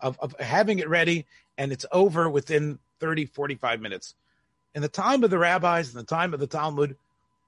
of, 0.00 0.18
of 0.20 0.34
having 0.38 0.78
it 0.78 0.88
ready 0.88 1.26
and 1.56 1.72
it's 1.72 1.86
over 1.90 2.28
within 2.28 2.78
30 3.00 3.26
45 3.26 3.80
minutes 3.80 4.14
in 4.74 4.82
the 4.82 4.88
time 4.88 5.24
of 5.24 5.30
the 5.30 5.38
rabbis 5.38 5.90
in 5.90 5.96
the 5.96 6.04
time 6.04 6.34
of 6.34 6.40
the 6.40 6.46
Talmud 6.46 6.96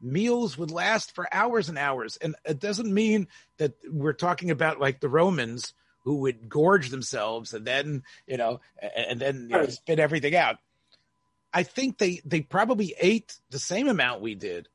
meals 0.00 0.56
would 0.56 0.70
last 0.70 1.14
for 1.14 1.28
hours 1.32 1.68
and 1.68 1.78
hours. 1.78 2.16
And 2.16 2.34
it 2.44 2.58
doesn't 2.58 2.92
mean 2.92 3.28
that 3.58 3.74
we're 3.88 4.12
talking 4.12 4.50
about 4.50 4.80
like 4.80 5.00
the 5.00 5.08
Romans 5.08 5.74
who 6.04 6.16
would 6.16 6.48
gorge 6.48 6.90
themselves 6.90 7.52
and 7.52 7.66
then, 7.66 8.02
you 8.26 8.36
know, 8.36 8.60
and 8.96 9.20
then 9.20 9.48
you 9.50 9.56
know, 9.56 9.66
spit 9.66 9.98
everything 9.98 10.34
out. 10.34 10.56
I 11.52 11.62
think 11.62 11.98
they, 11.98 12.20
they 12.24 12.40
probably 12.40 12.94
ate 13.00 13.36
the 13.50 13.58
same 13.58 13.88
amount 13.88 14.20
we 14.20 14.34
did, 14.34 14.68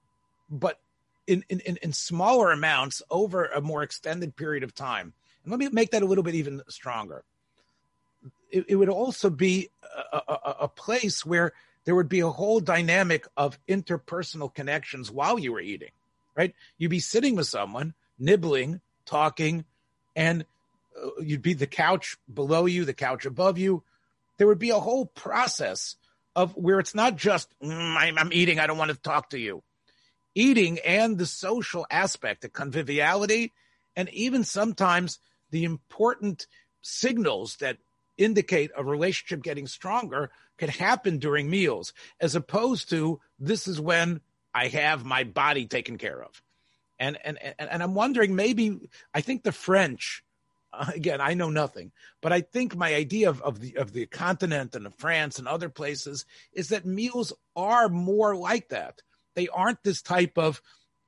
but 0.50 0.80
in, 1.26 1.44
in, 1.50 1.78
in 1.82 1.94
smaller 1.94 2.52
amounts 2.52 3.02
over 3.10 3.46
a 3.46 3.62
more 3.62 3.82
extended 3.82 4.36
period 4.36 4.64
of 4.64 4.76
time. 4.76 5.14
And 5.44 5.52
let 5.52 5.60
me 5.60 5.70
make 5.72 5.92
that 5.92 6.04
a 6.04 6.06
little 6.06 6.24
bit 6.24 6.36
even 6.36 6.62
stronger. 6.68 7.24
It, 8.52 8.66
it 8.68 8.76
would 8.76 8.90
also 8.90 9.30
be 9.30 9.70
a, 10.12 10.22
a, 10.28 10.56
a 10.62 10.68
place 10.68 11.26
where 11.26 11.54
there 11.86 11.96
would 11.96 12.10
be 12.10 12.20
a 12.20 12.30
whole 12.30 12.60
dynamic 12.60 13.28
of 13.38 13.58
interpersonal 13.68 14.54
connections 14.54 15.12
while 15.12 15.40
you 15.40 15.54
were 15.54 15.62
eating, 15.62 15.92
right? 16.36 16.54
You'd 16.78 16.90
be 16.90 17.00
sitting 17.00 17.36
with 17.36 17.48
someone, 17.48 17.94
nibbling, 18.20 18.82
talking, 19.06 19.66
and 20.16 20.46
you'd 21.22 21.42
be 21.42 21.54
the 21.54 21.68
couch 21.68 22.18
below 22.32 22.66
you, 22.66 22.86
the 22.86 22.94
couch 22.94 23.26
above 23.26 23.58
you. 23.58 23.84
There 24.38 24.48
would 24.48 24.60
be 24.60 24.72
a 24.72 24.80
whole 24.80 25.06
process 25.06 25.96
of 26.36 26.56
where 26.56 26.80
it's 26.80 26.96
not 26.96 27.16
just, 27.16 27.50
mm, 27.64 27.96
I'm, 27.98 28.18
I'm 28.18 28.34
eating, 28.34 28.60
I 28.60 28.68
don't 28.68 28.78
want 28.78 28.92
to 28.92 28.98
talk 28.98 29.30
to 29.30 29.40
you. 29.40 29.64
Eating 30.34 30.80
and 30.80 31.18
the 31.18 31.26
social 31.26 31.86
aspect, 31.90 32.42
the 32.42 32.50
conviviality, 32.50 33.54
and 33.96 34.10
even 34.10 34.44
sometimes 34.44 35.20
the 35.52 35.64
important 35.64 36.48
signals 36.82 37.56
that 37.58 37.78
indicate 38.18 38.72
a 38.76 38.84
relationship 38.84 39.42
getting 39.42 39.68
stronger 39.68 40.32
could 40.58 40.70
happen 40.70 41.20
during 41.20 41.50
meals, 41.50 41.94
as 42.20 42.36
opposed 42.36 42.90
to 42.90 43.20
this 43.40 43.68
is 43.68 43.80
when 43.80 44.22
I 44.54 44.68
have 44.68 45.06
my 45.06 45.24
body 45.24 45.68
taken 45.68 45.98
care 45.98 46.22
of. 46.22 46.42
And 47.00 47.18
and 47.24 47.38
and, 47.42 47.56
and 47.72 47.84
I'm 47.84 47.94
wondering 47.94 48.36
maybe 48.36 48.90
I 49.14 49.22
think 49.22 49.44
the 49.44 49.52
French 49.52 50.24
Uh, 50.78 50.92
again, 50.94 51.22
I 51.22 51.34
know 51.34 51.50
nothing, 51.50 51.92
but 52.22 52.34
I 52.34 52.42
think 52.42 52.76
my 52.76 52.94
idea 52.94 53.30
of, 53.30 53.42
of 53.42 53.60
the 53.60 53.78
of 53.78 53.94
the 53.94 54.06
continent 54.08 54.76
and 54.76 54.86
of 54.86 54.96
France 54.96 55.40
and 55.40 55.48
other 55.48 55.70
places 55.70 56.26
is 56.52 56.70
that 56.70 56.86
meals 56.86 57.34
are 57.56 57.90
more 57.90 58.36
like 58.36 58.70
that. 58.70 59.02
They 59.36 59.48
aren't 59.48 59.84
this 59.84 60.02
type 60.02 60.38
of, 60.38 60.62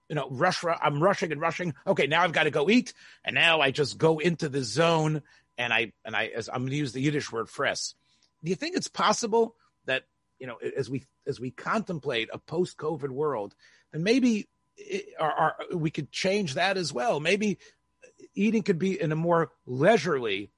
you 0.09 0.15
know, 0.15 0.30
rush. 0.30 0.63
I'm 0.63 1.01
rushing 1.01 1.32
and 1.32 1.41
rushing. 1.41 1.74
Okay, 1.86 2.07
now 2.07 2.24
I've 2.24 2.34
got 2.34 2.43
to 2.43 2.51
go 2.51 2.70
eat, 2.70 2.93
and 3.26 3.34
now 3.34 3.61
I 3.61 3.72
just 3.72 3.97
go 3.97 4.20
into 4.20 4.49
the 4.49 4.63
zone, 4.63 5.22
and 5.57 5.74
I 5.74 5.91
and 6.05 6.15
I 6.15 6.28
as 6.28 6.49
I'm 6.49 6.61
going 6.61 6.72
to 6.72 6.78
use 6.78 6.93
the 6.93 7.01
Yiddish 7.01 7.32
word 7.32 7.49
"fress." 7.49 7.93
Do 8.43 8.49
you 8.49 8.55
think 8.55 8.76
it's 8.76 8.88
possible 8.88 9.55
that 9.86 10.03
you 10.39 10.47
know, 10.47 10.57
as 10.78 10.89
we 10.89 11.03
as 11.26 11.39
we 11.39 11.51
contemplate 11.51 12.30
a 12.32 12.38
post-COVID 12.38 13.09
world, 13.09 13.55
then 13.91 14.03
maybe 14.03 14.47
it, 14.78 15.07
our, 15.20 15.32
our, 15.32 15.55
we 15.74 15.89
could 15.89 16.11
change 16.11 16.53
that 16.53 16.78
as 16.78 16.93
well. 16.93 17.20
Maybe 17.20 17.57
eating 18.38 18.63
could 18.63 18.79
be 18.79 18.99
in 18.99 19.11
a 19.11 19.15
more 19.15 19.51
leisurely 19.65 20.51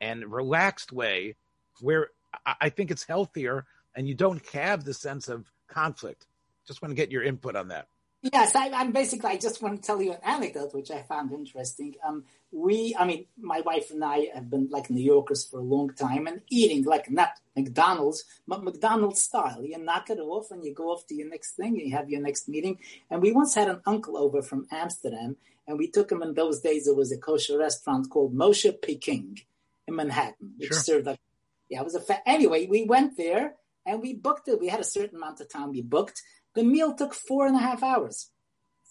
and 0.00 0.30
relaxed 0.30 0.92
way, 0.92 1.36
where 1.80 2.08
I, 2.44 2.68
think 2.68 2.90
it's 2.90 3.04
healthier, 3.04 3.66
and 3.94 4.08
you 4.08 4.14
don't 4.14 4.44
have 4.48 4.84
the 4.84 4.94
sense 4.94 5.28
of 5.28 5.50
conflict. 5.68 6.26
Just 6.66 6.82
want 6.82 6.90
to 6.90 6.96
get 6.96 7.10
your 7.10 7.22
input 7.22 7.56
on 7.56 7.68
that. 7.68 7.88
Yes, 8.22 8.54
I, 8.54 8.66
am 8.66 8.92
basically. 8.92 9.30
I 9.30 9.36
just 9.36 9.60
want 9.60 9.82
to 9.82 9.84
tell 9.84 10.00
you 10.00 10.12
an 10.12 10.18
anecdote 10.24 10.72
which 10.74 10.92
I 10.92 11.02
found 11.02 11.32
interesting. 11.32 11.96
Um, 12.06 12.22
we, 12.52 12.94
I 12.96 13.04
mean, 13.04 13.26
my 13.36 13.62
wife 13.62 13.90
and 13.90 14.04
I 14.04 14.28
have 14.32 14.48
been 14.48 14.68
like 14.70 14.90
New 14.90 15.02
Yorkers 15.02 15.44
for 15.44 15.58
a 15.58 15.62
long 15.64 15.92
time 15.92 16.28
and 16.28 16.40
eating 16.48 16.84
like 16.84 17.10
not 17.10 17.30
McDonald's, 17.56 18.24
but 18.46 18.62
McDonald's 18.62 19.22
style. 19.22 19.64
You 19.64 19.76
knock 19.78 20.08
it 20.08 20.20
off 20.20 20.52
and 20.52 20.64
you 20.64 20.72
go 20.72 20.92
off 20.92 21.04
to 21.08 21.16
your 21.16 21.28
next 21.28 21.56
thing. 21.56 21.80
And 21.80 21.88
you 21.88 21.96
have 21.96 22.10
your 22.10 22.20
next 22.20 22.48
meeting. 22.48 22.78
And 23.10 23.20
we 23.20 23.32
once 23.32 23.56
had 23.56 23.68
an 23.68 23.80
uncle 23.86 24.16
over 24.16 24.40
from 24.40 24.68
Amsterdam, 24.70 25.36
and 25.66 25.78
we 25.78 25.90
took 25.90 26.10
him 26.10 26.22
in 26.22 26.34
those 26.34 26.60
days. 26.60 26.86
It 26.86 26.96
was 26.96 27.12
a 27.12 27.18
kosher 27.18 27.58
restaurant 27.58 28.10
called 28.10 28.34
Moshe 28.34 28.72
Peking 28.82 29.38
in 29.86 29.96
Manhattan, 29.96 30.54
which 30.58 30.68
Sure. 30.70 30.78
served 30.78 31.06
like 31.06 31.20
yeah, 31.68 31.80
it 31.80 31.84
was 31.84 31.94
a 31.94 32.00
fa- 32.00 32.20
anyway. 32.28 32.66
We 32.66 32.84
went 32.84 33.16
there 33.16 33.56
and 33.86 34.02
we 34.02 34.12
booked 34.14 34.46
it. 34.48 34.60
We 34.60 34.68
had 34.68 34.80
a 34.80 34.84
certain 34.84 35.16
amount 35.16 35.40
of 35.40 35.48
time 35.48 35.70
we 35.70 35.80
booked. 35.80 36.20
The 36.54 36.64
meal 36.64 36.92
took 36.94 37.14
four 37.14 37.46
and 37.46 37.56
a 37.56 37.60
half 37.60 37.82
hours. 37.82 38.30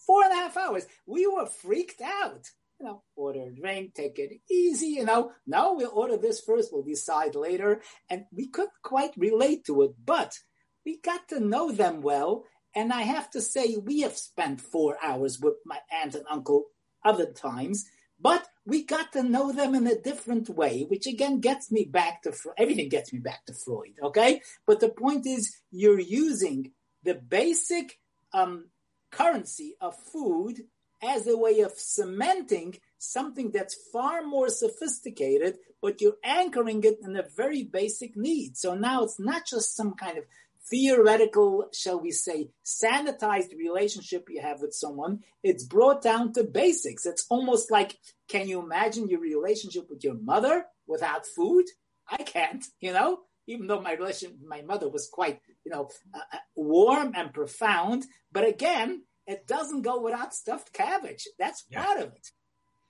Four 0.08 0.24
and 0.24 0.32
a 0.34 0.36
half 0.36 0.58
hours. 0.58 0.88
We 1.06 1.28
were 1.28 1.46
freaked 1.46 2.02
out. 2.02 2.50
You 2.80 2.88
know, 2.88 3.04
order 3.16 3.44
a 3.44 3.52
drink, 3.54 3.94
take 3.94 4.18
it 4.18 4.42
easy. 4.50 4.88
You 4.88 5.06
know, 5.06 5.32
no, 5.46 5.74
we'll 5.76 5.92
order 5.94 6.18
this 6.18 6.42
first. 6.42 6.74
We'll 6.74 6.82
decide 6.82 7.36
later. 7.36 7.84
And 8.10 8.26
we 8.32 8.48
couldn't 8.48 8.72
quite 8.82 9.12
relate 9.16 9.64
to 9.66 9.84
it, 9.84 9.92
but 10.04 10.40
we 10.84 11.00
got 11.00 11.28
to 11.30 11.40
know 11.40 11.72
them 11.72 12.02
well. 12.02 12.46
And 12.76 12.94
I 12.94 13.02
have 13.02 13.30
to 13.32 13.42
say, 13.42 13.78
we 13.78 14.02
have 14.02 14.16
spent 14.16 14.62
four 14.62 14.98
hours 15.04 15.40
with 15.40 15.56
my 15.66 15.80
aunt 15.92 16.16
and 16.16 16.26
uncle 16.30 16.66
other 17.04 17.26
times, 17.26 17.86
but 18.20 18.48
we 18.66 18.84
got 18.84 19.12
to 19.14 19.24
know 19.24 19.52
them 19.52 19.76
in 19.76 19.88
a 19.88 20.00
different 20.00 20.48
way, 20.50 20.86
which 20.88 21.08
again 21.08 21.40
gets 21.40 21.72
me 21.72 21.84
back 21.84 22.22
to 22.24 22.34
everything 22.58 22.90
gets 22.90 23.12
me 23.12 23.20
back 23.20 23.46
to 23.46 23.54
Freud. 23.54 23.96
Okay, 24.02 24.42
but 24.68 24.80
the 24.80 24.90
point 24.90 25.26
is, 25.26 25.56
you're 25.72 26.00
using 26.00 26.72
the 27.04 27.16
basic 27.16 28.00
um, 28.34 28.70
currency 29.12 29.76
of 29.82 29.96
food 30.14 30.62
as 31.02 31.28
a 31.28 31.36
way 31.36 31.62
of 31.62 31.72
cementing 31.76 32.78
something 33.00 33.50
that's 33.52 33.76
far 33.92 34.24
more 34.24 34.50
sophisticated, 34.50 35.58
but 35.82 36.00
you're 36.00 36.18
anchoring 36.24 36.84
it 36.84 37.00
in 37.04 37.16
a 37.16 37.26
very 37.36 37.64
basic 37.64 38.16
need. 38.16 38.56
So 38.56 38.76
now 38.76 39.04
it's 39.04 39.20
not 39.20 39.48
just 39.48 39.76
some 39.76 39.96
kind 39.96 40.20
of 40.20 40.26
theoretical, 40.70 41.66
shall 41.74 42.00
we 42.00 42.12
say, 42.12 42.50
sanitized 42.66 43.58
relationship 43.58 44.28
you 44.30 44.42
have 44.42 44.62
with 44.62 44.74
someone. 44.74 45.20
It's 45.44 45.64
brought 45.64 46.02
down 46.02 46.34
to 46.34 46.44
basics. 46.44 47.06
It's 47.06 47.26
almost 47.30 47.72
like, 47.72 47.98
can 48.30 48.48
you 48.48 48.60
imagine 48.62 49.08
your 49.10 49.20
relationship 49.20 49.90
with 49.90 50.04
your 50.04 50.16
mother 50.16 50.66
without 50.88 51.26
food? 51.26 51.66
I 52.10 52.18
can't, 52.18 52.64
you 52.80 52.94
know, 52.94 53.20
even 53.48 53.68
though 53.68 53.82
my 53.82 53.94
relation, 53.94 54.38
my 54.46 54.62
mother 54.62 54.90
was 54.90 55.10
quite, 55.12 55.40
you 55.66 55.72
know, 55.72 55.90
uh, 56.14 56.20
uh, 56.34 56.38
warm 56.56 57.14
and 57.16 57.34
profound. 57.34 58.06
But 58.32 58.48
again, 58.48 59.04
it 59.28 59.48
doesn't 59.48 59.82
go 59.82 60.02
without 60.02 60.34
stuffed 60.34 60.74
cabbage. 60.74 61.28
That's 61.40 61.66
Yeah. 61.70 61.84
part 61.84 61.98
of 62.00 62.14
it. 62.14 62.28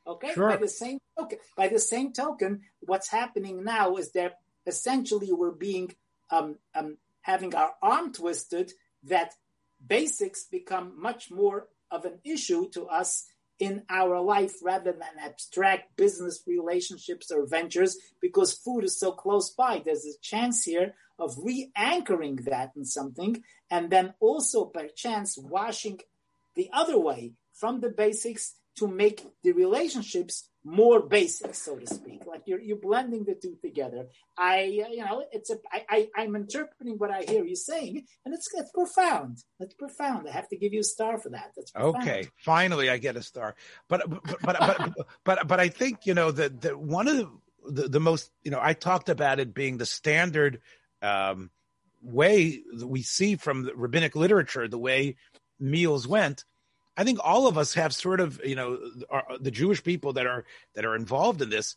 Okay. 0.05 0.33
Sure. 0.33 0.49
By 0.49 0.57
the 0.57 0.67
same 0.67 0.99
token, 1.17 1.37
by 1.55 1.67
the 1.67 1.79
same 1.79 2.11
token, 2.13 2.61
what's 2.81 3.09
happening 3.09 3.63
now 3.63 3.95
is 3.95 4.11
that 4.13 4.39
essentially 4.65 5.31
we're 5.31 5.51
being 5.51 5.95
um, 6.31 6.57
um, 6.73 6.97
having 7.21 7.55
our 7.55 7.71
arm 7.81 8.13
twisted. 8.13 8.73
That 9.03 9.33
basics 9.85 10.45
become 10.45 11.01
much 11.01 11.31
more 11.31 11.67
of 11.89 12.05
an 12.05 12.19
issue 12.23 12.69
to 12.69 12.85
us 12.85 13.25
in 13.59 13.83
our 13.89 14.19
life 14.19 14.55
rather 14.63 14.91
than 14.91 15.23
abstract 15.23 15.95
business 15.95 16.41
relationships 16.47 17.31
or 17.31 17.45
ventures 17.45 17.97
because 18.19 18.53
food 18.53 18.83
is 18.83 18.99
so 18.99 19.11
close 19.11 19.51
by. 19.51 19.81
There's 19.83 20.05
a 20.05 20.19
chance 20.21 20.63
here 20.63 20.95
of 21.19 21.37
re-anchoring 21.37 22.37
that 22.47 22.71
in 22.75 22.85
something 22.85 23.43
and 23.69 23.91
then 23.91 24.15
also 24.19 24.65
by 24.65 24.89
chance 24.95 25.37
washing 25.37 25.99
the 26.55 26.69
other 26.73 26.97
way 26.97 27.33
from 27.53 27.81
the 27.81 27.89
basics 27.89 28.55
to 28.77 28.87
make 28.87 29.27
the 29.43 29.51
relationships 29.51 30.49
more 30.63 31.01
basic, 31.01 31.55
so 31.55 31.75
to 31.75 31.87
speak. 31.87 32.25
Like 32.25 32.43
you're 32.45 32.61
you're 32.61 32.77
blending 32.77 33.23
the 33.23 33.35
two 33.35 33.57
together. 33.61 34.07
I 34.37 34.63
you 34.63 35.03
know 35.03 35.23
it's 35.31 35.49
a 35.49 35.57
I, 35.71 35.85
I 35.89 36.09
I'm 36.15 36.35
interpreting 36.35 36.97
what 36.97 37.11
I 37.11 37.23
hear 37.23 37.43
you 37.43 37.55
saying, 37.55 38.05
and 38.25 38.33
it's 38.33 38.47
it's 38.53 38.71
profound. 38.71 39.39
It's 39.59 39.73
profound. 39.73 40.27
I 40.27 40.31
have 40.31 40.47
to 40.49 40.57
give 40.57 40.73
you 40.73 40.81
a 40.81 40.83
star 40.83 41.17
for 41.17 41.29
that. 41.29 41.51
That's 41.55 41.71
profound. 41.71 41.95
Okay, 41.97 42.27
finally 42.37 42.89
I 42.89 42.97
get 42.97 43.15
a 43.15 43.23
star. 43.23 43.55
But 43.87 44.09
but 44.09 44.37
but 44.43 44.57
but 44.59 44.93
but, 45.23 45.47
but 45.47 45.59
I 45.59 45.69
think 45.69 46.05
you 46.05 46.13
know 46.13 46.31
that 46.31 46.61
that 46.61 46.79
one 46.79 47.07
of 47.07 47.17
the, 47.17 47.29
the 47.69 47.87
the 47.89 47.99
most 47.99 48.31
you 48.43 48.51
know 48.51 48.59
I 48.61 48.73
talked 48.73 49.09
about 49.09 49.39
it 49.39 49.53
being 49.53 49.77
the 49.77 49.85
standard 49.85 50.61
um, 51.01 51.49
way 52.03 52.61
that 52.73 52.87
we 52.87 53.01
see 53.01 53.35
from 53.35 53.63
the 53.63 53.75
rabbinic 53.75 54.15
literature 54.15 54.67
the 54.67 54.77
way 54.77 55.15
meals 55.59 56.07
went. 56.07 56.45
I 56.97 57.03
think 57.03 57.19
all 57.23 57.47
of 57.47 57.57
us 57.57 57.73
have 57.75 57.93
sort 57.93 58.19
of 58.19 58.39
you 58.43 58.55
know 58.55 58.77
the 59.39 59.51
Jewish 59.51 59.83
people 59.83 60.13
that 60.13 60.27
are 60.27 60.45
that 60.75 60.85
are 60.85 60.95
involved 60.95 61.41
in 61.41 61.49
this. 61.49 61.75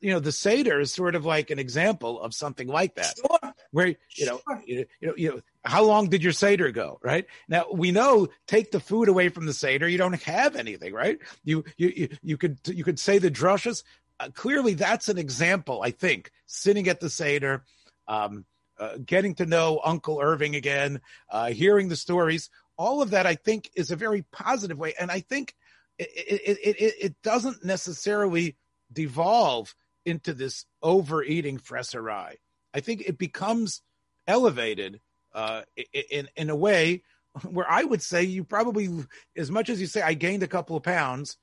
You 0.00 0.12
know, 0.12 0.20
the 0.20 0.30
Seder 0.30 0.78
is 0.78 0.92
sort 0.92 1.16
of 1.16 1.24
like 1.24 1.50
an 1.50 1.58
example 1.58 2.20
of 2.20 2.32
something 2.32 2.68
like 2.68 2.94
that 2.94 3.16
Sure. 3.18 3.52
where 3.72 3.88
you 4.16 4.26
know, 4.26 4.40
Sure. 4.48 4.62
you, 4.64 4.86
you 5.00 5.08
know, 5.08 5.14
you 5.16 5.28
know, 5.30 5.40
how 5.64 5.82
long 5.82 6.08
did 6.08 6.22
your 6.22 6.32
seder 6.32 6.70
go? 6.70 7.00
Right 7.02 7.26
now, 7.48 7.66
we 7.72 7.90
know 7.90 8.28
take 8.46 8.70
the 8.70 8.78
food 8.78 9.08
away 9.08 9.28
from 9.28 9.46
the 9.46 9.52
seder, 9.52 9.88
you 9.88 9.98
don't 9.98 10.22
have 10.22 10.54
anything, 10.54 10.92
right? 10.92 11.18
You 11.44 11.64
you 11.76 11.92
you, 11.96 12.08
you 12.22 12.36
could 12.36 12.58
you 12.66 12.84
could 12.84 13.00
say 13.00 13.18
the 13.18 13.30
drushes. 13.30 13.82
Uh, 14.20 14.28
clearly, 14.34 14.74
that's 14.74 15.08
an 15.08 15.18
example. 15.18 15.80
I 15.82 15.90
think 15.90 16.30
sitting 16.46 16.86
at 16.88 17.00
the 17.00 17.10
seder, 17.10 17.64
um, 18.06 18.44
uh, 18.78 18.98
getting 19.04 19.34
to 19.36 19.46
know 19.46 19.80
Uncle 19.84 20.20
Irving 20.22 20.54
again, 20.54 21.00
uh, 21.30 21.46
hearing 21.50 21.88
the 21.88 21.96
stories, 21.96 22.50
all 22.78 23.02
of 23.02 23.10
that, 23.10 23.26
I 23.26 23.34
think, 23.34 23.70
is 23.74 23.90
a 23.90 23.96
very 23.96 24.22
positive 24.32 24.78
way, 24.78 24.94
and 24.98 25.10
I 25.10 25.20
think 25.20 25.54
it 25.98 26.08
it 26.16 26.58
it, 26.62 26.94
it, 27.00 27.22
doesn't 27.22 27.64
necessarily 27.64 28.56
devolve 28.92 29.74
into 30.06 30.32
this 30.32 30.64
overeating 30.82 31.58
fresserai. 31.58 32.34
I 32.72 32.80
think 32.80 33.02
it 33.02 33.18
becomes 33.18 33.82
elevated 34.26 35.00
uh, 35.34 35.62
in 35.92 36.28
in 36.36 36.50
a 36.50 36.56
way 36.56 37.02
where 37.48 37.70
I 37.70 37.82
would 37.82 38.02
say 38.02 38.22
you 38.22 38.44
probably, 38.44 38.88
as 39.36 39.50
much 39.50 39.68
as 39.68 39.80
you 39.80 39.86
say 39.86 40.00
I 40.00 40.14
gained 40.14 40.42
a 40.42 40.48
couple 40.48 40.76
of 40.76 40.82
pounds, 40.82 41.36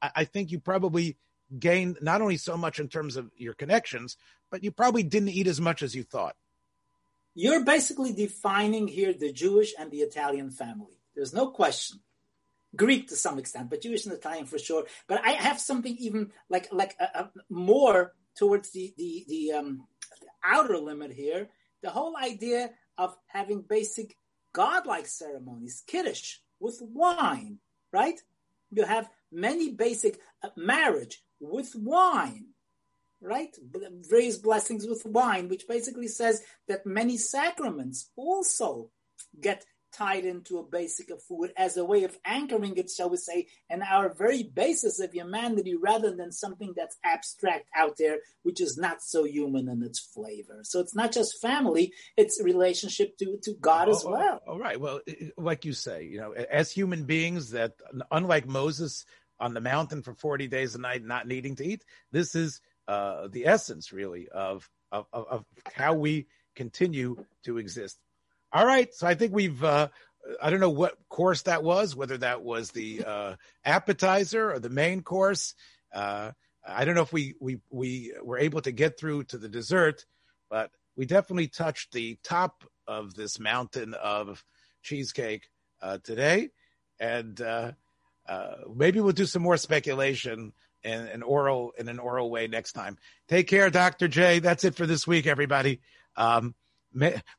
I, 0.00 0.10
I 0.16 0.24
think 0.24 0.52
you 0.52 0.60
probably 0.60 1.16
gained 1.58 1.98
not 2.00 2.20
only 2.20 2.36
so 2.36 2.56
much 2.56 2.78
in 2.78 2.88
terms 2.88 3.16
of 3.16 3.30
your 3.36 3.54
connections, 3.54 4.16
but 4.50 4.62
you 4.62 4.70
probably 4.70 5.02
didn't 5.02 5.30
eat 5.30 5.46
as 5.46 5.60
much 5.60 5.82
as 5.82 5.94
you 5.94 6.02
thought. 6.02 6.36
You're 7.40 7.64
basically 7.64 8.12
defining 8.12 8.88
here 8.88 9.12
the 9.12 9.32
Jewish 9.32 9.72
and 9.78 9.92
the 9.92 9.98
Italian 9.98 10.50
family. 10.50 10.98
There's 11.14 11.32
no 11.32 11.52
question. 11.52 12.00
Greek 12.74 13.06
to 13.08 13.14
some 13.14 13.38
extent, 13.38 13.70
but 13.70 13.80
Jewish 13.80 14.06
and 14.06 14.12
Italian 14.12 14.46
for 14.46 14.58
sure. 14.58 14.86
But 15.06 15.24
I 15.24 15.30
have 15.46 15.60
something 15.60 15.96
even 16.00 16.32
like 16.50 16.66
like 16.72 16.96
uh, 16.98 17.06
uh, 17.14 17.26
more 17.48 18.12
towards 18.36 18.72
the 18.72 18.92
the 18.98 19.24
the 19.28 19.52
um, 19.52 19.86
outer 20.44 20.78
limit 20.78 21.12
here. 21.12 21.48
The 21.80 21.90
whole 21.90 22.16
idea 22.16 22.72
of 22.98 23.16
having 23.28 23.62
basic 23.62 24.16
godlike 24.52 25.06
ceremonies, 25.06 25.84
kiddush 25.86 26.38
with 26.58 26.82
wine, 26.82 27.58
right? 27.92 28.20
You 28.72 28.82
have 28.82 29.08
many 29.30 29.70
basic 29.70 30.18
uh, 30.42 30.48
marriage 30.56 31.22
with 31.38 31.72
wine, 31.76 32.46
right? 33.20 33.54
Various 34.08 34.38
blessings 34.38 34.86
with 34.86 35.04
wine, 35.04 35.48
which 35.48 35.68
basically 35.68 36.08
says 36.08 36.42
that 36.68 36.86
many 36.86 37.16
sacraments 37.16 38.10
also 38.16 38.90
get 39.40 39.64
tied 39.92 40.24
into 40.24 40.58
a 40.58 40.62
basic 40.62 41.10
of 41.10 41.22
food 41.22 41.50
as 41.56 41.76
a 41.76 41.84
way 41.84 42.04
of 42.04 42.16
anchoring 42.24 42.76
it, 42.76 42.90
shall 42.90 43.10
we 43.10 43.16
say, 43.16 43.46
in 43.70 43.82
our 43.82 44.12
very 44.12 44.42
basis 44.42 45.00
of 45.00 45.12
humanity 45.12 45.74
rather 45.74 46.14
than 46.14 46.30
something 46.30 46.74
that's 46.76 46.96
abstract 47.04 47.68
out 47.74 47.96
there, 47.98 48.18
which 48.42 48.60
is 48.60 48.76
not 48.76 49.02
so 49.02 49.24
human 49.24 49.68
in 49.68 49.82
its 49.82 49.98
flavor. 49.98 50.60
So 50.62 50.80
it's 50.80 50.94
not 50.94 51.12
just 51.12 51.40
family, 51.40 51.92
it's 52.16 52.40
relationship 52.42 53.16
to, 53.18 53.38
to 53.42 53.54
God 53.60 53.88
as 53.88 54.04
Oh, 54.04 54.08
oh 54.08 54.12
well. 54.12 54.40
All 54.46 54.58
right. 54.58 54.80
Well, 54.80 55.00
like 55.36 55.64
you 55.64 55.72
say, 55.72 56.04
you 56.04 56.18
know, 56.18 56.32
as 56.32 56.70
human 56.70 57.04
beings, 57.04 57.50
that 57.50 57.72
unlike 58.10 58.46
Moses, 58.46 59.04
on 59.40 59.54
the 59.54 59.60
mountain 59.60 60.02
for 60.02 60.14
40 60.14 60.48
days 60.48 60.74
a 60.74 60.80
night, 60.80 61.04
not 61.04 61.28
needing 61.28 61.54
to 61.56 61.64
eat. 61.64 61.84
This 62.10 62.34
is 62.34 62.60
uh, 62.88 63.28
the 63.28 63.46
essence, 63.46 63.92
really, 63.92 64.28
of, 64.28 64.68
of, 64.90 65.06
of 65.12 65.44
how 65.74 65.94
we 65.94 66.26
continue 66.56 67.16
to 67.44 67.58
exist. 67.58 67.98
All 68.52 68.66
right. 68.66 68.92
So 68.94 69.06
I 69.06 69.14
think 69.14 69.34
we've, 69.34 69.62
uh, 69.62 69.88
I 70.42 70.50
don't 70.50 70.60
know 70.60 70.70
what 70.70 70.96
course 71.08 71.42
that 71.42 71.62
was, 71.62 71.94
whether 71.94 72.18
that 72.18 72.42
was 72.42 72.70
the 72.70 73.04
uh, 73.04 73.36
appetizer 73.64 74.50
or 74.52 74.58
the 74.58 74.70
main 74.70 75.02
course. 75.02 75.54
Uh, 75.94 76.32
I 76.66 76.84
don't 76.84 76.94
know 76.94 77.02
if 77.02 77.12
we, 77.12 77.34
we, 77.40 77.58
we 77.70 78.14
were 78.22 78.38
able 78.38 78.60
to 78.62 78.72
get 78.72 78.98
through 78.98 79.24
to 79.24 79.38
the 79.38 79.48
dessert, 79.48 80.04
but 80.50 80.70
we 80.96 81.06
definitely 81.06 81.48
touched 81.48 81.92
the 81.92 82.18
top 82.24 82.64
of 82.86 83.14
this 83.14 83.38
mountain 83.38 83.94
of 83.94 84.44
cheesecake 84.82 85.48
uh, 85.80 85.98
today. 86.02 86.48
And 86.98 87.40
uh, 87.40 87.72
uh, 88.28 88.54
maybe 88.74 89.00
we'll 89.00 89.12
do 89.12 89.26
some 89.26 89.42
more 89.42 89.56
speculation 89.56 90.52
in 90.82 90.92
an 90.92 91.22
oral 91.22 91.72
in 91.78 91.88
an 91.88 91.98
oral 91.98 92.30
way 92.30 92.46
next 92.46 92.72
time. 92.72 92.96
Take 93.28 93.48
care, 93.48 93.70
Dr. 93.70 94.08
J. 94.08 94.38
That's 94.38 94.64
it 94.64 94.74
for 94.74 94.86
this 94.86 95.06
week, 95.06 95.26
everybody. 95.26 95.80
Um, 96.16 96.54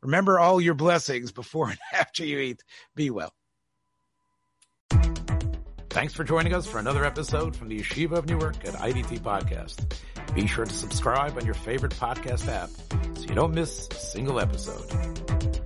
remember 0.01 0.39
all 0.39 0.61
your 0.61 0.73
blessings 0.73 1.31
before 1.31 1.69
and 1.69 1.79
after 1.93 2.25
you 2.25 2.39
eat. 2.39 2.63
Be 2.95 3.09
well. 3.09 3.33
Thanks 5.89 6.13
for 6.13 6.23
joining 6.23 6.53
us 6.53 6.67
for 6.67 6.77
another 6.77 7.03
episode 7.03 7.55
from 7.55 7.67
the 7.67 7.79
Yeshiva 7.79 8.11
of 8.11 8.27
Newark 8.27 8.63
at 8.63 8.75
IDT 8.75 9.21
Podcast. 9.21 9.95
Be 10.35 10.45
sure 10.45 10.65
to 10.65 10.73
subscribe 10.73 11.35
on 11.35 11.45
your 11.45 11.55
favorite 11.55 11.93
podcast 11.93 12.47
app 12.47 12.69
so 13.17 13.23
you 13.23 13.33
don't 13.33 13.55
miss 13.55 13.87
a 13.89 13.95
single 13.95 14.39
episode. 14.39 15.58